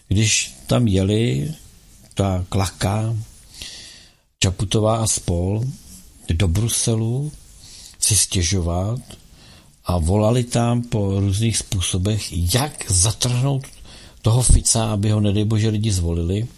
[0.07, 1.53] když tam jeli
[2.13, 3.15] ta klaka
[4.39, 5.63] Čaputová a spol
[6.29, 7.31] do Bruselu
[7.99, 8.99] si stěžovat
[9.85, 13.63] a volali tam po různých způsobech, jak zatrhnout
[14.21, 16.47] toho Fica, aby ho, nedej bože, lidi zvolili–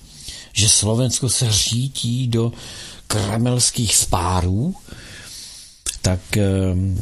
[0.54, 2.52] že Slovensko se řítí do
[3.08, 4.76] kremelských spárů,
[6.02, 7.02] tak ehm,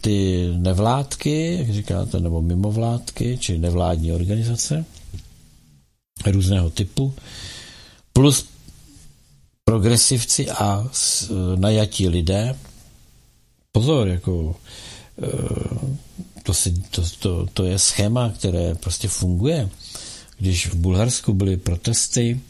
[0.00, 4.84] ty nevládky, jak říkáte, nebo mimovládky, či nevládní organizace
[6.26, 7.14] různého typu,
[8.12, 8.46] plus
[9.64, 10.88] progresivci a
[11.56, 12.56] najatí lidé,
[13.74, 14.56] pozor, jako
[15.22, 15.98] ehm,
[16.42, 19.68] to, si, to, to, to je schéma, které prostě funguje.
[20.38, 22.40] Když v Bulharsku byly protesty,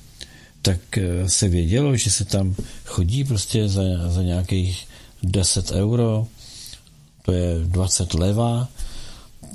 [0.63, 2.55] tak eh, se vědělo, že se tam
[2.85, 4.87] chodí prostě za, za nějakých
[5.23, 6.27] 10 euro,
[7.23, 8.69] to je 20 leva,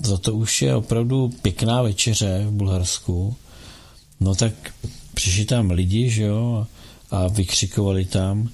[0.04, 3.36] za to už je opravdu pěkná večeře v Bulharsku.
[4.20, 4.54] No tak
[5.14, 6.68] přišli tam lidi, že jo,
[7.12, 8.50] a vykřikovali tam.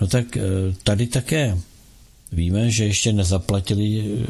[0.00, 0.40] No tak eh,
[0.82, 1.58] tady také
[2.32, 4.26] víme, že ještě nezaplatili eh,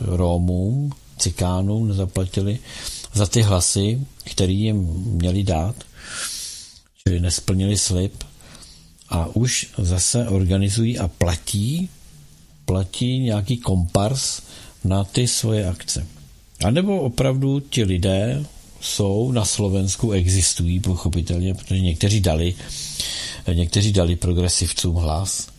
[0.00, 2.58] Rómům, cikánům, nezaplatili
[3.12, 5.76] za ty hlasy, který jim měli dát,
[7.04, 8.24] čili nesplnili slib
[9.08, 11.88] a už zase organizují a platí,
[12.64, 14.42] platí nějaký kompars
[14.84, 16.06] na ty svoje akce.
[16.64, 18.44] A nebo opravdu ti lidé
[18.80, 22.54] jsou na Slovensku, existují pochopitelně, protože někteří dali,
[23.52, 25.53] někteří dali progresivcům hlas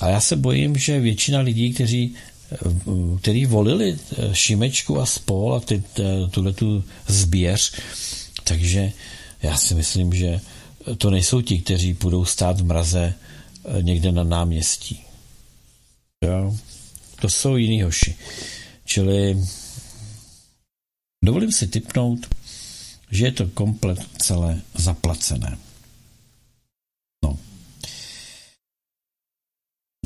[0.00, 2.14] A já se bojím, že většina lidí, kteří
[3.20, 3.98] který volili
[4.32, 5.60] Šimečku a spol a
[6.30, 7.72] tuhle tu zběř,
[8.44, 8.92] takže
[9.42, 10.40] já si myslím, že
[10.98, 13.14] to nejsou ti, kteří budou stát v mraze
[13.80, 15.00] někde na náměstí.
[16.24, 16.56] Jo?
[17.20, 18.16] To jsou jiný hoši.
[18.84, 19.44] Čili
[21.24, 22.26] dovolím si typnout,
[23.10, 25.58] že je to komplet celé zaplacené.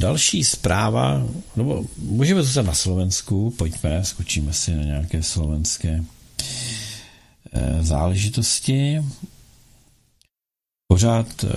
[0.02, 1.22] Další zpráva,
[1.56, 6.04] nebo můžeme zůstat na Slovensku, pojďme, skočíme si na nějaké slovenské
[7.52, 9.04] e, záležitosti.
[10.88, 11.48] Pořád e,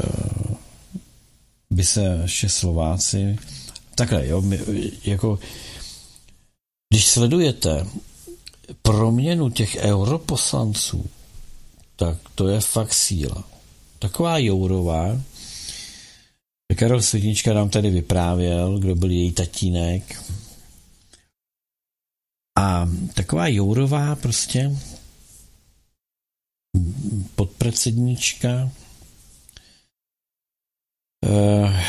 [1.69, 3.37] by se ještě Slováci
[3.95, 4.59] takhle, jo, my,
[5.03, 5.39] jako
[6.89, 7.87] když sledujete
[8.81, 11.05] proměnu těch europoslanců,
[11.95, 13.43] tak to je fakt síla.
[13.99, 15.21] Taková Jourová,
[16.73, 20.23] Karel Světnička nám tady vyprávěl, kdo byl její tatínek.
[22.57, 24.77] A taková Jourová prostě
[27.35, 28.71] podpredsedníčka
[31.25, 31.83] eh,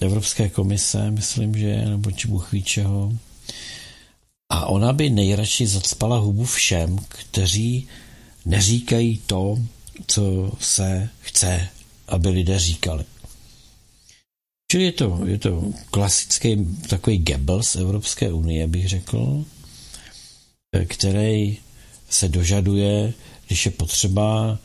[0.00, 2.50] Evropské komise, myslím, že nebo či Bůh.
[4.48, 7.88] A ona by nejradši zacpala hubu všem, kteří
[8.44, 9.58] neříkají to,
[10.06, 11.68] co se chce,
[12.08, 13.04] aby lidé říkali.
[14.70, 19.44] Čili je to, je to klasický takový Goebbels Evropské unie, bych řekl,
[20.86, 21.58] který
[22.10, 23.12] se dožaduje,
[23.46, 24.58] když je potřeba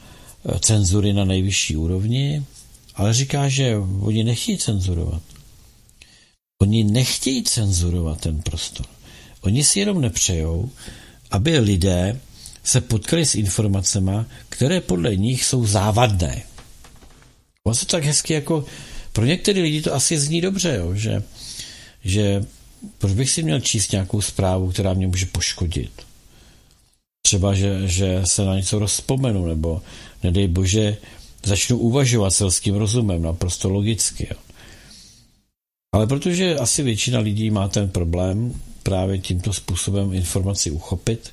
[0.59, 2.43] cenzury na nejvyšší úrovni,
[2.95, 5.21] ale říká, že oni nechtějí cenzurovat.
[6.61, 8.85] Oni nechtějí cenzurovat ten prostor.
[9.41, 10.69] Oni si jenom nepřejou,
[11.31, 12.19] aby lidé
[12.63, 14.11] se potkali s informacemi,
[14.49, 16.41] které podle nich jsou závadné.
[17.67, 18.65] On se tak hezky jako,
[19.19, 21.23] pro některé lidi to asi zní dobře, jo, že,
[22.03, 22.45] že
[22.97, 25.91] proč bych si měl číst nějakou zprávu, která mě může poškodit.
[27.21, 29.81] Třeba, že, že se na něco rozpomenu, nebo
[30.23, 30.97] nedej bože,
[31.43, 34.27] začnu uvažovat selským rozumem, naprosto logicky.
[34.31, 34.37] Jo.
[35.93, 41.31] Ale protože asi většina lidí má ten problém právě tímto způsobem informaci uchopit,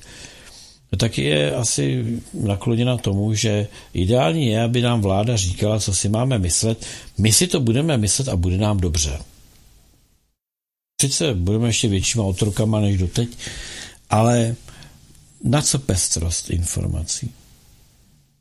[0.97, 6.39] tak je asi nakloněna tomu, že ideální je, aby nám vláda říkala, co si máme
[6.39, 6.85] myslet.
[7.17, 9.19] My si to budeme myslet a bude nám dobře.
[11.01, 13.29] Sice budeme ještě většíma otrokama než doteď,
[14.09, 14.55] ale
[15.43, 17.31] na co pestrost informací?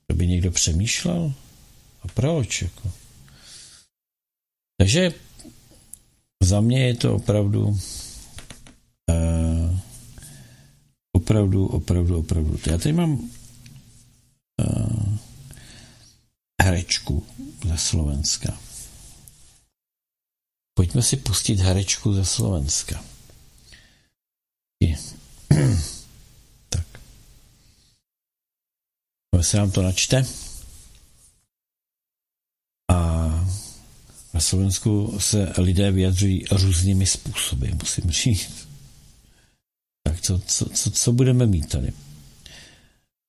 [0.06, 1.32] To by někdo přemýšlel?
[2.02, 2.62] A proč?
[2.62, 2.90] Jako?
[4.78, 5.14] Takže
[6.42, 7.78] za mě je to opravdu
[11.26, 12.58] opravdu, opravdu, opravdu.
[12.66, 13.28] Já tady mám uh,
[16.62, 17.26] herečku
[17.68, 18.60] ze Slovenska.
[20.74, 23.04] Pojďme si pustit herečku ze Slovenska.
[26.68, 26.86] tak.
[29.40, 30.26] Se nám to načte.
[32.90, 32.96] A
[34.34, 38.75] na Slovensku se lidé vyjadřují různými způsoby, musím říct.
[40.06, 41.92] Tak co, co, co, co budeme mít tady?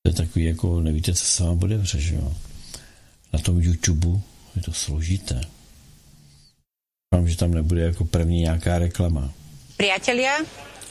[0.03, 2.33] To je takový, jako nevíte, co se vám bude že jo?
[3.33, 4.19] Na tom YouTube
[4.55, 5.41] je to složité.
[7.13, 9.33] Vám, že tam nebude jako první nějaká reklama.
[9.77, 10.37] Priatelia,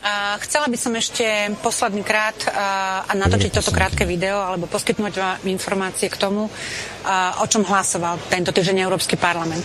[0.04, 1.24] a chcela by som ešte
[1.64, 6.46] posledný krát a, a natočiť toto krátke video alebo poskytnúť vám informácie k tomu,
[7.02, 9.64] a, o čom hlasoval tento týždeň Európsky parlament.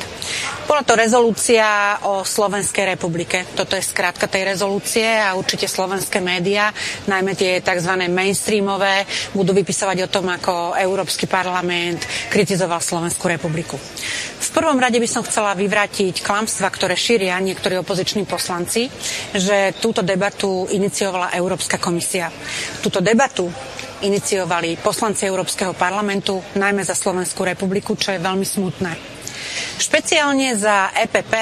[0.65, 3.43] Bola to rezolúcia o Slovenskej republike.
[3.53, 6.71] Toto je skrátka tej rezolúcie a určite slovenské médiá,
[7.11, 7.91] najmä tie tzv.
[8.07, 9.03] mainstreamové,
[9.35, 13.75] budú vypisovať o tom, ako Európsky parlament kritizoval Slovenskú republiku.
[14.41, 18.89] V prvom rade by som chcela vyvrátiť klamstva, ktoré šíria niektorí opoziční poslanci,
[19.31, 20.30] že túto debatu
[20.71, 22.31] iniciovala Európska komisia.
[22.79, 23.49] Túto debatu
[24.01, 28.91] iniciovali poslanci Európskeho parlamentu, najmä za Slovenskú republiku, čo je veľmi smutné.
[29.81, 31.33] Špeciálne za EPP,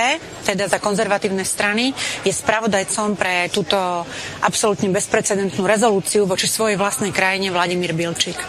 [0.48, 1.92] teda za konzervatívne strany,
[2.24, 3.78] je spravodajcom pre túto
[4.42, 8.40] absolútne bezprecedentnú rezolúciu voči svojej vlastnej krajine Vladimír Bilčík.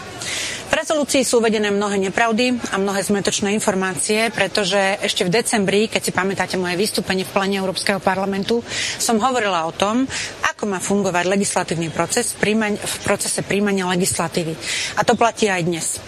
[0.71, 5.99] V rezolúcii sú uvedené mnohé nepravdy a mnohé zmetočné informácie, pretože ešte v decembri, keď
[5.99, 8.63] si pamätáte moje vystúpenie v plene Európskeho parlamentu,
[8.95, 10.07] som hovorila o tom,
[10.47, 12.55] ako má fungovať legislatívny proces v,
[13.03, 14.55] procese príjmania legislatívy.
[14.95, 15.99] A to platí aj dnes.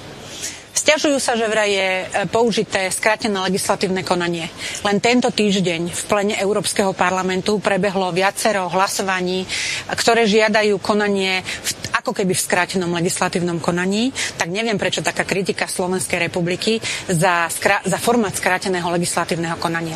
[0.83, 4.51] Sťažujú sa, že vraj je e, použité skrátené legislatívne konanie.
[4.83, 9.47] Len tento týždeň v plene Európskeho parlamentu prebehlo viacero hlasovaní,
[9.87, 11.71] ktoré žiadajú konanie v,
[12.03, 14.11] ako keby v skrátenom legislatívnom konaní.
[14.35, 19.95] Tak neviem, prečo taká kritika Slovenskej republiky za, skra- za formát skráteného legislatívneho konania.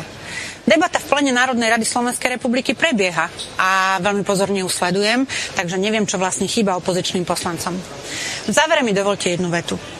[0.64, 3.28] Debata v plene Národnej rady Slovenskej republiky prebieha
[3.60, 7.76] a veľmi pozorne ju sledujem, takže neviem, čo vlastne chýba opozičným poslancom.
[8.48, 9.97] V závere mi dovolte jednu vetu.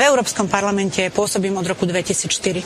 [0.00, 2.64] V Európskom parlamente pôsobím od roku 2004.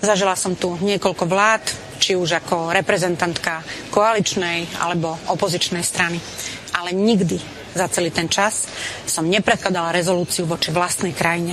[0.00, 1.68] Zažila som tu niekoľko vlád,
[2.00, 3.60] či už ako reprezentantka
[3.92, 6.16] koaličnej alebo opozičnej strany.
[6.72, 7.36] Ale nikdy
[7.76, 8.72] za celý ten čas
[9.04, 11.52] som nepredkladala rezolúciu voči vlastnej krajine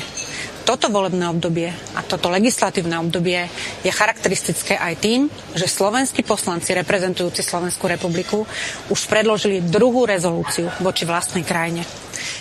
[0.70, 3.50] toto volebné obdobie a toto legislatívne obdobie
[3.82, 5.26] je charakteristické aj tým,
[5.58, 8.46] že slovenskí poslanci reprezentujúci Slovenskú republiku
[8.94, 11.82] už predložili druhú rezolúciu voči vlastnej krajine.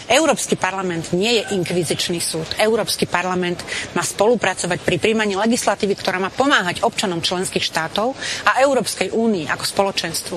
[0.09, 2.47] Európsky parlament nie je inkvizičný súd.
[2.59, 3.63] Európsky parlament
[3.95, 8.13] má spolupracovať pri príjmaní legislatívy, ktorá má pomáhať občanom členských štátov
[8.47, 10.37] a Európskej únii ako spoločenstvu.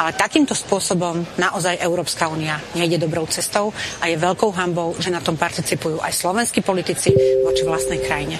[0.00, 3.70] Ale takýmto spôsobom naozaj Európska únia nejde dobrou cestou
[4.00, 7.12] a je veľkou hambou, že na tom participujú aj slovenskí politici
[7.42, 8.38] voči vlastnej krajine.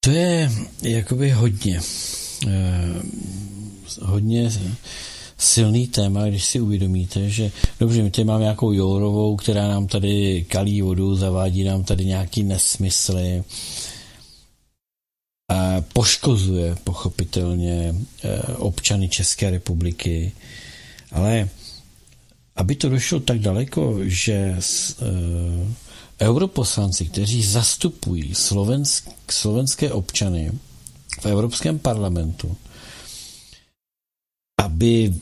[0.00, 0.48] To je
[0.82, 1.80] jakoby hodně.
[2.48, 3.02] Eh,
[4.00, 4.50] hodně
[5.40, 10.44] silný téma, když si uvědomíte, že dobře, my tady máme nějakou Jourovou, která nám tady
[10.48, 13.44] kalí vodu, zavádí nám tady nějaký nesmysly,
[15.50, 20.32] a poškozuje pochopitelně eh, občany České republiky,
[21.12, 21.48] ale
[22.56, 24.56] aby to došlo tak daleko, že eh,
[26.20, 30.52] europoslanci, kteří zastupují slovensk, slovenské občany
[31.20, 32.56] v Evropském parlamentu,
[34.60, 35.14] aby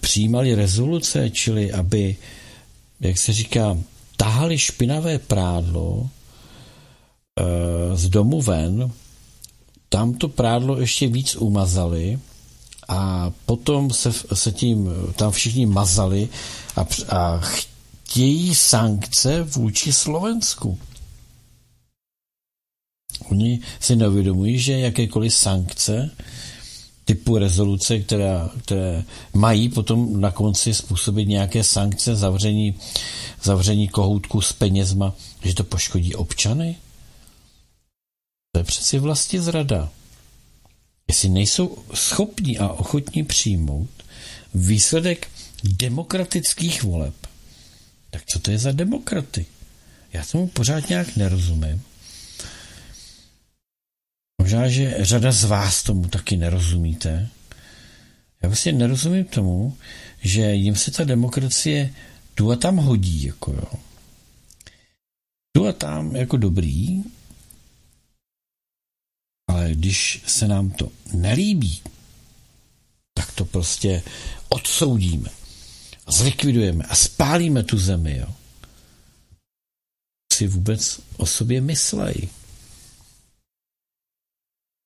[0.00, 2.16] přijímali rezoluce, čili aby,
[3.00, 3.78] jak se říká,
[4.16, 6.08] tahali špinavé prádlo
[7.40, 8.90] e, z domu ven,
[9.88, 12.18] tam to prádlo ještě víc umazali
[12.88, 16.28] a potom se, se tím tam všichni mazali
[16.76, 20.78] a, a chtějí sankce vůči Slovensku.
[23.30, 26.10] Oni si neuvědomují, že jakékoliv sankce
[27.06, 29.04] typu rezoluce, která, které
[29.34, 32.74] mají potom na konci způsobit nějaké sankce, zavření,
[33.42, 36.76] zavření kohoutku s penězma, že to poškodí občany?
[38.52, 39.90] To je přeci vlastně zrada.
[41.08, 43.90] Jestli nejsou schopní a ochotní přijmout
[44.54, 45.28] výsledek
[45.64, 47.14] demokratických voleb,
[48.10, 49.46] tak co to je za demokraty?
[50.12, 51.82] Já tomu pořád nějak nerozumím.
[54.46, 57.28] Možná, že řada z vás tomu taky nerozumíte.
[58.42, 59.76] Já vlastně nerozumím tomu,
[60.22, 61.94] že jim se ta demokracie
[62.34, 63.72] tu a tam hodí, jako jo.
[65.52, 67.02] Tu a tam jako dobrý,
[69.50, 71.82] ale když se nám to nelíbí,
[73.14, 74.02] tak to prostě
[74.48, 75.30] odsoudíme,
[76.08, 78.34] zlikvidujeme a spálíme tu zemi, jo.
[80.32, 82.28] Si vůbec o sobě myslejí.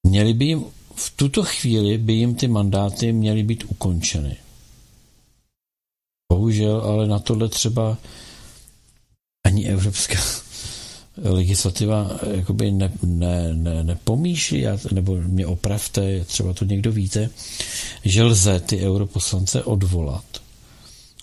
[0.07, 4.37] Měli by jim, v tuto chvíli by jim ty mandáty měly být ukončeny.
[6.33, 7.99] Bohužel, ale na tohle třeba
[9.45, 10.19] ani evropská
[11.17, 17.31] legislativa jakoby ne, ne, ne, nepomýšlí, nebo mě opravte, třeba to někdo víte,
[18.05, 20.25] že lze ty europoslance odvolat.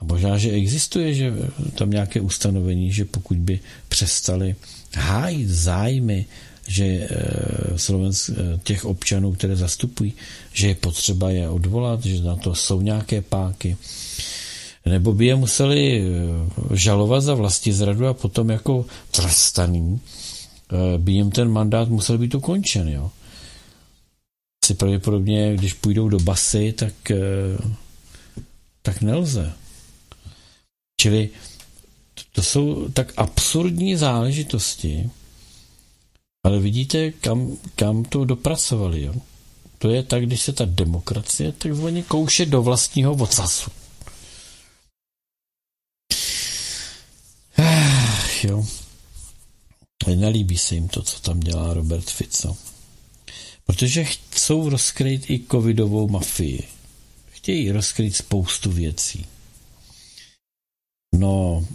[0.01, 1.33] A možná, že existuje, že
[1.75, 3.59] tam nějaké ustanovení, že pokud by
[3.89, 4.55] přestali
[4.93, 6.25] hájit zájmy
[6.67, 10.13] že eh, Slovensk, eh, těch občanů, které zastupují,
[10.53, 13.77] že je potřeba je odvolat, že na to jsou nějaké páky,
[14.85, 19.99] nebo by je museli eh, žalovat za vlastní zradu a potom jako trestaný
[20.97, 22.89] by jim ten mandát musel být ukončen.
[22.89, 23.11] Jo.
[24.65, 26.93] Si pravděpodobně, když půjdou do basy, tak,
[28.81, 29.53] tak nelze.
[31.01, 31.29] Čili
[32.31, 35.09] to jsou tak absurdní záležitosti,
[36.47, 39.01] ale vidíte, kam, kam to dopracovali.
[39.01, 39.13] Jo?
[39.77, 43.71] To je tak, když se ta demokracie takzvaně kouše do vlastního ocasu.
[47.57, 48.65] Ach, jo.
[50.15, 52.57] Nelíbí se jim to, co tam dělá Robert Fico.
[53.65, 56.67] Protože chcou rozkryt i covidovou mafii.
[57.31, 59.25] Chtějí rozkryt spoustu věcí.
[61.15, 61.65] No,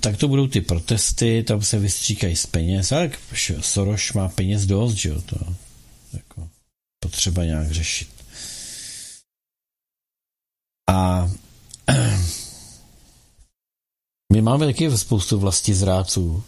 [0.00, 3.10] tak to budou ty protesty, tam se vystříkají z peněz, ale
[3.60, 5.36] Soros má peněz dost, že jo, to
[6.12, 6.48] jako
[7.00, 8.08] potřeba nějak řešit.
[10.90, 11.30] A
[14.32, 16.42] my máme taky spoustu vlastí zráců.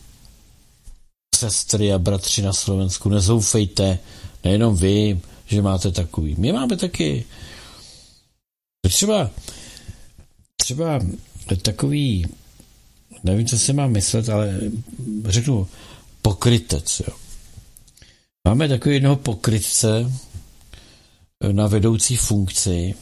[1.37, 3.99] Sestry a bratři na Slovensku, nezoufejte,
[4.45, 6.35] nejenom vy, že máte takový.
[6.39, 7.25] My máme taky
[8.83, 9.31] třeba
[10.57, 11.01] třeba
[11.63, 12.27] takový
[13.25, 14.61] nevím, co si mám myslet, ale
[15.25, 15.67] řeknu
[16.23, 17.15] pokrytec, jo.
[18.49, 20.13] Máme takový jednoho pokrytce
[21.53, 22.95] na vedoucí funkci.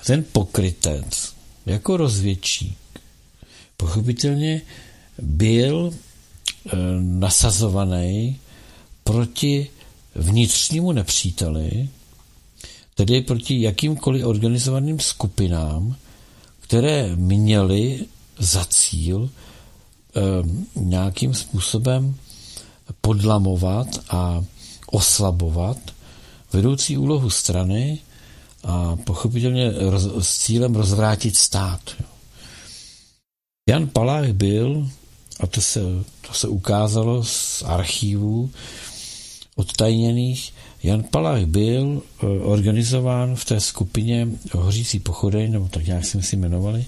[0.00, 1.34] A ten pokrytec
[1.66, 2.78] jako rozvědčík
[3.76, 4.62] pochopitelně
[5.22, 8.38] byl e, nasazovaný
[9.04, 9.70] proti
[10.14, 11.88] vnitřnímu nepříteli,
[12.94, 15.96] tedy proti jakýmkoliv organizovaným skupinám,
[16.60, 18.00] které měly
[18.38, 20.20] za cíl e,
[20.80, 22.14] nějakým způsobem
[23.00, 24.44] podlamovat a
[24.86, 25.78] oslabovat
[26.52, 27.98] vedoucí úlohu strany
[28.64, 31.80] a pochopitelně roz, s cílem rozvrátit stát.
[33.68, 34.90] Jan Palách byl,
[35.40, 35.80] a to se,
[36.26, 38.50] to se ukázalo z archívů
[39.56, 40.52] odtajněných,
[40.82, 46.36] Jan Palách byl eh, organizován v té skupině Hořící pochodeň, nebo tak nějak jsme si
[46.36, 46.84] jmenovali,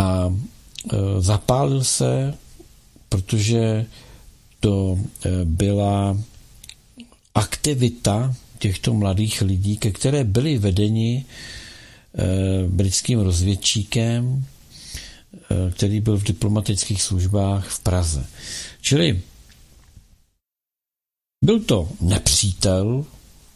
[0.00, 2.34] a eh, zapálil se,
[3.08, 3.86] protože
[4.60, 6.16] to eh, byla
[7.34, 11.24] aktivita těchto mladých lidí, ke které byli vedeni
[12.68, 14.44] britským rozvědčíkem,
[15.72, 18.26] který byl v diplomatických službách v Praze.
[18.80, 19.20] Čili
[21.44, 23.04] byl to nepřítel,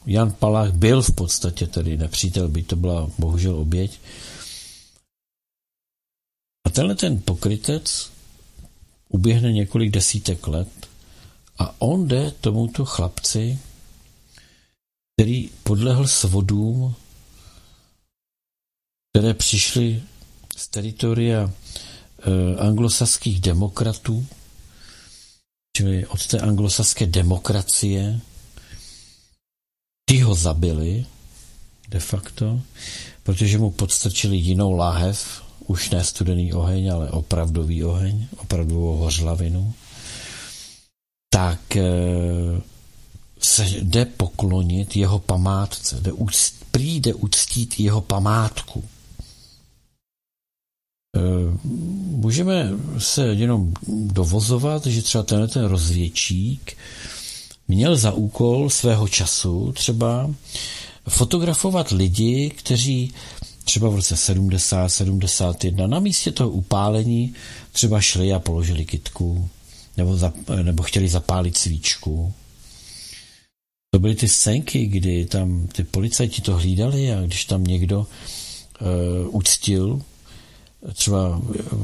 [0.07, 3.99] Jan Palach byl v podstatě tedy nepřítel, by to byla bohužel oběť.
[6.75, 8.11] Tenhle ten pokrytec
[9.09, 10.69] uběhne několik desítek let
[11.59, 13.59] a on jde tomuto chlapci,
[15.13, 16.95] který podlehl svodům,
[19.13, 20.03] které přišly
[20.57, 24.27] z teritoria eh, anglosaských demokratů,
[25.77, 28.21] čili od té anglosaské demokracie,
[30.05, 31.07] ty ho zabili
[31.89, 32.61] de facto,
[33.23, 39.75] protože mu podstrčili jinou láhev, už ne studený oheň, ale opravdový oheň, opravdovou hořlavinu,
[41.31, 41.83] tak e,
[43.39, 48.85] se jde poklonit jeho památce, jde uct, prý jde uctít jeho památku.
[51.17, 51.21] E,
[52.17, 56.77] můžeme se jenom dovozovat, že třeba tenhle ten rozvědčík
[57.69, 60.31] měl za úkol svého času třeba
[61.09, 63.13] fotografovat lidi, kteří
[63.65, 67.35] třeba v roce 70, 71 na místě toho upálení
[67.73, 69.49] třeba šli a položili kitku
[69.97, 72.33] nebo, za, nebo chtěli zapálit svíčku.
[73.91, 79.37] To byly ty scénky, kdy tam ty policajti to hlídali a když tam někdo uh,
[79.37, 80.03] uctil
[80.93, 81.43] třeba,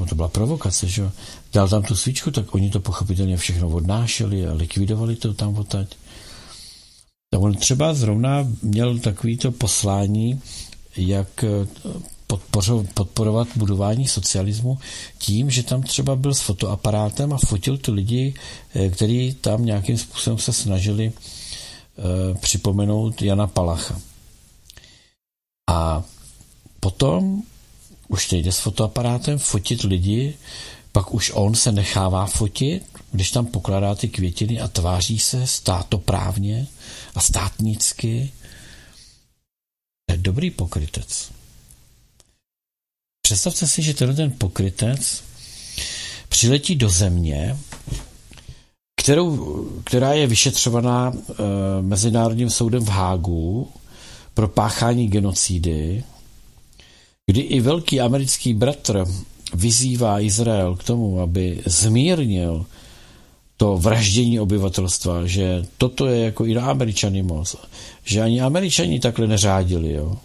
[0.09, 1.11] to byla provokace, že
[1.53, 5.97] dal tam tu svíčku, tak oni to pochopitelně všechno odnášeli a likvidovali to tam odtať.
[7.35, 10.41] A on třeba zrovna měl takovýto poslání,
[11.09, 11.45] jak
[12.95, 14.79] podporovat budování socialismu
[15.19, 18.35] tím, že tam třeba byl s fotoaparátem a fotil ty lidi,
[18.75, 24.01] eh, kteří tam nějakým způsobem se snažili eh, připomenout Jana Palacha.
[25.71, 26.03] A
[26.81, 27.43] potom
[28.09, 30.35] už nejde s fotoaparátem fotit lidi,
[30.93, 32.83] pak už on se nechává fotit,
[33.13, 36.67] když tam pokládá ty květiny a tváří se státoprávně
[37.15, 38.33] a státnicky.
[40.17, 41.31] Dobrý pokrytec.
[43.23, 45.23] Představte si, že tenhle ten pokrytec
[46.29, 47.57] přiletí do země,
[48.97, 51.33] kterou, která je vyšetřovaná e,
[51.83, 53.69] Mezinárodním soudem v Hágu
[54.35, 56.05] pro páchání genocidy,
[57.27, 59.05] kdy i velký americký bratr
[59.55, 62.67] vyzývá Izrael k tomu, aby zmírnil
[63.61, 67.57] to vraždění obyvatelstva, že toto je jako i na Američany moc,
[68.05, 70.19] že ani Američani takhle neřádili, jo.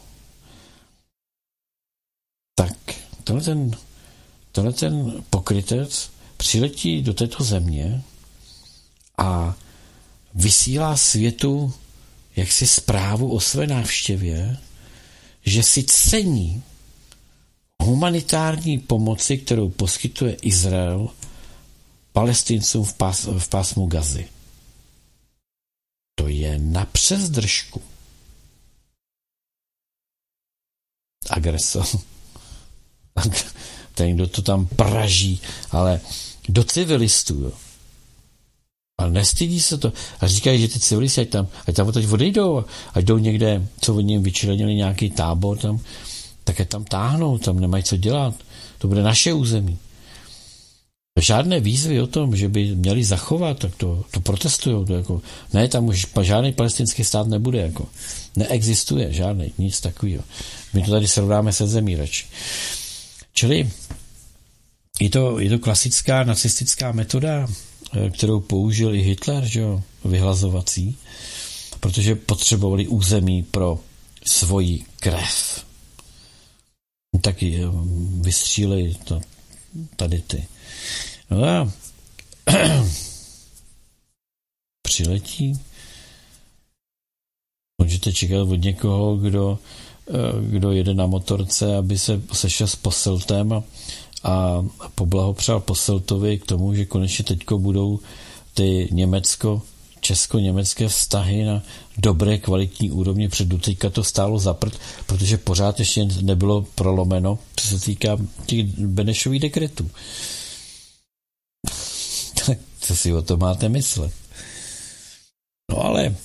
[2.55, 2.77] Tak
[3.23, 3.71] tenhle ten,
[4.51, 8.01] tenhle ten pokrytec přiletí do této země
[9.17, 9.55] a
[10.33, 11.73] vysílá světu
[12.35, 14.57] jaksi zprávu o své návštěvě,
[15.45, 16.63] že si cení
[17.83, 21.09] humanitární pomoci, kterou poskytuje Izrael
[22.15, 24.27] palestincům v, pás, v pásmu Gazy.
[26.15, 27.81] To je na přezdržku.
[31.29, 31.85] Agresor.
[33.95, 36.01] Ten, kdo to tam praží, ale
[36.49, 37.51] do civilistů, jo.
[38.97, 39.93] Ale nestydí se to.
[40.19, 43.95] A říkají, že ty civilisti, ať tam, ať tam teď odejdou, ať jdou někde, co
[43.95, 45.79] od něm vyčlenili nějaký tábor tam,
[46.43, 48.35] tak je tam táhnou, tam nemají co dělat.
[48.77, 49.79] To bude naše území.
[51.21, 54.85] Žádné výzvy o tom, že by měli zachovat, tak to, to protestují.
[54.85, 55.21] To jako,
[55.53, 57.59] ne, tam už žádný palestinský stát nebude.
[57.59, 57.87] Jako,
[58.35, 60.23] neexistuje žádný, nic takového.
[60.73, 62.25] My to tady srovnáme se zemí radši.
[63.33, 63.69] Čili
[64.99, 67.47] je to, je to klasická nacistická metoda
[68.11, 70.97] kterou použil i Hitler, že jo, vyhlazovací,
[71.79, 73.79] protože potřebovali území pro
[74.27, 75.65] svoji krev.
[77.21, 77.61] Taky
[78.21, 79.21] vystříleli to,
[79.95, 80.47] tady ty.
[81.29, 81.71] No a
[84.81, 85.59] přiletí.
[87.81, 89.59] Můžete čekat od někoho, kdo,
[90.07, 93.61] eh, kdo jede na motorce, aby se sešel s poseltem a,
[94.23, 94.65] a
[94.95, 97.99] poblahopřál poseltovi k tomu, že konečně teďko budou
[98.53, 99.61] ty Německo,
[100.01, 101.61] česko-německé vztahy na
[101.97, 107.85] dobré kvalitní úrovni, před teďka to stálo zaprt, protože pořád ještě nebylo prolomeno, co se
[107.85, 109.83] týká těch Benešových dekretů.
[109.83, 110.34] Tak
[112.79, 114.13] co si o to máte myslet?
[115.71, 116.15] No ale,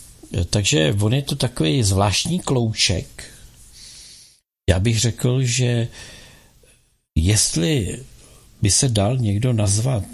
[0.50, 3.24] takže on je to takový zvláštní klouček.
[4.70, 5.88] Já bych řekl, že
[7.14, 8.04] jestli
[8.62, 10.04] by se dal někdo nazvat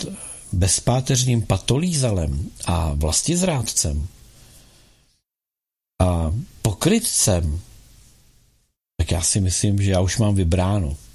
[0.53, 4.09] bezpáteřním patolízalem a vlastizrádcem
[6.03, 7.61] a pokrytcem,
[8.97, 10.97] tak já si myslím, že já už mám vybráno.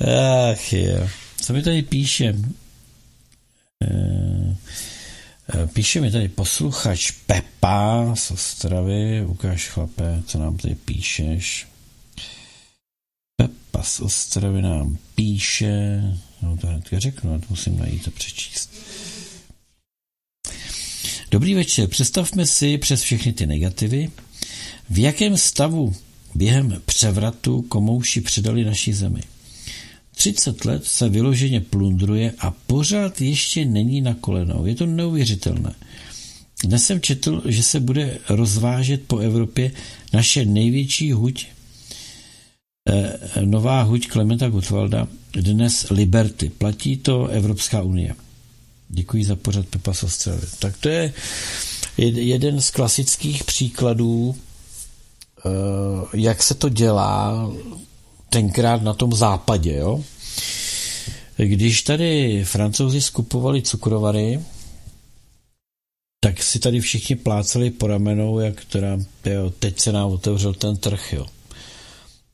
[0.00, 1.08] Ach jo.
[1.40, 2.34] Co mi tady píše?
[3.82, 4.56] Eh,
[5.54, 9.24] eh, píše mi tady posluchač Pepa z Ostravy.
[9.26, 11.66] Ukáž chlape, co nám tady píšeš.
[13.36, 16.02] Pepa z Ostravy nám píše.
[16.42, 18.70] No to hnedka řeknu, to musím najít a přečíst.
[21.30, 24.10] Dobrý večer, představme si přes všechny ty negativy,
[24.90, 25.94] v jakém stavu
[26.34, 29.20] během převratu komouši předali naší zemi.
[30.14, 34.66] 30 let se vyloženě plundruje a pořád ještě není na kolenou.
[34.66, 35.74] Je to neuvěřitelné.
[36.64, 39.72] Dnes jsem četl, že se bude rozvážet po Evropě
[40.12, 41.46] naše největší huť,
[42.88, 46.48] eh, nová huť Klementa Gutwalda, dnes Liberty.
[46.58, 48.14] Platí to Evropská unie.
[48.88, 50.40] Děkuji za pořad Pepa Sostřely.
[50.58, 51.12] Tak to je
[51.98, 55.50] jeden z klasických příkladů, eh,
[56.14, 57.50] jak se to dělá
[58.34, 60.04] tenkrát na tom západě, jo.
[61.36, 64.40] Když tady francouzi skupovali cukrovary,
[66.20, 70.76] tak si tady všichni pláceli po ramenou, jak teda, jo, teď se nám otevřel ten
[70.76, 71.26] trh, jo.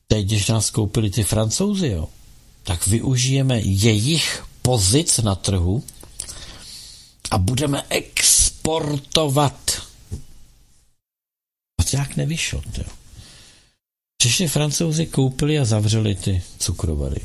[0.07, 2.07] Teď, když nás koupili ty francouzi, jo,
[2.63, 5.83] tak využijeme jejich pozic na trhu
[7.31, 9.81] a budeme exportovat.
[11.79, 13.00] A to jak nevyšlo, jo.
[14.21, 17.21] Přišli francouzi, koupili a zavřeli ty cukrovary.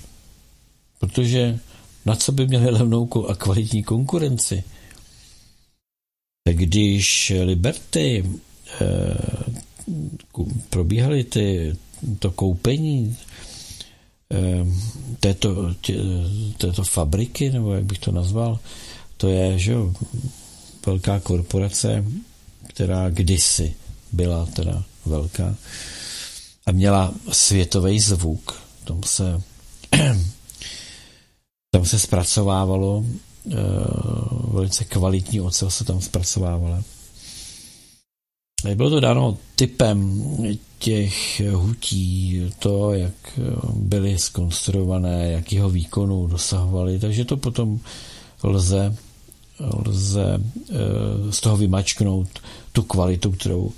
[0.99, 1.59] Protože
[2.07, 4.65] na co by měli levnou a kvalitní konkurenci?
[6.53, 8.25] Když Liberty
[8.81, 9.15] eh,
[10.71, 11.77] probíhaly ty,
[12.19, 13.17] to koupení
[14.33, 14.67] eh,
[15.21, 15.95] této, tě,
[16.59, 18.59] této fabriky, nebo jak bych to nazval,
[19.17, 19.95] to je, že jo,
[20.87, 22.05] velká korporace,
[22.67, 23.75] která kdysi
[24.13, 25.57] byla teda velká
[26.67, 28.55] a měla světový zvuk.
[28.85, 29.43] Tam se
[31.71, 33.55] tam se zpracovávalo uh,
[34.55, 36.83] velice kvalitní ocel se tam zpracovávalo.
[38.75, 40.23] Bylo to dáno typem
[40.79, 43.41] těch hutí, to, jak
[43.75, 47.81] byly skonstruované, jakého výkonu dosahovaly, takže to potom
[48.43, 48.97] lze,
[49.87, 52.29] lze uh, z toho vymačknout
[52.73, 53.73] tu kvalitu, kterou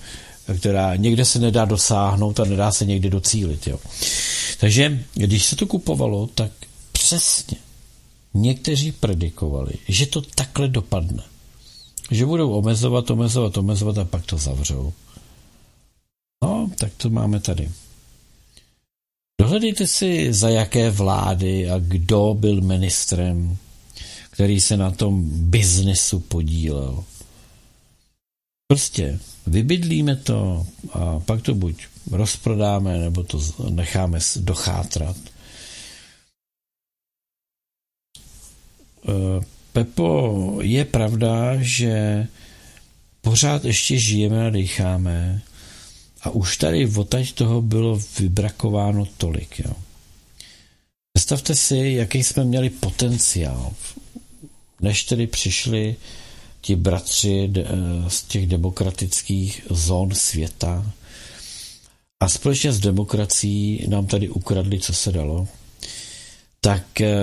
[0.56, 3.66] která někde se nedá dosáhnout a nedá se někdy docílit.
[3.66, 3.78] Jo.
[4.60, 6.50] Takže když se to kupovalo, tak
[6.92, 7.56] přesně
[8.34, 11.22] někteří predikovali, že to takhle dopadne.
[12.10, 14.92] Že budou omezovat, omezovat, omezovat a pak to zavřou.
[16.44, 17.70] No, tak to máme tady.
[19.40, 23.56] Dohledejte si, za jaké vlády a kdo byl ministrem,
[24.30, 27.04] který se na tom biznesu podílel.
[28.68, 33.40] Prostě vybydlíme to a pak to buď rozprodáme, nebo to
[33.70, 35.16] necháme dochátrat.
[39.08, 42.26] Eh, Pepo, je pravda, že
[43.20, 45.42] pořád ještě žijeme a decháme
[46.22, 49.58] a už tady odtaď toho bylo vybrakováno tolik.
[49.58, 49.72] Jo.
[51.12, 53.72] Představte si, jaký jsme měli potenciál,
[54.80, 55.96] než tedy přišli
[56.60, 57.64] ti bratři eh,
[58.08, 60.92] z těch demokratických zón světa
[62.20, 65.48] a společně s demokracií nám tady ukradli, co se dalo,
[66.60, 67.14] tak eh,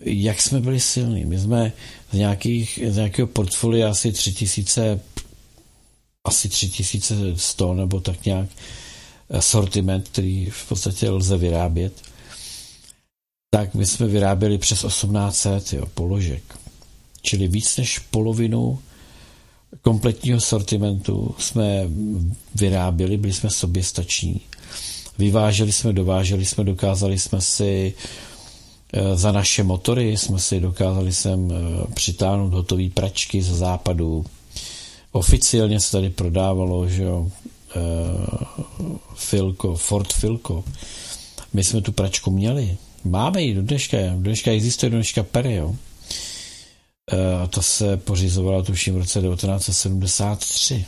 [0.00, 1.24] jak jsme byli silní.
[1.24, 1.72] My jsme
[2.12, 5.00] z, nějakých, z nějakého portfolia asi 3000
[6.24, 8.48] asi 3100 nebo tak nějak
[9.30, 11.92] eh, sortiment, který v podstatě lze vyrábět.
[13.50, 16.61] tak my jsme vyráběli přes 1800 jo, položek.
[17.22, 18.78] Čili víc než polovinu
[19.82, 21.88] kompletního sortimentu jsme
[22.54, 24.40] vyráběli, byli jsme soběstační.
[25.18, 27.94] Vyváželi jsme, dováželi jsme, dokázali jsme si
[28.92, 34.24] eh, za naše motory jsme si dokázali sem eh, přitáhnout hotové pračky ze západu.
[35.12, 37.30] Oficiálně se tady prodávalo, že jo,
[37.76, 37.80] eh,
[39.14, 40.64] Filko, Ford Filko.
[41.52, 42.76] My jsme tu pračku měli.
[43.04, 43.96] Máme ji do dneška.
[44.14, 45.76] Do dneška existuje do dneška Perio.
[47.42, 50.86] A to se pořizovala tuším v roce 1973.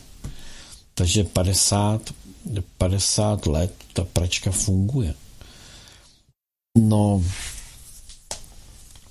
[0.94, 2.14] Takže 50,
[2.78, 5.14] 50 let ta pračka funguje.
[6.78, 7.24] No,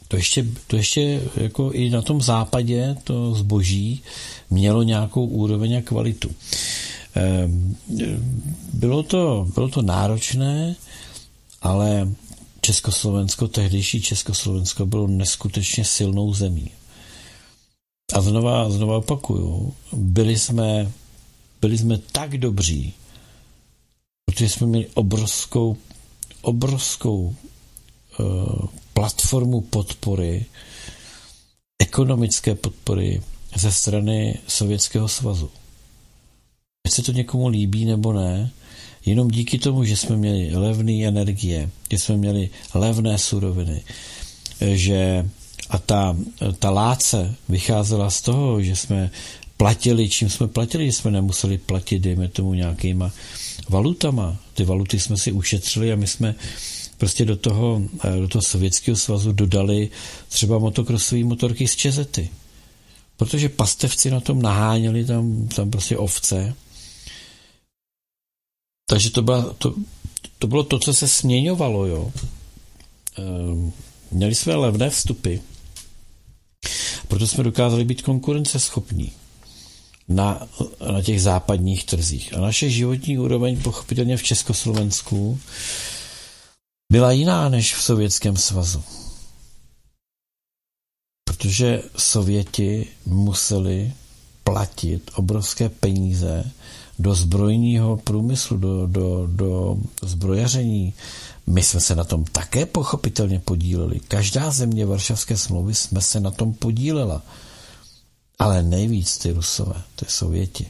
[0.07, 4.03] to ještě, to ještě jako i na tom západě to zboží
[4.49, 6.31] mělo nějakou úroveň a kvalitu.
[7.15, 7.77] Ehm,
[8.73, 10.75] bylo to, bylo to náročné,
[11.61, 12.09] ale
[12.61, 16.69] Československo, tehdejší Československo bylo neskutečně silnou zemí.
[18.13, 20.91] A znova, znova opakuju, byli jsme,
[21.61, 22.93] byli jsme tak dobří,
[24.25, 25.77] protože jsme měli obrovskou,
[26.41, 27.35] obrovskou
[28.19, 30.45] uh, platformu podpory,
[31.80, 33.21] ekonomické podpory
[33.55, 35.49] ze strany Sovětského svazu.
[36.89, 38.51] Se to někomu líbí nebo ne,
[39.05, 43.84] jenom díky tomu, že jsme měli levné energie, že jsme měli levné suroviny,
[44.61, 45.30] že
[45.74, 46.18] a ta,
[46.60, 49.12] ta láce vycházela z toho, že jsme
[49.58, 53.12] platili, čím jsme platili, že jsme nemuseli platit, dejme tomu, nějakýma
[53.70, 54.38] valutama.
[54.54, 56.36] Ty valuty jsme si ušetřili a my jsme
[56.98, 57.82] prostě do toho,
[58.20, 59.90] do toho Sovětského svazu dodali
[60.30, 62.30] třeba motokrosové motorky z Čezety.
[63.18, 66.54] Protože pastevci na tom naháněli tam, tam prostě ovce.
[68.90, 69.74] Takže to, byla, to,
[70.40, 72.12] to bylo to, co se směňovalo, jo.
[73.18, 73.72] Ehm,
[74.12, 75.36] měli jsme levné vstupy,
[77.07, 79.11] proto jsme dokázali být konkurenceschopní
[80.07, 80.48] na,
[80.91, 82.34] na těch západních trzích.
[82.34, 85.40] A naše životní úroveň pochopitelně v Československu
[86.91, 88.84] byla jiná než v Sovětském svazu.
[91.23, 93.94] Protože Sověti museli
[94.44, 96.52] platit obrovské peníze
[96.99, 100.94] do zbrojního průmyslu, do, do, do zbrojaření.
[101.48, 103.99] My jsme se na tom také pochopitelně podíleli.
[103.99, 107.22] Každá země Varšavské smlouvy jsme se na tom podílela.
[108.40, 110.68] Ale nejvíc ty Rusové, ty Sověti.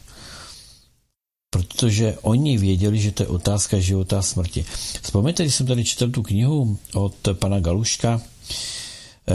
[1.50, 4.66] Protože oni věděli, že to je otázka života a smrti.
[5.02, 8.22] Vzpomeňte, když jsem tady četl tu knihu od pana Galuška,
[9.28, 9.34] eh,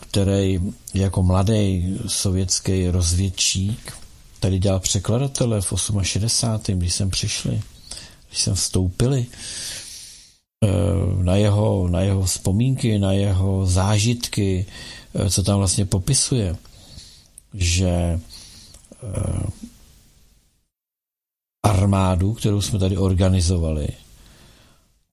[0.00, 0.60] který
[0.94, 3.92] jako mladý sovětský rozvědčík
[4.40, 5.72] tady dělal překladatele v
[6.02, 6.78] 68.
[6.78, 7.62] když jsem přišli,
[8.28, 9.26] když jsem vstoupili
[11.22, 14.66] na jeho, na jeho vzpomínky, na jeho zážitky,
[15.14, 16.56] eh, co tam vlastně popisuje,
[17.54, 18.20] že eh,
[21.62, 23.88] armádu, kterou jsme tady organizovali,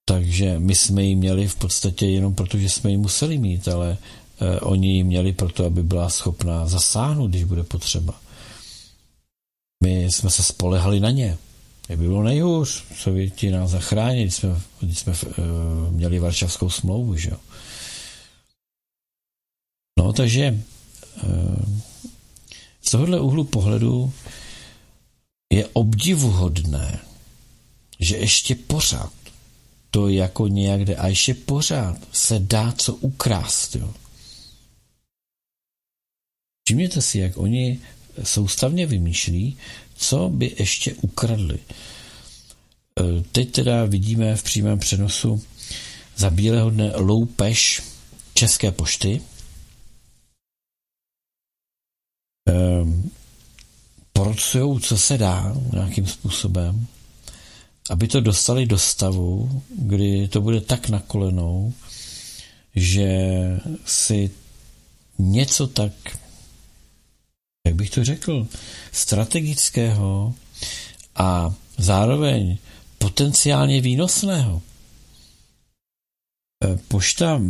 [0.06, 3.98] takže my jsme ji měli v podstatě jenom proto, že jsme ji museli mít, ale
[4.61, 8.14] oni ji měli proto, aby byla schopná zasáhnout, když bude potřeba.
[9.84, 11.38] My jsme se spolehali na ně.
[11.89, 17.15] Jak by bylo nejhůř, Sověti nás zachránili, když jsme, když jsme uh, měli Varšavskou smlouvu,
[17.15, 17.38] že jo.
[19.99, 20.64] No, takže
[21.23, 21.80] uh,
[22.81, 24.14] z tohohle úhlu pohledu
[25.53, 26.99] je obdivuhodné,
[27.99, 29.14] že ještě pořád
[29.91, 33.93] to jako nějak jde a ještě pořád se dá co ukrást, jo.
[36.68, 37.80] Všimněte si, jak oni
[38.23, 39.57] soustavně vymýšlí,
[39.98, 41.60] co by ještě ukradli.
[41.60, 45.44] E, teď teda vidíme v přímém přenosu
[46.15, 47.82] za bílého dne loupež
[48.34, 49.22] České pošty.
[52.49, 53.10] Ehm,
[54.14, 56.88] Porcujou, co se dá nějakým způsobem,
[57.90, 61.74] aby to dostali do stavu, kdy to bude tak na kolenou,
[62.76, 63.10] že
[63.86, 64.32] si
[65.19, 65.91] něco tak
[67.68, 68.48] jak bych to řekl,
[68.91, 70.34] strategického
[71.15, 72.57] a zároveň
[72.98, 74.61] potenciálně výnosného.
[76.64, 77.41] E, pošta,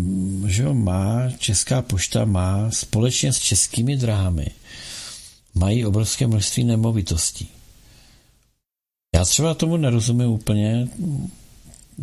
[0.47, 4.47] že jo, má, Česká pošta má společně s českými dráhami
[5.57, 7.47] mají obrovské množství nemovitostí.
[9.15, 10.87] Já třeba tomu nerozumím úplně.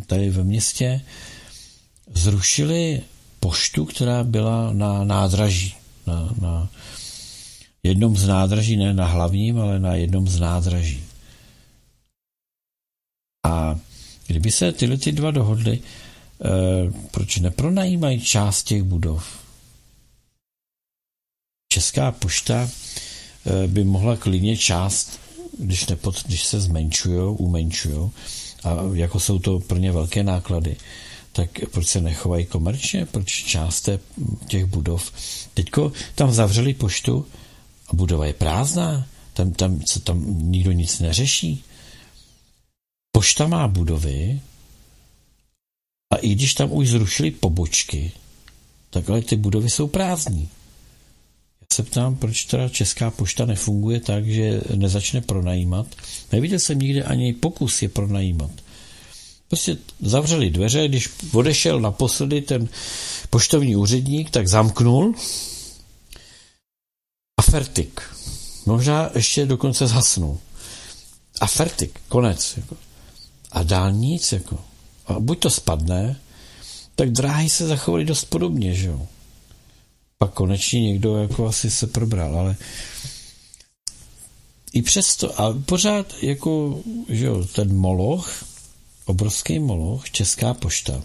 [0.07, 1.01] Tady ve městě
[2.15, 3.03] zrušili
[3.41, 5.75] poštu, která byla na nádraží,
[6.07, 6.69] na, na
[7.85, 11.05] jednom z nádraží, ne na hlavním, ale na jednom z nádraží.
[13.47, 13.81] A
[14.27, 15.81] kdyby se tyhle ty dva dohodly,
[17.11, 19.39] proč nepronajímají část těch budov?
[21.73, 22.71] Česká pošta
[23.67, 25.21] by mohla klidně část,
[25.59, 28.11] když, nepod, když se zmenšují, umenšují,
[28.65, 30.77] a jako jsou to pro ně velké náklady,
[31.33, 33.89] tak proč se nechovají komerčně, proč část
[34.47, 35.13] těch budov.
[35.55, 37.27] Teďko tam zavřeli poštu
[37.95, 41.65] budova je prázdná, tam, tam, co tam nikdo nic neřeší.
[43.13, 44.41] Pošta má budovy
[46.13, 48.13] a i když tam už zrušili pobočky,
[48.91, 50.49] tak ale ty budovy jsou prázdní.
[51.61, 55.87] Já se ptám, proč teda Česká pošta nefunguje tak, že nezačne pronajímat.
[56.33, 58.51] Neviděl jsem nikde ani pokus je pronajímat.
[59.49, 62.69] Prostě zavřeli dveře, když odešel naposledy ten
[63.31, 65.15] poštovní úředník, tak zamknul
[67.37, 68.01] a fertik.
[68.67, 70.39] Možná ještě dokonce zhasnul.
[71.41, 72.57] A fertik, konec.
[72.57, 72.77] Jako.
[73.53, 74.33] A dál nic.
[74.33, 74.65] Jako.
[75.07, 76.21] A buď to spadne,
[76.95, 79.07] tak dráhy se zachovaly dost podobně, že jo.
[80.19, 82.57] Pak konečně někdo jako asi se probral, ale
[84.75, 88.45] i přesto, a pořád jako, že jo, ten moloch,
[89.05, 91.03] obrovský moloch, Česká pošta, e,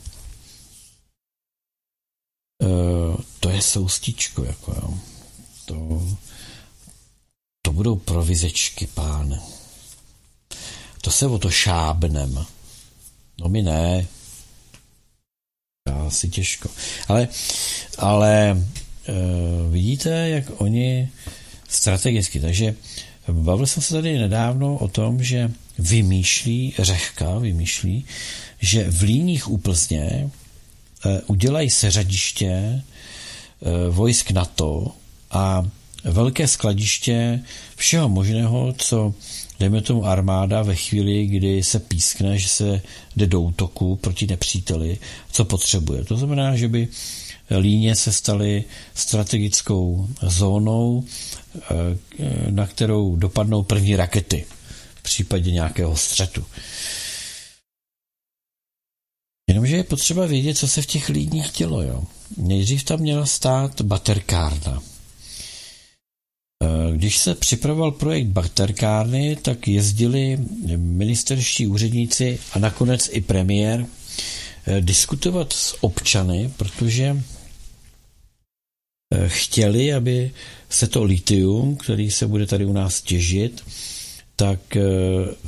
[3.39, 4.99] to je soustičko, jako jo.
[5.69, 6.01] To,
[7.61, 9.41] to budou provizečky, pán.
[11.01, 12.45] To se o to šábnem.
[13.41, 14.07] No mi ne.
[16.07, 16.69] Asi těžko.
[17.07, 17.27] Ale,
[17.97, 18.57] ale e,
[19.69, 21.11] vidíte, jak oni
[21.67, 22.75] strategicky, takže
[23.31, 28.05] bavil jsem se tady nedávno o tom, že vymýšlí, Řehka vymýšlí,
[28.59, 30.29] že v líních u Plzně e,
[31.27, 32.81] udělají seřadiště e,
[33.89, 34.98] vojsk NATO
[35.31, 35.67] a
[36.03, 37.43] velké skladiště
[37.75, 39.13] všeho možného, co
[39.59, 42.81] dejme tomu armáda ve chvíli, kdy se pískne, že se
[43.15, 44.97] jde do útoku proti nepříteli,
[45.31, 46.05] co potřebuje.
[46.05, 46.87] To znamená, že by
[47.59, 48.63] líně se staly
[48.95, 51.03] strategickou zónou,
[51.55, 54.45] eh, na kterou dopadnou první rakety
[54.95, 56.45] v případě nějakého střetu.
[59.49, 61.81] Jenomže je potřeba vědět, co se v těch líních dělo.
[61.81, 62.03] Jo.
[62.37, 64.81] Nejdřív tam měla stát baterkárna.
[66.63, 70.37] Eh, když se připravoval projekt baterkárny, tak jezdili
[70.75, 73.85] ministerští úředníci a nakonec i premiér
[74.65, 77.23] eh, diskutovat s občany, protože
[79.13, 80.31] eh, chtěli, aby
[80.69, 83.63] se to litium, který se bude tady u nás těžit,
[84.35, 84.59] tak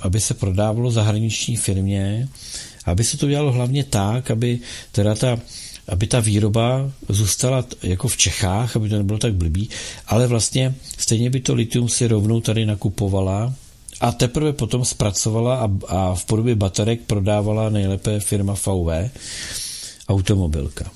[0.02, 2.30] aby se prodávalo zahraniční firmě,
[2.86, 4.60] aby se to dělalo hlavně tak, aby
[4.92, 5.40] teda ta
[5.92, 9.70] aby ta výroba zůstala jako v Čechách, aby to nebylo tak blbý,
[10.08, 13.54] ale vlastně stejně by to litium si rovnou tady nakupovala
[14.02, 18.90] a teprve potom zpracovala a, a v podobě baterek prodávala nejlépe firma VW,
[20.10, 20.92] automobilka.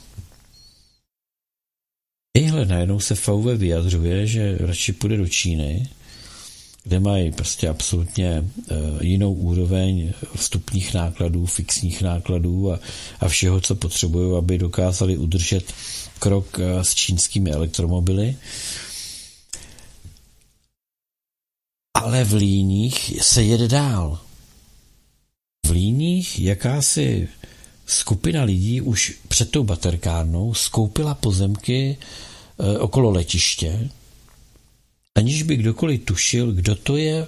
[2.38, 5.90] Ejhle, najednou se VW vyjadřuje, že radši půjde do Číny,
[6.86, 12.80] kde mají prostě absolutně eh, jinou úroveň vstupních nákladů, fixních nákladů a,
[13.20, 15.74] a všeho, co potřebují, aby dokázali udržet
[16.20, 18.38] krok eh, s čínskými elektromobily.
[21.94, 24.20] Ale v líních se jede dál.
[25.68, 27.28] V líních jakási
[27.86, 31.98] skupina lidí už před tou baterkárnou skoupila pozemky
[32.60, 33.90] eh, okolo letiště,
[35.16, 37.28] aniž by kdokoliv tušil, kdo to je,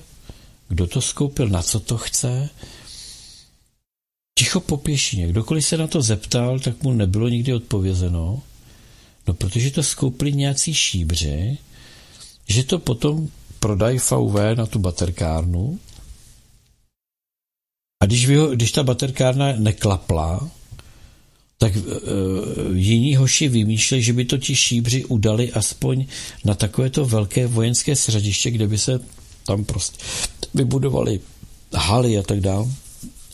[0.70, 2.50] kdo to skoupil, na co to chce.
[4.40, 5.28] Ticho po pěšině.
[5.28, 8.42] Kdokoliv se na to zeptal, tak mu nebylo nikdy odpovězeno.
[9.28, 11.58] No, protože to skoupili nějací šíbři,
[12.48, 15.80] že to potom prodají VV na tu baterkárnu.
[18.04, 20.52] A když, vy, když ta baterkárna neklapla,
[21.58, 21.84] tak uh,
[22.74, 26.06] jiní hoši vymýšlejí, že by to ti šíbři udali aspoň
[26.46, 29.00] na takovéto velké vojenské sřadiště, kde by se
[29.46, 30.04] tam prostě
[30.54, 31.20] vybudovali
[31.74, 32.68] haly a tak dále.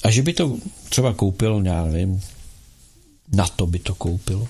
[0.03, 0.57] A že by to
[0.89, 2.21] třeba koupil, já nevím,
[3.31, 4.47] na to by to koupilo.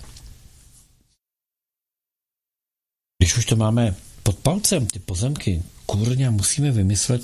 [3.17, 7.21] Když už to máme pod palcem, ty pozemky, kurňa, musíme vymyslet,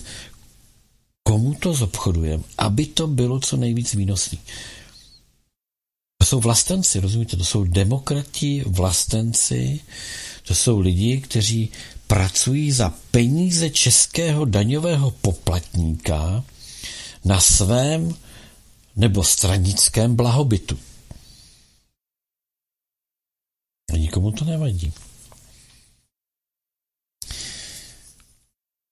[1.23, 4.39] komu to zobchodujeme, aby to bylo co nejvíc výnosný.
[6.21, 7.37] To jsou vlastenci, rozumíte?
[7.37, 9.79] To jsou demokrati, vlastenci,
[10.43, 11.71] to jsou lidi, kteří
[12.07, 16.43] pracují za peníze českého daňového poplatníka
[17.25, 18.15] na svém
[18.95, 20.79] nebo stranickém blahobytu.
[23.93, 24.93] A nikomu to nevadí.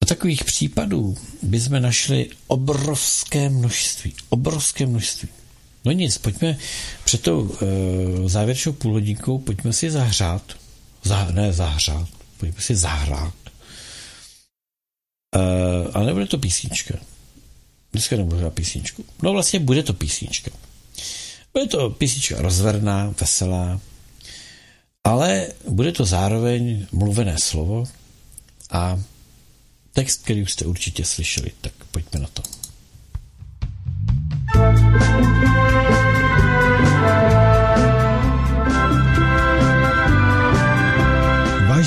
[0.08, 4.14] Takových případů bychom našli obrovské množství.
[4.30, 5.30] Obrovské množství.
[5.88, 6.58] No nic, pojďme
[7.04, 7.58] před tou uh,
[8.28, 10.42] závěrečnou půlhodinkou, pojďme si zahřát.
[11.04, 13.34] Zah, ne zahřát, pojďme si zahrát.
[15.36, 15.42] Uh,
[15.94, 16.94] ale nebude to písnička.
[17.94, 19.06] Dneska nebudu hrát písničku.
[19.24, 20.52] No vlastně bude to písnička.
[21.54, 23.80] Bude to písnička rozverná, veselá,
[25.04, 27.86] ale bude to zároveň mluvené slovo
[28.72, 29.00] a
[29.94, 32.47] text, který už jste určitě slyšeli, tak pojďme na to.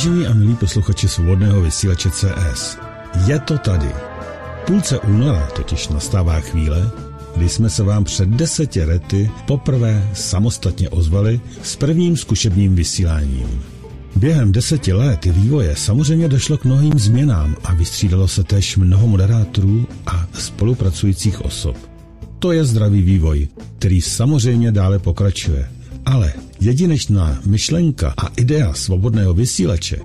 [0.01, 2.79] Vážení a milí posluchači svobodného vysílače CS,
[3.27, 3.89] je to tady.
[4.67, 6.91] Půlce února totiž nastává chvíle,
[7.37, 13.63] kdy jsme se vám před deseti lety poprvé samostatně ozvali s prvním zkušebním vysíláním.
[14.17, 19.87] Během deseti let vývoje samozřejmě došlo k mnohým změnám a vystřídalo se též mnoho moderátorů
[20.07, 21.77] a spolupracujících osob.
[22.39, 23.49] To je zdravý vývoj,
[23.79, 25.69] který samozřejmě dále pokračuje.
[26.07, 29.99] Ale jedinečná myšlenka a idea svobodného vysílače,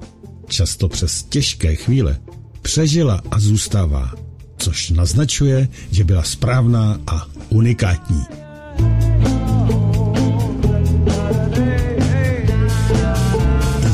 [0.47, 2.17] často přes těžké chvíle,
[2.61, 4.13] přežila a zůstává,
[4.57, 8.23] což naznačuje, že byla správná a unikátní.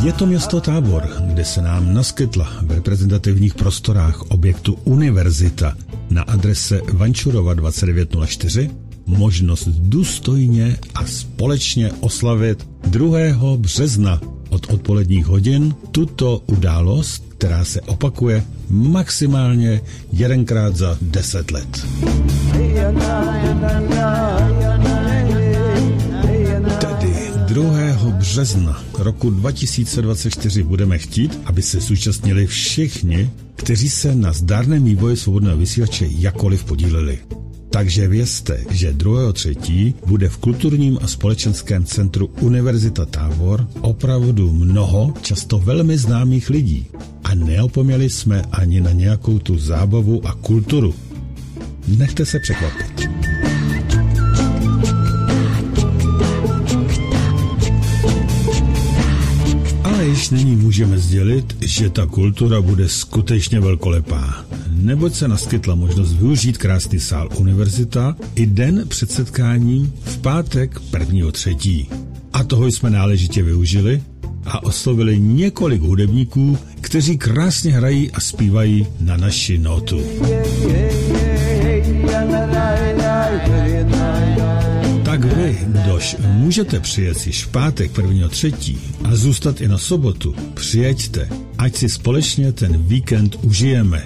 [0.03, 5.77] Je to město Tábor, kde se nám naskytla v reprezentativních prostorách objektu Univerzita
[6.09, 8.69] na adrese Vančurova 2904
[9.05, 13.17] možnost důstojně a společně oslavit 2.
[13.57, 21.85] března od odpoledních hodin tuto událost, která se opakuje maximálně jedenkrát za 10 let.
[26.79, 28.11] Tedy 2.
[28.11, 35.57] března roku 2024 budeme chtít, aby se zúčastnili všichni, kteří se na zdárném vývoji svobodného
[35.57, 37.19] vysílače jakoliv podíleli.
[37.71, 39.93] Takže vězte, že 2.3.
[40.05, 46.87] bude v kulturním a společenském centru Univerzita Tábor opravdu mnoho, často velmi známých lidí.
[47.23, 50.95] A neopomněli jsme ani na nějakou tu zábavu a kulturu.
[51.87, 53.09] Nechte se překvapit.
[59.83, 64.45] Ale již nyní můžeme sdělit, že ta kultura bude skutečně velkolepá
[64.81, 71.31] neboť se naskytla možnost využít krásný sál univerzita i den před setkáním v pátek 1.
[71.31, 71.89] třetí.
[72.33, 74.01] A toho jsme náležitě využili
[74.45, 80.01] a oslovili několik hudebníků, kteří krásně hrají a zpívají na naši notu.
[85.03, 88.29] Tak vy, kdož můžete přijet již v pátek 1.
[88.29, 94.03] třetí a zůstat i na sobotu, přijeďte, ať si společně ten víkend užijeme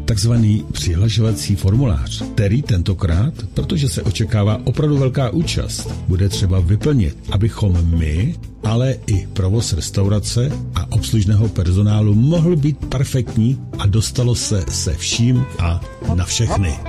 [0.05, 7.97] takzvaný přihlašovací formulář, který tentokrát, protože se očekává opravdu velká účast, bude třeba vyplnit, abychom
[7.97, 14.93] my, ale i provoz restaurace a obslužného personálu mohl být perfektní a dostalo se se
[14.93, 15.81] vším a
[16.15, 16.79] na všechny.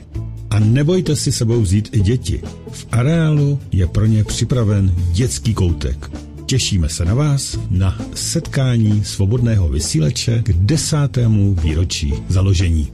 [0.50, 2.42] A nebojte si sebou vzít i děti.
[2.72, 6.10] V areálu je pro ně připraven dětský koutek.
[6.46, 12.90] Těšíme se na vás na setkání svobodného vysílače k desátému výročí založení.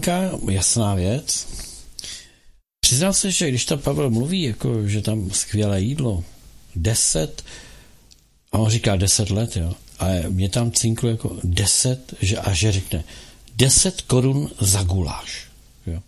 [0.00, 1.46] Pozvánka, jasná věc.
[2.80, 6.24] Přiznám se, že když tam Pavel mluví, jako, že tam skvělé jídlo,
[6.76, 7.44] 10
[8.52, 9.74] A on říká 10 let, jo.
[9.98, 13.04] A mě tam cinklo jako 10, že, a že řekne
[13.56, 15.46] 10 korun za guláš.
[15.86, 16.00] Jo.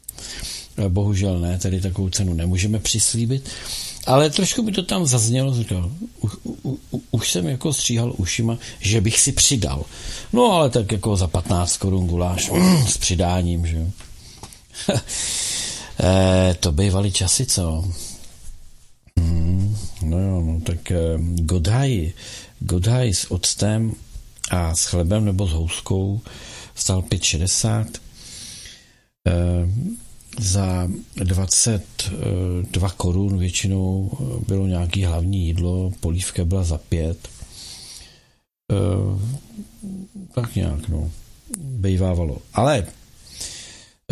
[0.89, 3.48] Bohužel ne, tady takovou cenu nemůžeme přislíbit,
[4.09, 5.90] ale trošku by to tam zaznělo, říkal,
[6.20, 6.32] už,
[6.62, 6.78] už,
[7.10, 9.85] už jsem jako stříhal ušima, že bych si přidal.
[10.32, 12.51] No ale tak jako za 15 korun guláš
[12.89, 13.86] s přidáním, že jo.
[16.01, 17.85] e, to bývaly časy, co?
[19.18, 22.12] Hmm, no jo, no tak eh, Godhaj,
[22.60, 23.93] Godhaj s octem
[24.51, 26.20] a s chlebem nebo s houskou
[26.74, 27.86] stal 5,60.
[29.26, 29.39] E,
[30.39, 34.10] za 22 korun většinou
[34.47, 37.28] bylo nějaký hlavní jídlo, polívka byla za 5.
[38.73, 38.74] E,
[40.35, 41.10] tak nějak, no,
[41.59, 42.39] bejvávalo.
[42.52, 42.86] Ale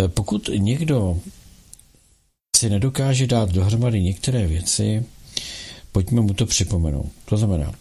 [0.01, 1.21] e, pokud někdo
[2.57, 5.05] si nedokáže dát dohromady některé věci,
[5.93, 7.13] pojďme mu to připomenout.
[7.25, 7.73] To znamená,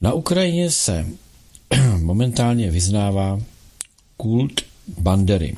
[0.00, 1.06] na Ukrajině se
[2.00, 3.40] momentálně vyznává
[4.16, 4.60] kult
[4.98, 5.56] Bandery.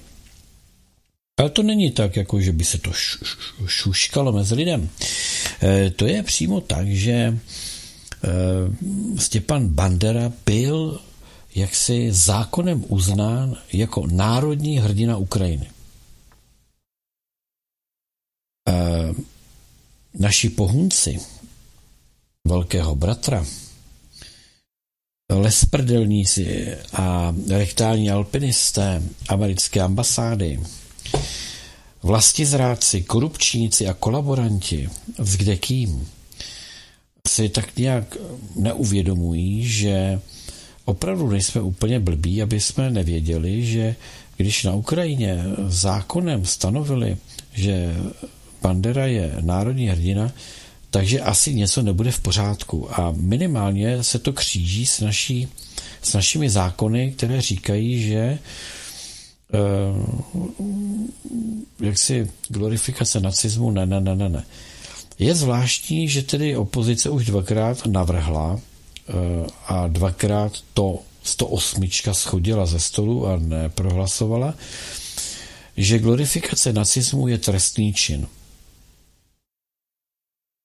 [1.39, 2.93] Ale to není tak, jako že by se to
[3.66, 4.90] šuškalo mezi lidem.
[5.62, 7.36] E, to je přímo tak, že e,
[9.19, 11.01] Stepan Bandera byl
[11.55, 15.70] jaksi zákonem uznán jako národní hrdina Ukrajiny.
[18.69, 19.15] E,
[20.19, 21.19] naši pohunci
[22.47, 23.47] velkého bratra,
[25.32, 30.60] lesprdelníci a rektální alpinisté americké ambasády,
[32.02, 36.09] Vlastizráci, korupčníci a kolaboranti s kde kým
[37.28, 38.16] si tak nějak
[38.56, 40.20] neuvědomují, že
[40.85, 43.97] opravdu nejsme úplně blbí, aby jsme nevěděli, že
[44.36, 47.16] když na Ukrajině zákonem stanovili,
[47.52, 47.97] že
[48.62, 50.32] Bandera je národní hrdina,
[50.90, 53.01] takže asi něco nebude v pořádku.
[53.01, 55.48] A minimálně se to kříží s, naší,
[56.02, 58.39] s našimi zákony, které říkají, že
[61.81, 64.45] jaksi glorifikace nacismu, ne, ne, ne, ne, ne.
[65.19, 68.61] Je zvláštní, že tedy opozice už dvakrát navrhla uh,
[69.66, 74.55] a dvakrát to 108 schodila ze stolu a neprohlasovala,
[75.77, 78.27] že glorifikace nacismu je trestný čin.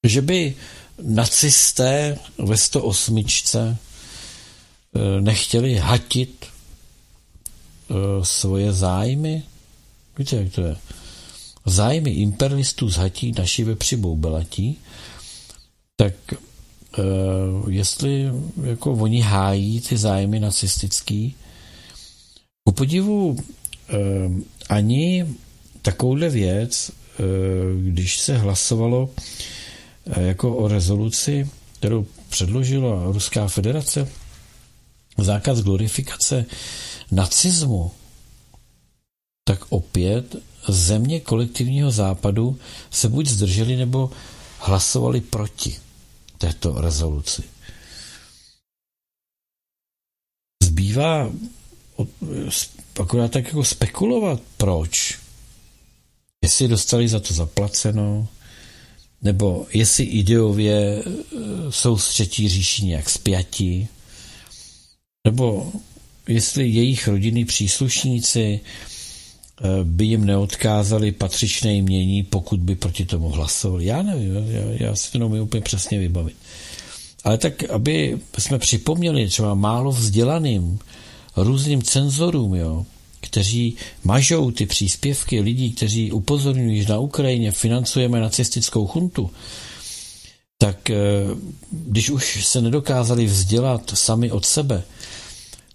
[0.05, 0.39] Že by
[1.03, 3.75] nacisté ve 108 eh,
[5.21, 6.52] nechtěli hatit
[8.23, 9.43] svoje zájmy.
[10.17, 10.75] Víte, jak to je?
[11.65, 14.77] Zájmy imperialistů zhatí naši vepři belatí,
[15.95, 18.31] tak uh, jestli
[18.63, 21.35] jako oni hájí ty zájmy nacistický,
[22.63, 23.37] ku podivu uh,
[24.69, 25.25] ani
[25.81, 27.25] takovouhle věc, uh,
[27.81, 29.09] když se hlasovalo
[30.05, 31.49] uh, jako o rezoluci,
[31.79, 34.09] kterou předložila Ruská federace,
[35.17, 36.45] zákaz glorifikace
[37.15, 37.91] nacismu,
[39.47, 40.35] tak opět
[40.67, 42.59] země kolektivního západu
[42.91, 44.11] se buď zdrželi nebo
[44.59, 45.79] hlasovali proti
[46.37, 47.43] této rezoluci.
[50.63, 51.31] Zbývá
[52.99, 55.19] akorát tak jako spekulovat, proč.
[56.43, 58.27] Jestli dostali za to zaplaceno,
[59.21, 61.03] nebo jestli ideově e,
[61.69, 63.87] jsou z třetí říši nějak spjati,
[65.27, 65.71] nebo
[66.27, 73.85] jestli jejich rodiny příslušníci eh, by jim neodkázali patřičné jmění, pokud by proti tomu hlasovali.
[73.85, 76.35] Já nevím, já, já si to neumím úplně přesně vybavit.
[77.23, 80.79] Ale tak, aby jsme připomněli třeba málo vzdělaným,
[81.35, 82.85] různým cenzorům, jo,
[83.21, 89.31] kteří mažou ty příspěvky lidí, kteří upozorňují, že na Ukrajině financujeme nacistickou chuntu,
[90.57, 90.95] tak eh,
[91.71, 94.83] když už se nedokázali vzdělat sami od sebe,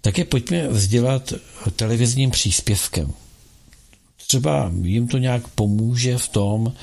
[0.01, 1.33] tak je pojďme vzdělat
[1.75, 3.13] televizním příspěvkem.
[4.27, 6.73] Třeba jim to nějak pomůže v tom,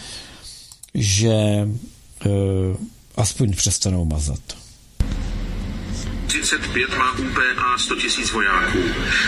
[0.94, 1.68] že e,
[3.16, 4.56] aspoň přestanou mazat.
[6.26, 8.78] 35 má UPA 100 tisíc vojáků.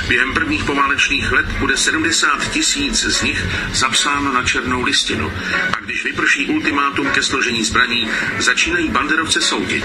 [0.09, 5.33] Během prvních poválečných let bude 70 tisíc z nich zapsáno na černou listinu.
[5.77, 8.09] A když vyprší ultimátum ke složení zbraní,
[8.39, 9.85] začínají banderovce soudit.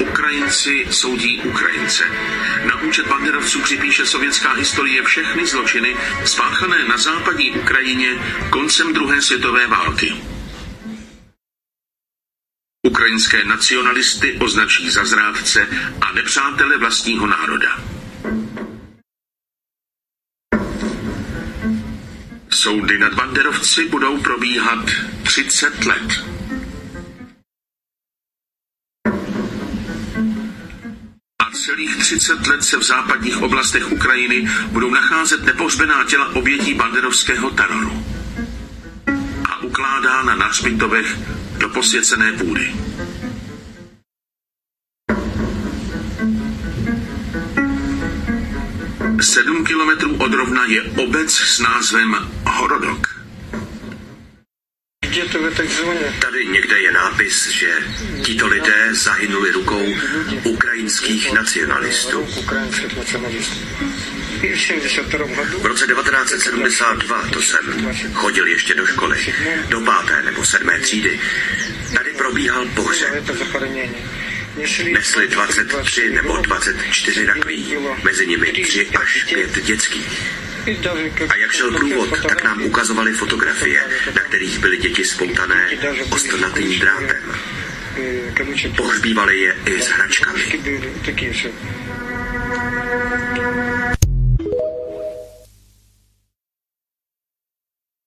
[0.00, 2.04] Ukrajinci soudí Ukrajince.
[2.64, 8.08] Na účet banderovců připíše sovětská historie všechny zločiny spáchané na západní Ukrajině
[8.50, 10.14] koncem druhé světové války.
[12.86, 15.68] Ukrajinské nacionalisty označí za zrádce
[16.00, 17.78] a nepřátele vlastního národa.
[22.50, 24.84] Soudy nad banderovci budou probíhat
[25.22, 26.37] 30 let.
[31.64, 38.06] Celých 30 let se v západních oblastech Ukrajiny budou nacházet nepohřbená těla obětí banderovského teroru
[39.50, 41.16] a ukládána na hřbitovech
[41.58, 42.74] do posvěcené půdy.
[49.20, 53.17] Sedm kilometrů od Rovna je obec s názvem Horodok.
[56.18, 57.72] Tady někde je nápis, že
[58.22, 59.86] tito lidé zahynuli rukou
[60.44, 62.28] ukrajinských nacionalistů.
[65.58, 69.34] V roce 1972 to jsem chodil ještě do školy,
[69.68, 71.20] do páté nebo sedmé třídy.
[71.94, 73.24] Tady probíhal pohřeb.
[74.92, 80.47] Nesli 23 nebo 24 rakví, mezi nimi 3 až 5 dětských.
[80.68, 83.80] A jak šel průvod, tak nám ukazovali fotografie,
[84.14, 85.68] na kterých byly děti spoutané
[86.12, 87.34] ostnatým drátem.
[88.76, 90.42] Pohřbívali je i s hračkami.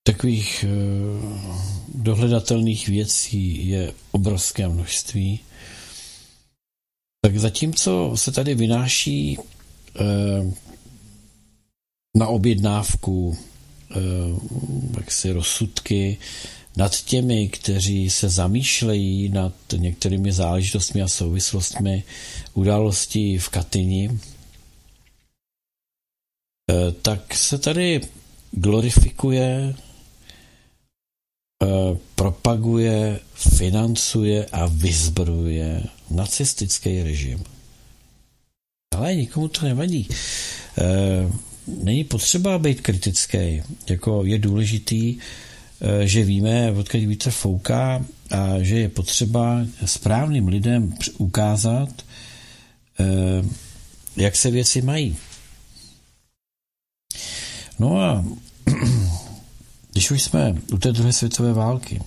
[0.04, 1.42] Takových uh,
[1.88, 5.40] dohledatelných věcí je obrovské množství.
[7.26, 10.54] Tak zatímco se tady vynáší uh,
[12.18, 13.38] na objednávku
[13.92, 13.96] eh,
[14.98, 16.18] jaksi rozsudky
[16.78, 22.04] nad těmi, kteří se zamýšlejí nad některými záležitostmi a souvislostmi
[22.54, 24.20] událostí v Katyni,
[26.72, 28.02] eh, tak se tady
[28.52, 29.76] glorifikuje,
[31.64, 31.68] eh,
[32.16, 37.44] propaguje, financuje a vyzbrojuje nacistický režim.
[38.96, 40.08] Ale nikomu to nevadí
[41.68, 43.62] není potřeba být kritický.
[43.90, 45.18] Jako je důležitý,
[45.82, 51.90] eh, že víme, odkud vítr fouká a že je potřeba správným lidem ukázat,
[53.00, 53.46] eh,
[54.18, 55.18] jak se věci mají.
[57.80, 58.26] No a
[59.92, 62.02] když už jsme u té druhé světové války,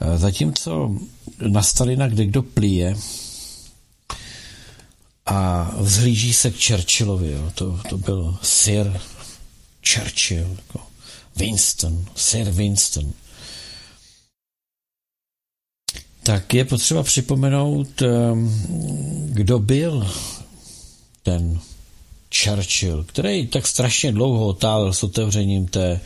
[0.00, 0.96] eh, zatímco
[1.48, 2.96] na Stalina kde kdo plíje,
[5.30, 7.32] a vzhlíží se k Churchillovi.
[7.32, 7.52] Jo.
[7.54, 9.00] To, to byl Sir
[9.92, 10.80] Churchill, jako
[11.36, 13.12] Winston, Sir Winston.
[16.22, 18.66] Tak je potřeba připomenout, ehm,
[19.32, 20.10] kdo byl
[21.22, 21.60] ten
[22.42, 26.00] Churchill, který tak strašně dlouho otálel s otevřením té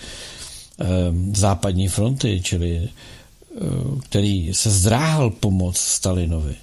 [0.78, 3.60] ehm, západní fronty, čili eh,
[4.02, 6.56] který se zdráhal pomoct Stalinovi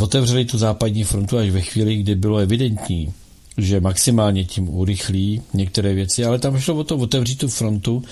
[0.00, 3.12] otevřeli tu západní frontu až ve chvíli, kdy bylo evidentní,
[3.56, 8.04] že maximálně tím urychlí některé věci, ale tam šlo o to otevřít tu frontu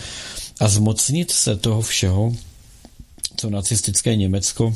[0.60, 2.32] a zmocnit se toho všeho,
[3.36, 4.74] co nacistické Německo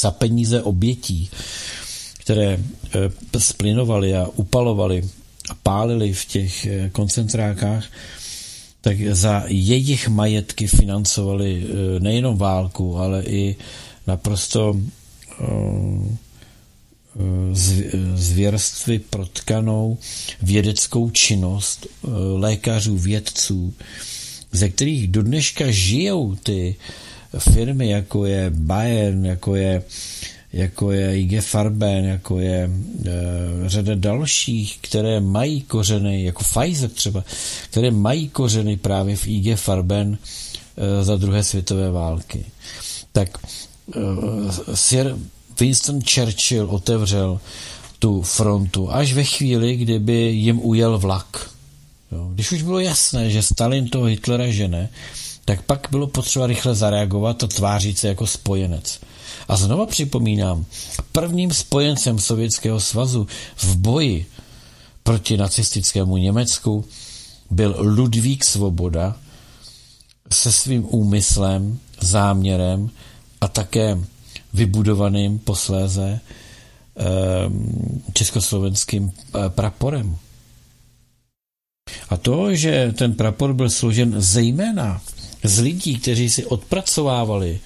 [0.00, 1.30] za peníze obětí,
[2.18, 2.58] které
[3.34, 5.08] e, splinovali a upalovali
[5.50, 7.84] a pálili v těch e, koncentrákách,
[8.80, 13.56] tak za jejich majetky financovali e, nejenom válku, ale i
[14.06, 14.99] naprosto Eh,
[18.14, 19.98] zvěrstvy protkanou
[20.42, 23.74] vědeckou činnost eh, lékařů, vědců,
[24.52, 26.76] ze kterých do dneška žijou ty
[27.38, 29.82] firmy, jako je Bayern, jako je,
[30.52, 32.70] jako je IG Farben, jako je
[33.06, 33.10] e,
[33.66, 37.24] řada dalších, které mají kořeny, jako Pfizer třeba,
[37.70, 40.18] které mají kořeny právě v IG Farben
[40.76, 42.44] e, za druhé světové války.
[43.12, 43.69] Tak Eh,
[44.74, 45.16] Sir
[45.60, 47.40] Winston Churchill otevřel
[47.98, 51.50] tu frontu až ve chvíli, kdyby jim ujel vlak.
[52.12, 52.28] Jo.
[52.34, 54.88] Když už bylo jasné, že Stalin toho Hitlera žene,
[55.44, 59.00] tak pak bylo potřeba rychle zareagovat a tvářit se jako spojenec.
[59.48, 60.64] A znova připomínám,
[61.12, 63.26] prvním spojencem Sovětského svazu
[63.56, 64.26] v boji
[65.02, 66.84] proti nacistickému Německu
[67.50, 69.16] byl Ludvík Svoboda
[70.32, 72.90] se svým úmyslem, záměrem
[73.40, 73.98] a také
[74.52, 76.20] vybudovaným posléze
[76.96, 80.16] ehm, československým eh, praporem.
[82.08, 85.02] A to, že ten prapor byl složen zejména
[85.44, 87.60] z lidí, kteří si odpracovávali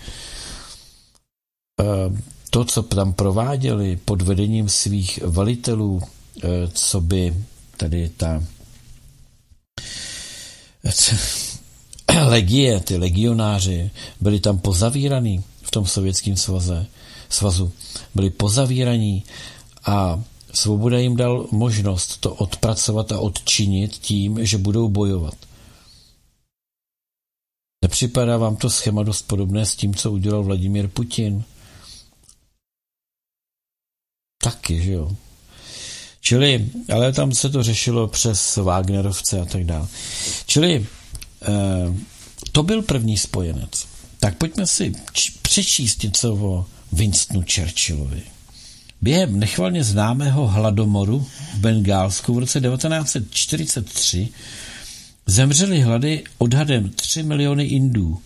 [1.80, 7.34] ehm, to, co tam prováděli pod vedením svých velitelů, eh, co by
[7.76, 8.44] tady ta
[12.24, 13.90] legie, ty legionáři,
[14.20, 15.44] byli tam pozavíraný
[15.74, 16.86] tom sovětském svaze,
[17.28, 17.72] svazu.
[18.14, 19.24] Byli pozavíraní
[19.84, 20.22] a
[20.52, 25.34] svoboda jim dal možnost to odpracovat a odčinit tím, že budou bojovat.
[27.84, 31.44] Nepřipadá vám to schéma dost podobné s tím, co udělal Vladimír Putin?
[34.44, 35.10] taky, že jo.
[36.20, 39.88] Čili, ale tam se to řešilo přes Wagnerovce a tak dále.
[40.46, 40.86] Čili
[41.42, 41.48] eh,
[42.52, 43.93] to byl první spojenec.
[44.24, 44.92] Tak pojďme si
[45.42, 48.22] přečíst něco o Winstonu Churchillovi.
[49.02, 54.28] Během nechvalně známého hladomoru v Bengálsku v roce 1943
[55.26, 58.18] zemřeli hlady odhadem 3 miliony Indů,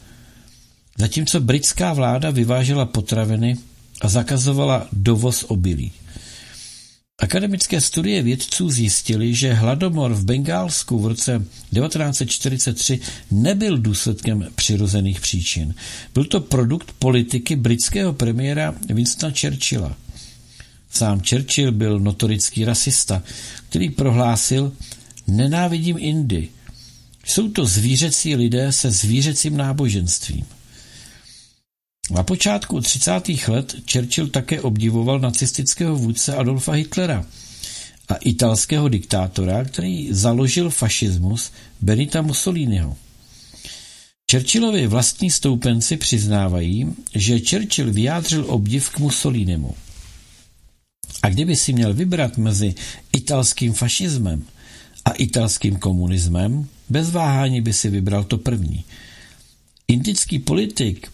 [0.99, 3.57] zatímco britská vláda vyvážela potraviny
[4.01, 5.93] a zakazovala dovoz obilí.
[7.21, 11.39] Akademické studie vědců zjistily, že hladomor v Bengálsku v roce
[11.75, 13.01] 1943
[13.31, 15.75] nebyl důsledkem přirozených příčin.
[16.15, 19.97] Byl to produkt politiky britského premiéra Winstona Churchilla.
[20.91, 23.23] Sám Churchill byl notorický rasista,
[23.69, 24.73] který prohlásil
[25.27, 26.49] Nenávidím Indy.
[27.25, 30.45] Jsou to zvířecí lidé se zvířecím náboženstvím.
[32.11, 33.13] Na počátku 30.
[33.49, 37.25] let Churchill také obdivoval nacistického vůdce Adolfa Hitlera
[38.09, 42.97] a italského diktátora, který založil fašismus Benita Mussoliniho.
[44.31, 49.75] Churchillovi vlastní stoupenci přiznávají, že Churchill vyjádřil obdiv k Mussolinimu.
[51.23, 52.75] A kdyby si měl vybrat mezi
[53.13, 54.45] italským fašismem
[55.05, 58.85] a italským komunismem, bez váhání by si vybral to první.
[59.89, 61.09] Indický politik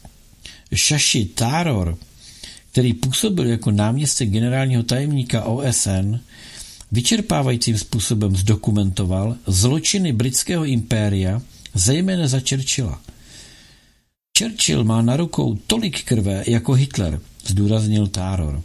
[0.75, 1.99] Shashi Taror,
[2.73, 6.17] který působil jako náměstek generálního tajemníka OSN,
[6.93, 11.43] vyčerpávajícím způsobem zdokumentoval zločiny britského impéria,
[11.75, 13.01] zejména za Churchilla.
[14.39, 18.63] Churchill má na rukou tolik krve jako Hitler, zdůraznil Taror.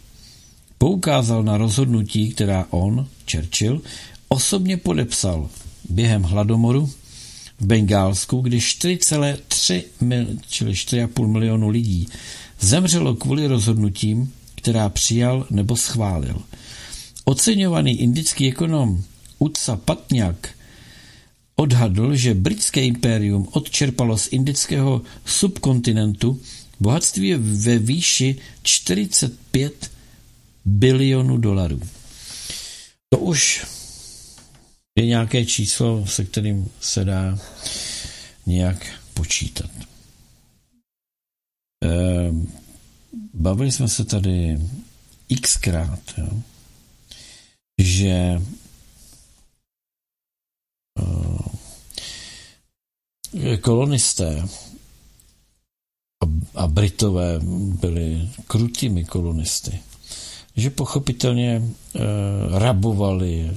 [0.78, 3.82] Poukázal na rozhodnutí, která on, Churchill,
[4.28, 5.50] osobně podepsal
[5.88, 6.90] během hladomoru
[7.60, 12.08] v Bengálsku, kdy 4,3 mil, čili 4,5 milionu lidí
[12.60, 16.42] zemřelo kvůli rozhodnutím, která přijal nebo schválil.
[17.24, 19.04] Oceňovaný indický ekonom
[19.38, 20.48] Utsa Patňák
[21.56, 26.40] odhadl, že britské impérium odčerpalo z indického subkontinentu
[26.80, 29.90] bohatství ve výši 45
[30.64, 31.80] bilionů dolarů.
[33.08, 33.66] To už
[34.98, 37.38] je nějaké číslo, se kterým se dá
[38.46, 39.70] nějak počítat.
[41.84, 42.52] Ehm,
[43.34, 44.58] bavili jsme se tady
[45.42, 46.42] xkrát, jo,
[47.78, 48.42] že
[53.34, 54.48] eh, kolonisté
[56.54, 57.40] a Britové
[57.80, 59.80] byli krutými kolonisty,
[60.56, 62.00] že pochopitelně eh,
[62.58, 63.50] rabovali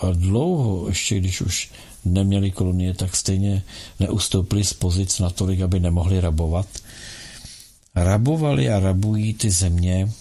[0.00, 1.70] a dlouho, ještě když už
[2.04, 3.62] neměli kolonie, tak stejně
[4.00, 6.66] neustoupili z pozic natolik, aby nemohli rabovat.
[7.94, 10.12] Rabovali a rabují ty země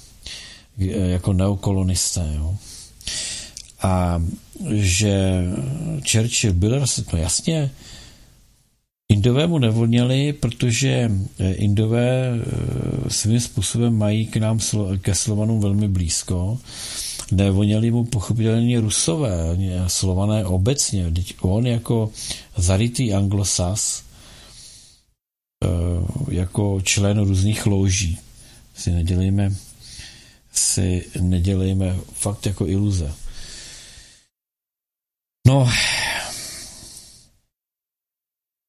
[0.80, 2.34] eh, jako neokolonisté.
[2.36, 2.56] Jo.
[3.82, 4.24] A
[4.72, 5.44] že
[6.12, 7.72] Churchill byl, no jasně,
[9.10, 14.60] Indové mu nevolněli, protože eh, Indové eh, svým způsobem mají k nám,
[15.02, 16.60] ke Slovanům velmi blízko
[17.32, 19.58] nevoněli mu pochopitelně rusové,
[19.88, 21.14] slované obecně.
[21.42, 22.12] On jako
[22.58, 24.04] zarytý anglosas,
[25.66, 25.68] eh,
[26.32, 28.20] jako člen různých louží,
[28.76, 29.56] si nedělejme,
[30.52, 33.14] si nedělejme fakt jako iluze.
[35.48, 35.70] No,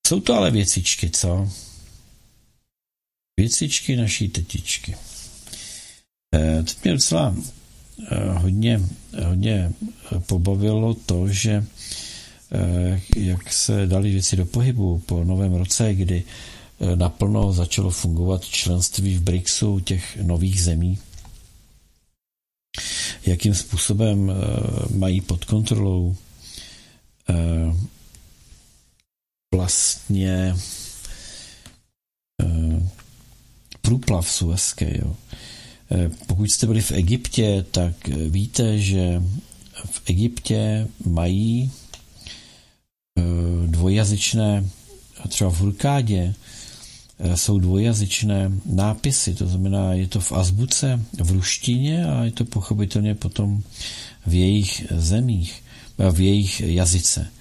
[0.06, 1.50] jsou to ale věcičky, co?
[3.40, 4.96] Věcičky naší tetičky.
[6.34, 7.55] E, teď mě docela Eh,
[8.38, 8.80] hodně,
[9.24, 9.72] hodně
[10.26, 11.64] pobavilo to, že
[12.52, 16.24] eh, jak se dali věci do pohybu po novém roce, kdy
[16.80, 20.98] eh, naplno začalo fungovat členství v BRICSu těch nových zemí,
[23.26, 24.32] jakým způsobem
[24.94, 26.16] mají pod kontrolou
[29.54, 30.54] vlastně
[33.86, 35.16] průplav Suezké, jo?
[35.25, 35.25] Eh,
[36.26, 39.22] pokud jste byli v Egyptě, tak eh, víte, že
[39.84, 41.70] v Egyptě mají
[43.18, 43.22] eh,
[43.66, 44.68] dvojazyčné,
[45.28, 46.34] třeba v Hurkádě
[47.34, 53.14] jsou dvojazyčné nápisy, to znamená, je to v azbuce, v ruštině a je to pochopitelně
[53.14, 53.62] potom
[54.26, 55.62] v jejich zemích,
[56.12, 57.32] v jejich jazyce.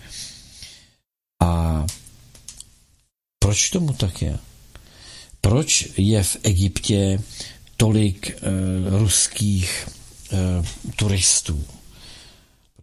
[1.42, 1.86] A
[3.40, 4.38] proč tomu tak je?
[5.42, 7.20] Proč je v Egyptě
[7.78, 8.40] tolik e,
[9.00, 9.88] ruských
[10.32, 10.38] e,
[10.96, 11.64] turistů.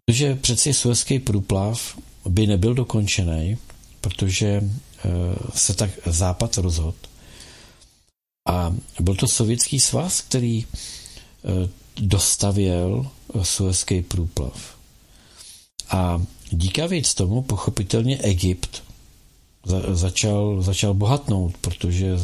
[0.05, 1.99] Protože přeci Suezký průplav
[2.29, 3.59] by nebyl dokončený,
[4.01, 4.63] protože e,
[5.55, 6.97] se tak Západ rozhodl.
[8.49, 10.67] A byl to sovětský svaz, který
[11.97, 13.07] dostavěl
[13.43, 14.77] Suezký průplav.
[15.91, 18.83] A díka víc tomu pochopitelně Egypt
[19.67, 22.17] za, začal, začal bohatnout, protože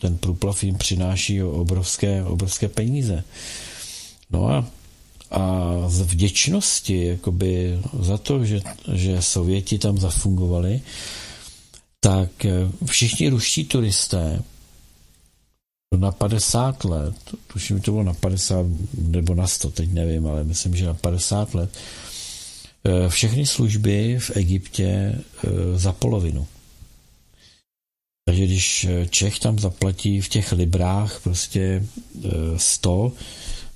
[0.00, 3.24] ten průplav jim přináší obrovské, obrovské peníze.
[4.30, 4.66] No a,
[5.30, 8.60] a z vděčnosti jakoby za to, že,
[8.92, 10.80] že Sověti tam zafungovali,
[12.00, 12.30] tak
[12.84, 14.42] všichni ruští turisté
[15.96, 17.14] na 50 let,
[17.52, 21.54] tuším, to bylo na 50 nebo na 100, teď nevím, ale myslím, že na 50
[21.54, 21.70] let,
[22.84, 25.18] eh, všechny služby v Egyptě eh,
[25.78, 26.46] za polovinu.
[28.26, 31.86] Takže když eh, Čech tam zaplatí v těch librách prostě
[32.56, 33.12] 100,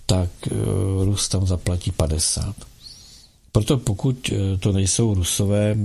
[0.06, 0.30] tak
[1.04, 2.56] Rus tam zaplatí 50.
[3.52, 5.76] Proto pokud to nejsou Rusové,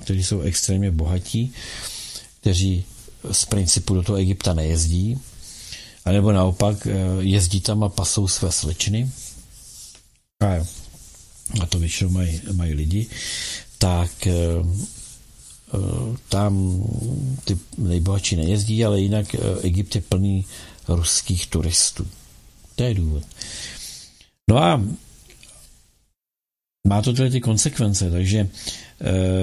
[0.00, 1.52] kteří jsou extrémně bohatí,
[2.40, 2.84] kteří
[3.32, 5.18] z principu do toho Egypta nejezdí,
[6.04, 9.10] anebo naopak eh, jezdí tam a pasou své slečny,
[11.60, 13.06] a, to většinou mají, mají lidi,
[13.78, 14.93] tak eh, eh,
[16.28, 16.82] tam
[17.44, 20.44] ty nejbohatší nejezdí, ale jinak Egypt je plný
[20.88, 22.06] ruských turistů.
[22.74, 23.22] To je důvod.
[24.50, 24.82] No a
[26.88, 28.48] má to tedy ty konsekvence, takže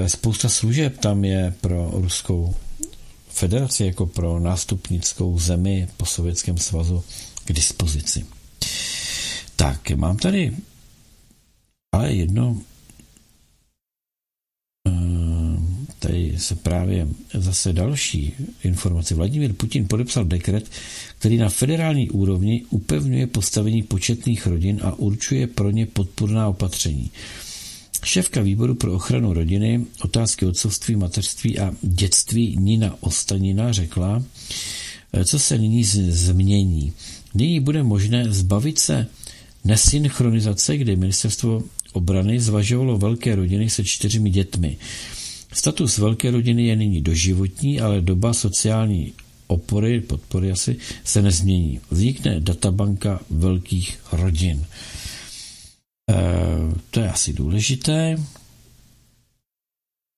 [0.08, 2.56] spousta služeb tam je pro ruskou
[3.30, 7.04] federaci jako pro nástupnickou zemi po Sovětském svazu
[7.46, 8.26] k dispozici.
[9.56, 10.54] Tak, mám tady
[11.92, 12.58] ale jedno
[14.88, 15.31] eh,
[16.02, 18.34] tady se právě zase další
[18.64, 19.16] informace.
[19.16, 20.70] Vladimír Putin podepsal dekret,
[21.20, 27.12] který na federální úrovni upevňuje postavení početných rodin a určuje pro ně podporná opatření.
[28.04, 34.24] Šéfka výboru pro ochranu rodiny, otázky otcovství, mateřství a dětství Nina Ostanina řekla,
[35.26, 36.94] co se nyní změní.
[37.34, 39.08] Nyní bude možné zbavit se
[39.64, 41.64] nesynchronizace, kdy ministerstvo
[41.94, 44.78] obrany zvažovalo velké rodiny se čtyřmi dětmi.
[45.54, 49.14] Status velké rodiny je nyní doživotní, ale doba sociální
[49.48, 51.80] opory, podpory asi, se nezmění.
[51.92, 54.66] Vznikne databanka velkých rodin.
[56.10, 56.16] Eh,
[56.92, 58.18] to je asi důležité.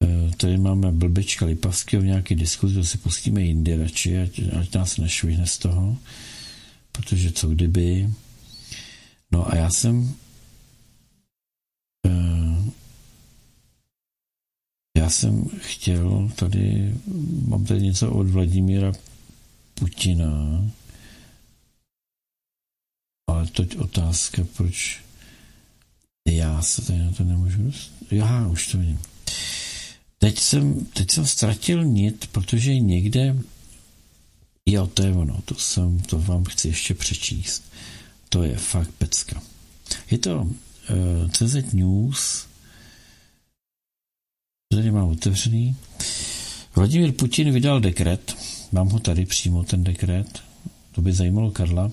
[0.03, 4.75] Eh, tady máme blbečka Lipavského v nějaký diskuzi, to si pustíme jindy radši, ať, ať
[4.75, 5.97] nás nešvihne z toho,
[6.91, 8.09] protože co kdyby.
[9.31, 10.13] No a já jsem
[12.07, 12.62] eh,
[15.03, 16.95] já jsem chtěl tady,
[17.47, 18.91] mám tady něco od Vladimíra
[19.73, 20.65] Putina,
[23.27, 25.01] ale teď otázka, proč
[26.27, 27.91] já se tady na to nemůžu dost...
[28.11, 28.99] Já už to vidím.
[30.17, 33.35] Teď jsem, teď jsem ztratil nit, protože někde
[34.65, 37.63] Jo, to je ono, to, jsem, to vám chci ještě přečíst.
[38.29, 39.41] To je fakt pecka.
[40.11, 40.49] Je to uh,
[40.89, 42.47] eh, CZ News,
[44.75, 45.75] tady mám otevřený.
[46.75, 48.37] Vladimír Putin vydal dekret,
[48.71, 50.43] mám ho tady přímo, ten dekret,
[50.91, 51.91] to by zajímalo Karla,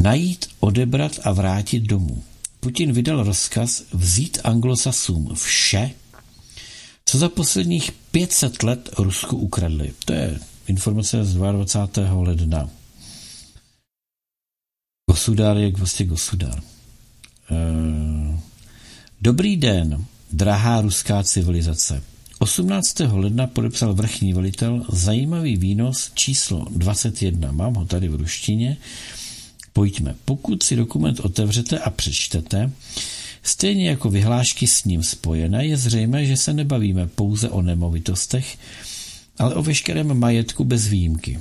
[0.00, 2.22] najít, odebrat a vrátit domů.
[2.60, 5.90] Putin vydal rozkaz vzít anglosasům vše,
[7.04, 9.92] co za posledních 500 let Rusku ukradli.
[10.04, 12.22] To je informace z 22.
[12.22, 12.70] ledna.
[15.10, 16.62] Gosudár je vlastně Gosudár.
[17.50, 18.40] Eh,
[19.20, 22.02] dobrý den, drahá ruská civilizace.
[22.38, 23.00] 18.
[23.12, 27.52] ledna podepsal vrchní velitel zajímavý výnos číslo 21.
[27.52, 28.76] Mám ho tady v ruštině
[29.76, 30.14] Pojďme.
[30.24, 32.70] Pokud si dokument otevřete a přečtete,
[33.42, 38.58] stejně jako vyhlášky s ním spojené, je zřejmé, že se nebavíme pouze o nemovitostech,
[39.38, 41.40] ale o veškerém majetku bez výjimky.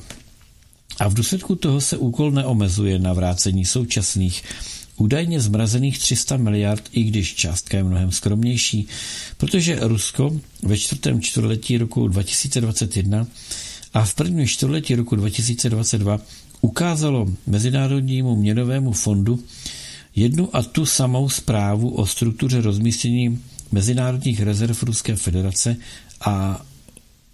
[1.00, 4.44] A v důsledku toho se úkol neomezuje na vrácení současných
[4.98, 8.88] údajně zmrazených 300 miliard, i když částka je mnohem skromnější,
[9.38, 13.28] protože Rusko ve čtvrtém čtvrtletí roku 2021
[13.94, 16.20] a v prvním čtvrtletí roku 2022
[16.62, 19.44] ukázalo Mezinárodnímu měnovému fondu
[20.16, 23.42] jednu a tu samou zprávu o struktuře rozmístění
[23.72, 25.76] mezinárodních rezerv Ruské federace
[26.22, 26.66] a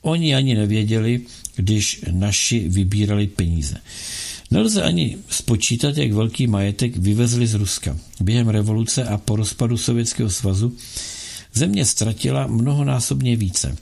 [0.02, 1.22] oni ani nevěděli,
[1.56, 3.78] když naši vybírali peníze.
[4.52, 7.98] Nelze ani spočítat, jak velký majetek vyvezli z Ruska.
[8.20, 10.76] Během revoluce a po rozpadu Sovětského svazu
[11.54, 13.76] země ztratila mnohonásobně více.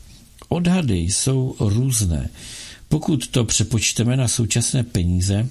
[0.50, 2.30] Odhady jsou různé.
[2.90, 5.50] Pokud to přepočteme na současné peníze,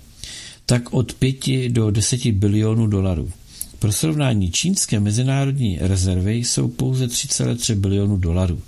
[0.66, 3.30] tak od 5 do 10 bilionů dolarů.
[3.78, 8.62] Pro srovnání čínské mezinárodní rezervy jsou pouze 3,3 bilionů dolarů.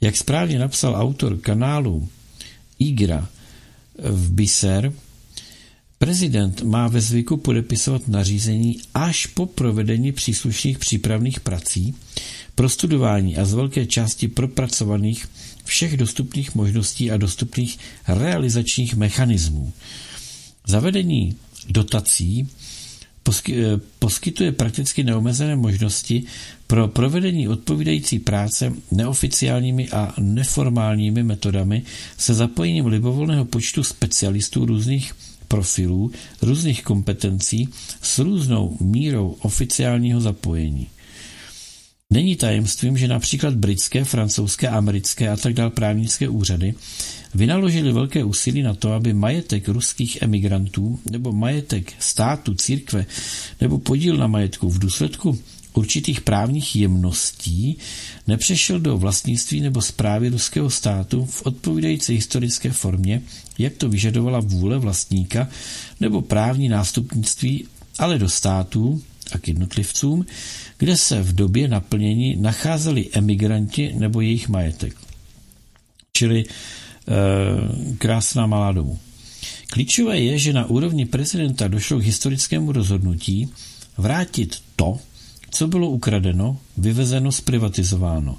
[0.00, 2.08] Jak správně napsal autor kanálu
[2.78, 3.28] Igra
[3.98, 4.92] v Biser,
[6.04, 11.94] Prezident má ve zvyku podepisovat nařízení až po provedení příslušných přípravných prací,
[12.54, 15.28] prostudování a z velké části propracovaných
[15.64, 17.78] všech dostupných možností a dostupných
[18.08, 19.72] realizačních mechanismů.
[20.66, 21.36] Zavedení
[21.68, 22.48] dotací
[23.98, 26.24] poskytuje prakticky neomezené možnosti
[26.66, 31.82] pro provedení odpovídající práce neoficiálními a neformálními metodami
[32.16, 35.12] se zapojením libovolného počtu specialistů různých
[35.50, 36.10] profilů,
[36.42, 37.68] různých kompetencí
[38.02, 40.86] s různou mírou oficiálního zapojení.
[42.12, 46.74] Není tajemstvím, že například britské, francouzské, americké a tak dále právnické úřady
[47.34, 53.06] vynaložili velké úsilí na to, aby majetek ruských emigrantů nebo majetek státu, církve
[53.60, 55.38] nebo podíl na majetku v důsledku
[55.74, 57.78] určitých právních jemností
[58.26, 63.22] nepřešel do vlastnictví nebo zprávy ruského státu v odpovídající historické formě,
[63.60, 65.48] jak to vyžadovala vůle vlastníka
[66.00, 67.66] nebo právní nástupnictví,
[67.98, 70.26] ale do států a k jednotlivcům,
[70.78, 74.96] kde se v době naplnění nacházeli emigranti nebo jejich majetek.
[76.12, 76.46] Čili e,
[77.98, 78.98] krásná malá domu.
[79.66, 83.48] Klíčové je, že na úrovni prezidenta došlo k historickému rozhodnutí
[83.96, 84.98] vrátit to,
[85.50, 88.38] co bylo ukradeno, vyvezeno, zprivatizováno.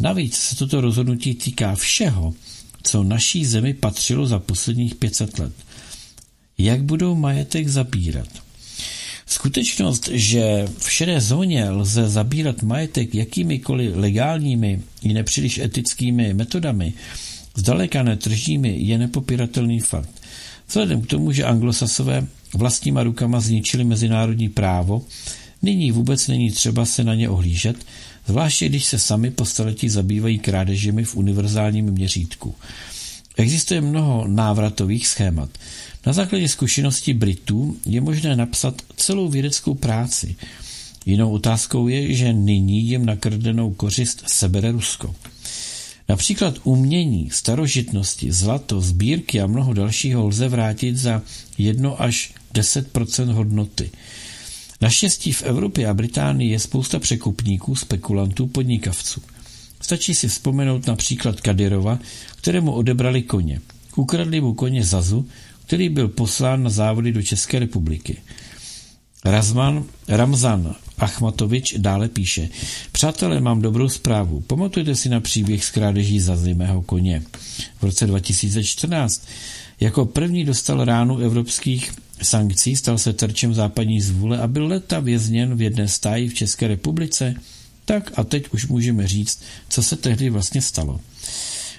[0.00, 2.34] Navíc se toto rozhodnutí týká všeho,
[2.82, 5.52] co naší zemi patřilo za posledních 500 let.
[6.58, 8.28] Jak budou majetek zabírat?
[9.26, 16.92] Skutečnost, že v šedé zóně lze zabírat majetek jakýmikoliv legálními i nepříliš etickými metodami,
[17.54, 20.10] zdaleka netržními, je nepopiratelný fakt.
[20.68, 25.02] Vzhledem k tomu, že anglosasové vlastníma rukama zničili mezinárodní právo,
[25.62, 27.76] nyní vůbec není třeba se na ně ohlížet,
[28.26, 32.54] zvláště když se sami po staletí zabývají krádežemi v univerzálním měřítku.
[33.36, 35.50] Existuje mnoho návratových schémat.
[36.06, 40.36] Na základě zkušeností Britů je možné napsat celou vědeckou práci.
[41.06, 45.14] Jinou otázkou je, že nyní jim na krdenou kořist sebere Rusko.
[46.08, 51.22] Například umění, starožitnosti, zlato, sbírky a mnoho dalšího lze vrátit za
[51.58, 53.90] 1 až 10% hodnoty.
[54.80, 59.22] Naštěstí v Evropě a Británii je spousta překupníků, spekulantů, podnikavců.
[59.80, 61.98] Stačí si vzpomenout například Kadyrova,
[62.36, 63.60] kterému odebrali koně.
[63.96, 65.28] Ukradli mu koně Zazu,
[65.66, 68.16] který byl poslán na závody do České republiky.
[69.24, 72.48] Razman Ramzan Achmatovič dále píše.
[72.92, 74.40] Přátelé, mám dobrou zprávu.
[74.40, 77.22] Pamatujete si na příběh z krádeží Zazy mého koně.
[77.78, 79.26] V roce 2014
[79.80, 85.54] jako první dostal ránu evropských sankcí, stal se terčem západní zvůle a byl leta vězněn
[85.54, 87.34] v jedné stáji v České republice.
[87.84, 91.00] Tak a teď už můžeme říct, co se tehdy vlastně stalo.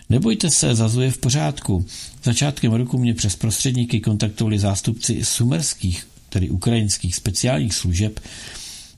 [0.09, 1.85] Nebojte se, zazuje v pořádku.
[2.23, 8.19] Začátkem roku mě přes prostředníky kontaktovali zástupci sumerských, tedy ukrajinských speciálních služeb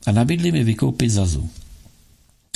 [0.06, 1.50] a nabídli mi vykoupit Zazu.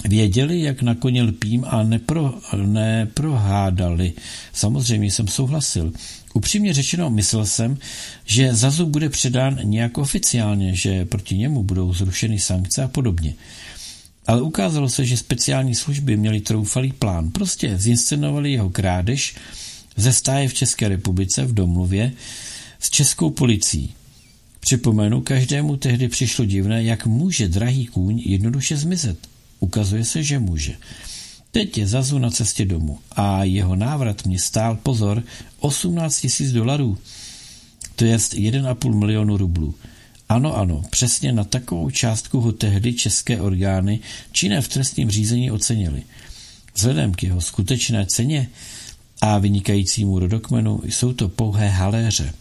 [0.05, 4.13] Věděli, jak na koně lpím a nepro, neprohádali.
[4.53, 5.93] Samozřejmě jsem souhlasil.
[6.35, 7.79] Upřímně řečeno, myslel jsem,
[8.25, 13.35] že Zazu bude předán nějak oficiálně, že proti němu budou zrušeny sankce a podobně.
[14.27, 17.31] Ale ukázalo se, že speciální služby měly troufalý plán.
[17.31, 19.35] Prostě zinscenovali jeho krádež
[19.97, 22.13] ze stáje v České republice v domluvě
[22.81, 23.93] s českou policií.
[24.61, 29.19] Připomenu, každému tehdy přišlo divné, jak může drahý kůň jednoduše zmizet.
[29.61, 30.77] Ukazuje se, že může.
[31.59, 35.23] Teď je Zazu na cestě domů a jeho návrat mě stál pozor
[35.61, 36.99] 18 tisíc dolarů,
[37.97, 39.75] to je 1,5 milionu rublů.
[40.29, 44.01] Ano, ano, přesně na takovou částku ho tehdy české orgány
[44.33, 46.03] činné v trestním řízení ocenili.
[46.75, 48.49] Vzhledem k jeho skutečné ceně
[49.21, 52.35] a vynikajícímu rodokmenu jsou to pouhé haléře.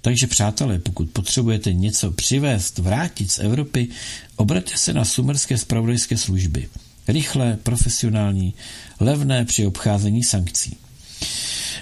[0.00, 3.88] Takže přátelé, pokud potřebujete něco přivést, vrátit z Evropy,
[4.36, 6.68] obraťte se na sumerské spravodajské služby.
[7.08, 8.54] Rychlé, profesionální,
[9.00, 10.76] levné při obcházení sankcí.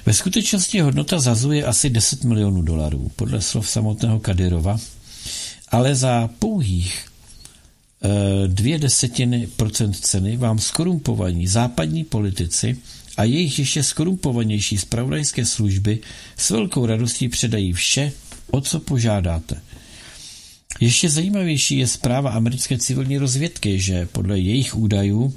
[0.07, 4.79] Ve skutečnosti hodnota zazuje asi 10 milionů dolarů, podle slov samotného Kadyrova,
[5.69, 12.77] ale za pouhých e, dvě desetiny procent ceny vám skorumpovaní západní politici
[13.17, 15.99] a jejich ještě skorumpovanější zpravodajské služby
[16.37, 18.13] s velkou radostí předají vše,
[18.51, 19.61] o co požádáte.
[20.81, 25.35] Ještě zajímavější je zpráva americké civilní rozvědky, že podle jejich údajů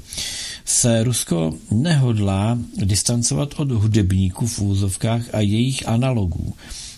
[0.66, 6.54] se Rusko nehodlá distancovat od hudebníků v úzovkách a jejich analogů,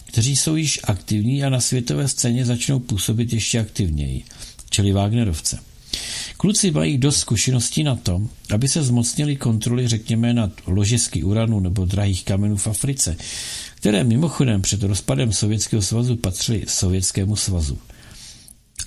[0.06, 4.24] kteří jsou již aktivní a na světové scéně začnou působit ještě aktivněji,
[4.70, 5.60] čili Wagnerovce.
[6.38, 8.22] Kluci mají dost zkušeností na to,
[8.53, 13.18] aby se zmocnili kontroly, řekněme, nad ložisky uranu nebo drahých kamenů v Africe,
[13.76, 17.78] které mimochodem před rozpadem Sovětského svazu patřily Sovětskému svazu.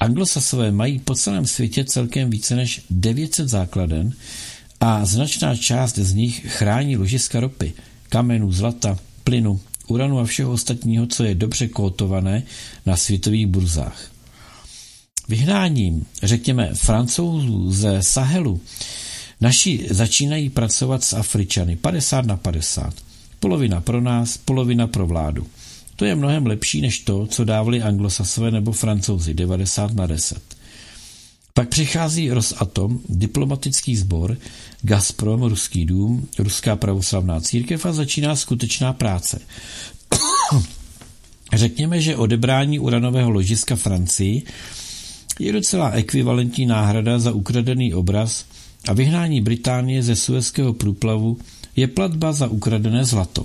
[0.00, 4.12] Anglosasové mají po celém světě celkem více než 900 základen
[4.80, 7.72] a značná část z nich chrání ložiska ropy,
[8.08, 12.42] kamenů, zlata, plynu, uranu a všeho ostatního, co je dobře kótované
[12.86, 14.10] na světových burzách.
[15.28, 18.60] Vyhnáním, řekněme, francouzů ze Sahelu,
[19.40, 22.94] naši začínají pracovat s Afričany 50 na 50.
[23.40, 25.46] Polovina pro nás, polovina pro vládu.
[26.02, 30.42] To je mnohem lepší než to, co dávali anglosasové nebo francouzi 90 na 10.
[31.54, 34.36] Pak přichází Rosatom, diplomatický sbor,
[34.82, 39.40] Gazprom, Ruský dům, Ruská pravoslavná církev a začíná skutečná práce.
[41.52, 44.42] Řekněme, že odebrání uranového ložiska Francii
[45.38, 48.44] je docela ekvivalentní náhrada za ukradený obraz
[48.88, 51.38] a vyhnání Británie ze Suezského průplavu
[51.76, 53.44] je platba za ukradené zlato.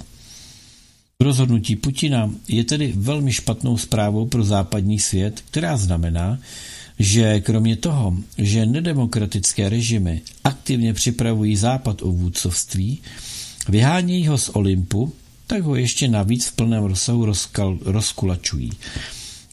[1.23, 6.39] Rozhodnutí Putina je tedy velmi špatnou zprávou pro západní svět, která znamená,
[6.99, 12.99] že kromě toho, že nedemokratické režimy aktivně připravují západ o vůdcovství,
[13.69, 15.14] vyhánějí ho z Olympu,
[15.48, 18.72] tak ho ještě navíc v plném rozsahu rozkal, rozkulačují.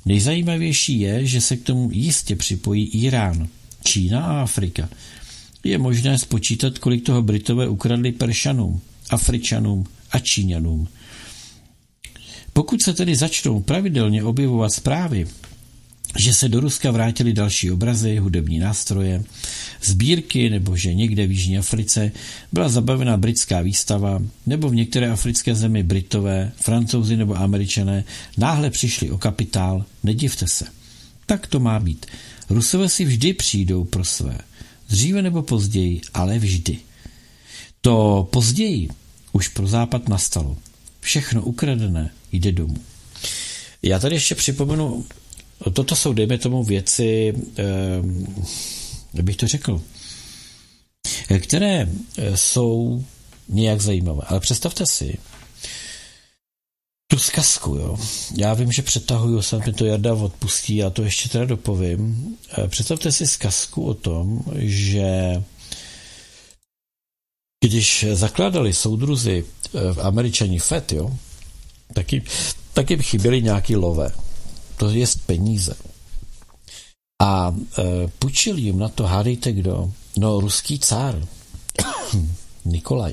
[0.06, 3.48] Nejzajímavější je, že se k tomu jistě připojí Irán,
[3.84, 4.88] Čína a Afrika.
[5.64, 8.80] Je možné spočítat, kolik toho Britové ukradli Peršanům,
[9.10, 10.88] Afričanům a Číňanům.
[12.54, 15.26] Pokud se tedy začnou pravidelně objevovat zprávy,
[16.18, 19.24] že se do Ruska vrátili další obrazy, hudební nástroje,
[19.82, 22.12] sbírky, nebo že někde v Jižní Africe
[22.52, 28.04] byla zabavena britská výstava, nebo v některé africké zemi Britové, Francouzi nebo Američané
[28.38, 30.64] náhle přišli o kapitál, nedivte se.
[31.26, 32.06] Tak to má být.
[32.50, 34.38] Rusové si vždy přijdou pro své.
[34.88, 36.78] Dříve nebo později, ale vždy.
[37.80, 38.88] To později
[39.32, 40.56] už pro západ nastalo.
[41.00, 42.76] Všechno ukradené jde domů.
[43.82, 45.04] Já tady ještě připomenu
[45.72, 47.34] Toto jsou, dejme tomu, věci,
[49.14, 49.80] jak bych to řekl,
[51.40, 51.88] které
[52.18, 53.04] eh, jsou
[53.48, 54.22] nějak zajímavé.
[54.26, 55.18] Ale představte si
[57.06, 57.98] tu zkazku, jo.
[58.36, 62.36] Já vím, že přetahuju, se mi to Jarda odpustí, já to ještě teda dopovím.
[62.58, 65.42] Eh, představte si zkazku o tom, že
[67.64, 71.18] když zakládali soudruzi v eh, američani FED, jo,
[71.92, 72.22] taky,
[72.72, 74.12] taky chyběly nějaký lové
[74.76, 75.74] to je peníze.
[77.22, 79.92] A e, půjčil jim na to, hádejte kdo?
[80.18, 81.26] No, ruský cár,
[82.64, 83.12] Nikolaj.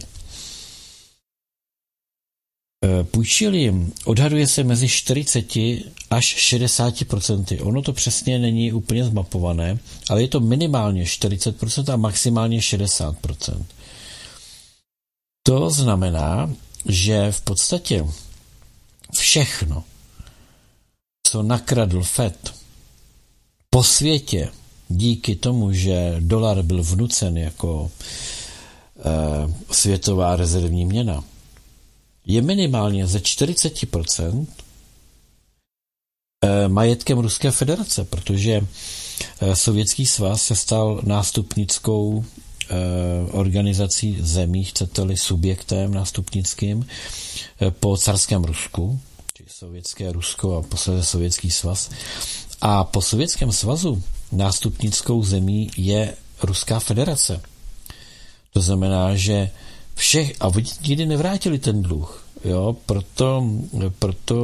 [2.85, 5.45] E, půjčil jim, odhaduje se mezi 40
[6.09, 7.59] až 60 procenty.
[7.59, 9.79] Ono to přesně není úplně zmapované,
[10.09, 13.65] ale je to minimálně 40% a maximálně 60%
[15.43, 16.53] To znamená,
[16.85, 18.05] že v podstatě
[19.17, 19.83] všechno,
[21.23, 22.53] co nakradl Fed
[23.69, 24.49] po světě
[24.89, 27.91] díky tomu, že dolar byl vnucen jako
[28.99, 31.23] e, světová rezervní měna,
[32.25, 34.47] je minimálně ze 40%
[36.43, 38.61] e, majetkem Ruské federace, protože
[39.41, 42.25] e, Sovětský svaz se stal nástupnickou
[43.31, 46.87] organizací zemí, chcete-li subjektem nástupnickým
[47.69, 48.99] po carském Rusku,
[49.61, 51.89] sovětské Rusko a posledně sovětský svaz.
[52.61, 57.41] A po sovětském svazu nástupnickou zemí je Ruská federace.
[58.53, 59.49] To znamená, že
[59.95, 60.51] všech, a
[60.87, 63.45] nikdy nevrátili ten dluh, jo, proto,
[63.99, 64.35] proto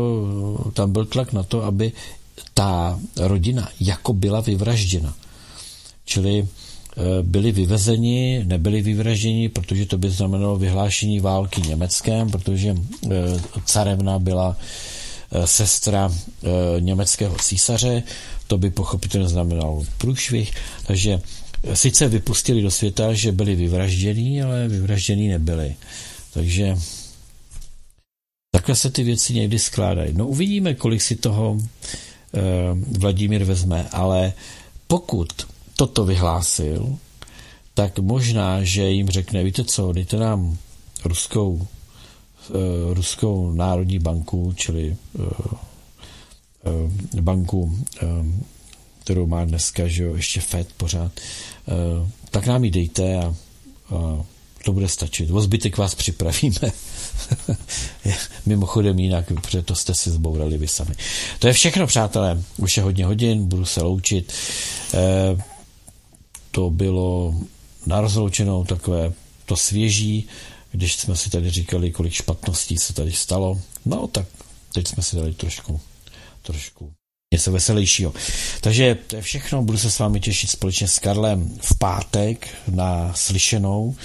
[0.73, 1.91] tam byl tlak na to, aby
[2.53, 5.15] ta rodina jako byla vyvražděna.
[6.05, 6.47] Čili
[7.21, 12.75] byli vyvezeni, nebyli vyvražděni, protože to by znamenalo vyhlášení války německém, protože e,
[13.65, 14.57] carevna byla
[15.31, 16.09] Eh, sestra
[16.43, 16.47] eh,
[16.81, 18.03] německého císaře,
[18.47, 20.51] to by pochopitelně znamenalo průšvih,
[20.85, 21.21] takže
[21.63, 25.75] eh, sice vypustili do světa, že byli vyvraždění, ale vyvraždění nebyli.
[26.33, 26.75] Takže
[28.51, 30.13] takhle se ty věci někdy skládají.
[30.13, 31.57] No uvidíme, kolik si toho
[32.99, 34.33] Vladimír vezme, ale
[34.87, 35.27] pokud
[35.77, 36.97] toto vyhlásil,
[37.73, 40.57] tak možná, že jim řekne, víte co, dejte nám
[41.05, 41.67] ruskou
[42.49, 45.23] Eh, Ruskou národní banku, čili eh,
[47.17, 47.79] eh, banku,
[48.99, 51.11] kterou má dneska, že jo, ještě FED pořád,
[52.31, 53.35] tak nám ji dejte a,
[53.95, 54.23] a
[54.65, 55.31] to bude stačit.
[55.31, 56.71] O zbytek vás připravíme.
[58.45, 60.95] Mimochodem jinak, protože to jste si zbourali vy sami.
[61.39, 62.43] To je všechno, přátelé.
[62.57, 64.33] Už je hodně hodin, budu se loučit.
[66.57, 67.35] To bylo
[67.85, 69.13] na rozloučenou takové
[69.45, 70.27] to svěží,
[70.71, 73.61] když jsme si tady říkali, kolik špatností se tady stalo.
[73.85, 74.25] No tak
[74.73, 75.81] teď jsme si dali trošku,
[76.41, 76.91] trošku
[77.33, 78.13] něco veselějšího.
[78.61, 83.13] Takže to je všechno, budu se s vámi těšit společně s Karlem v pátek na
[83.13, 83.95] slyšenou.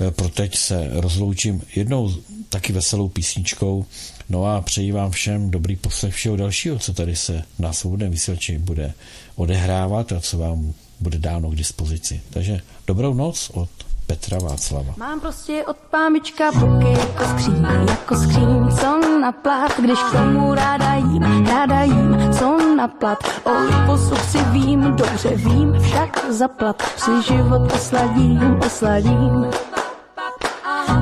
[0.00, 2.14] E, pro teď se rozloučím jednou
[2.48, 3.86] taky veselou písničkou.
[4.28, 8.58] No a přeji vám všem dobrý poslech všeho dalšího, co tady se na svobodném vysílači
[8.58, 8.94] bude
[9.36, 12.20] odehrávat a co vám bude dáno k dispozici.
[12.30, 13.68] Takže dobrou noc od
[14.06, 14.94] Petra Václava.
[14.96, 20.54] Mám prostě od pámička boky jako skříň, jako skříň, co na plat, když k tomu
[20.54, 23.18] ráda jím, ráda jím, co na plat.
[23.44, 29.46] O liposuch si vím, dobře vím, však zaplat, si život osladím, osladím.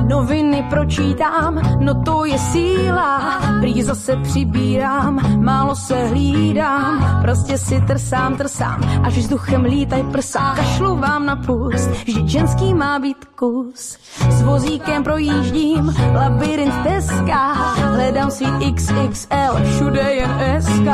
[0.09, 8.35] Noviny pročítám, no to je síla, prý zase přibírám, málo se hlídám, prostě si trsám,
[8.35, 13.97] trsám, až vzduchem lítaj prsa, kašlu vám na pust, že ženský má být kus.
[14.29, 17.53] S vozíkem projíždím, labirint teska,
[17.93, 20.87] hledám svít XXL, všude jen SK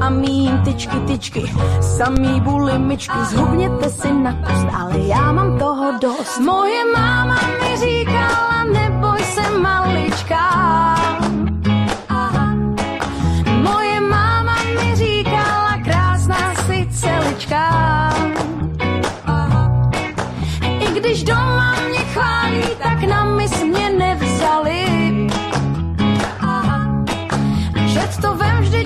[0.00, 6.38] a mým tyčky, tyčky, samý bulimičky, zhubněte si na kust, ale já mám toho dost.
[6.40, 8.21] Moje máma mi říkala,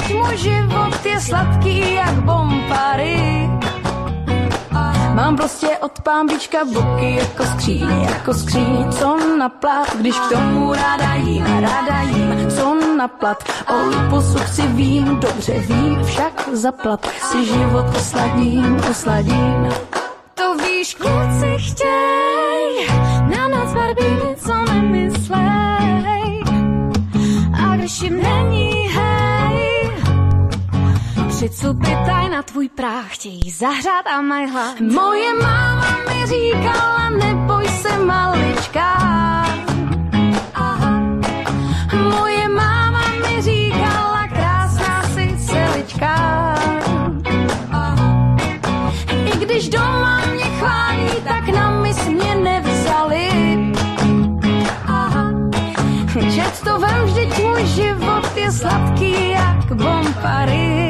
[0.06, 3.50] vždyť můj život je sladký jak bombary.
[5.14, 10.72] Mám prostě od pámbička boky jako skříň, jako skříň, co na plat, když k tomu
[10.74, 13.44] ráda jím, ráda jím, co na plat.
[13.68, 19.68] O liposuch si vím, dobře vím, však zaplat si život osladím, osladím.
[20.34, 22.88] To víš, kluci chtěj,
[23.36, 26.42] na noc barbíny, co nemyslej.
[27.64, 29.15] A když jim není, hej,
[31.36, 31.90] Přicupy
[32.30, 34.80] na tvůj práh chtějí zahřát a mají hlad.
[34.80, 38.92] Moje máma mi říkala, neboj se malička.
[40.54, 41.00] Aha.
[42.10, 46.14] Moje máma mi říkala, krásná si celička.
[47.70, 48.36] Aha.
[49.24, 53.28] I když doma mě chválí, tak na mis mě nevzali.
[54.86, 55.32] Aha.
[56.34, 60.85] Čet to vem, vždyť můj život je sladký jak bombary.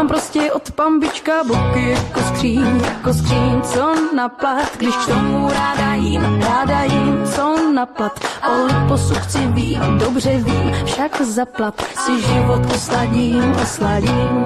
[0.00, 5.48] Mám prostě od pambička boky jako skříň, jako skříň, co na plat, když k tomu
[5.48, 8.20] ráda jím, ráda jím, co na plat.
[8.48, 14.44] O liposuchci vím, dobře vím, však zaplat si život osladím, osladím.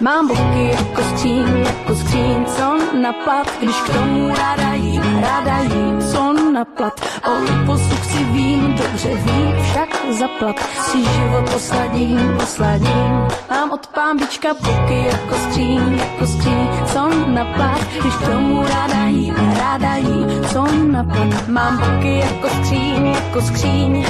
[0.00, 5.58] Mám boky jako skříň, jako skříň, co na plat, když k tomu ráda jím, ráda
[5.58, 7.00] jím, co na plat.
[7.24, 9.88] O liposuch si vím, dobře vím, však
[10.18, 13.26] zaplat si život osladím, osladím.
[13.50, 19.34] Mám od pámbička boky jako skříň, jako skříň, co na plat, když tomu ráda jím,
[19.58, 21.48] ráda jím, co na plat.
[21.48, 24.04] Mám boky jako skříň, jako skříň,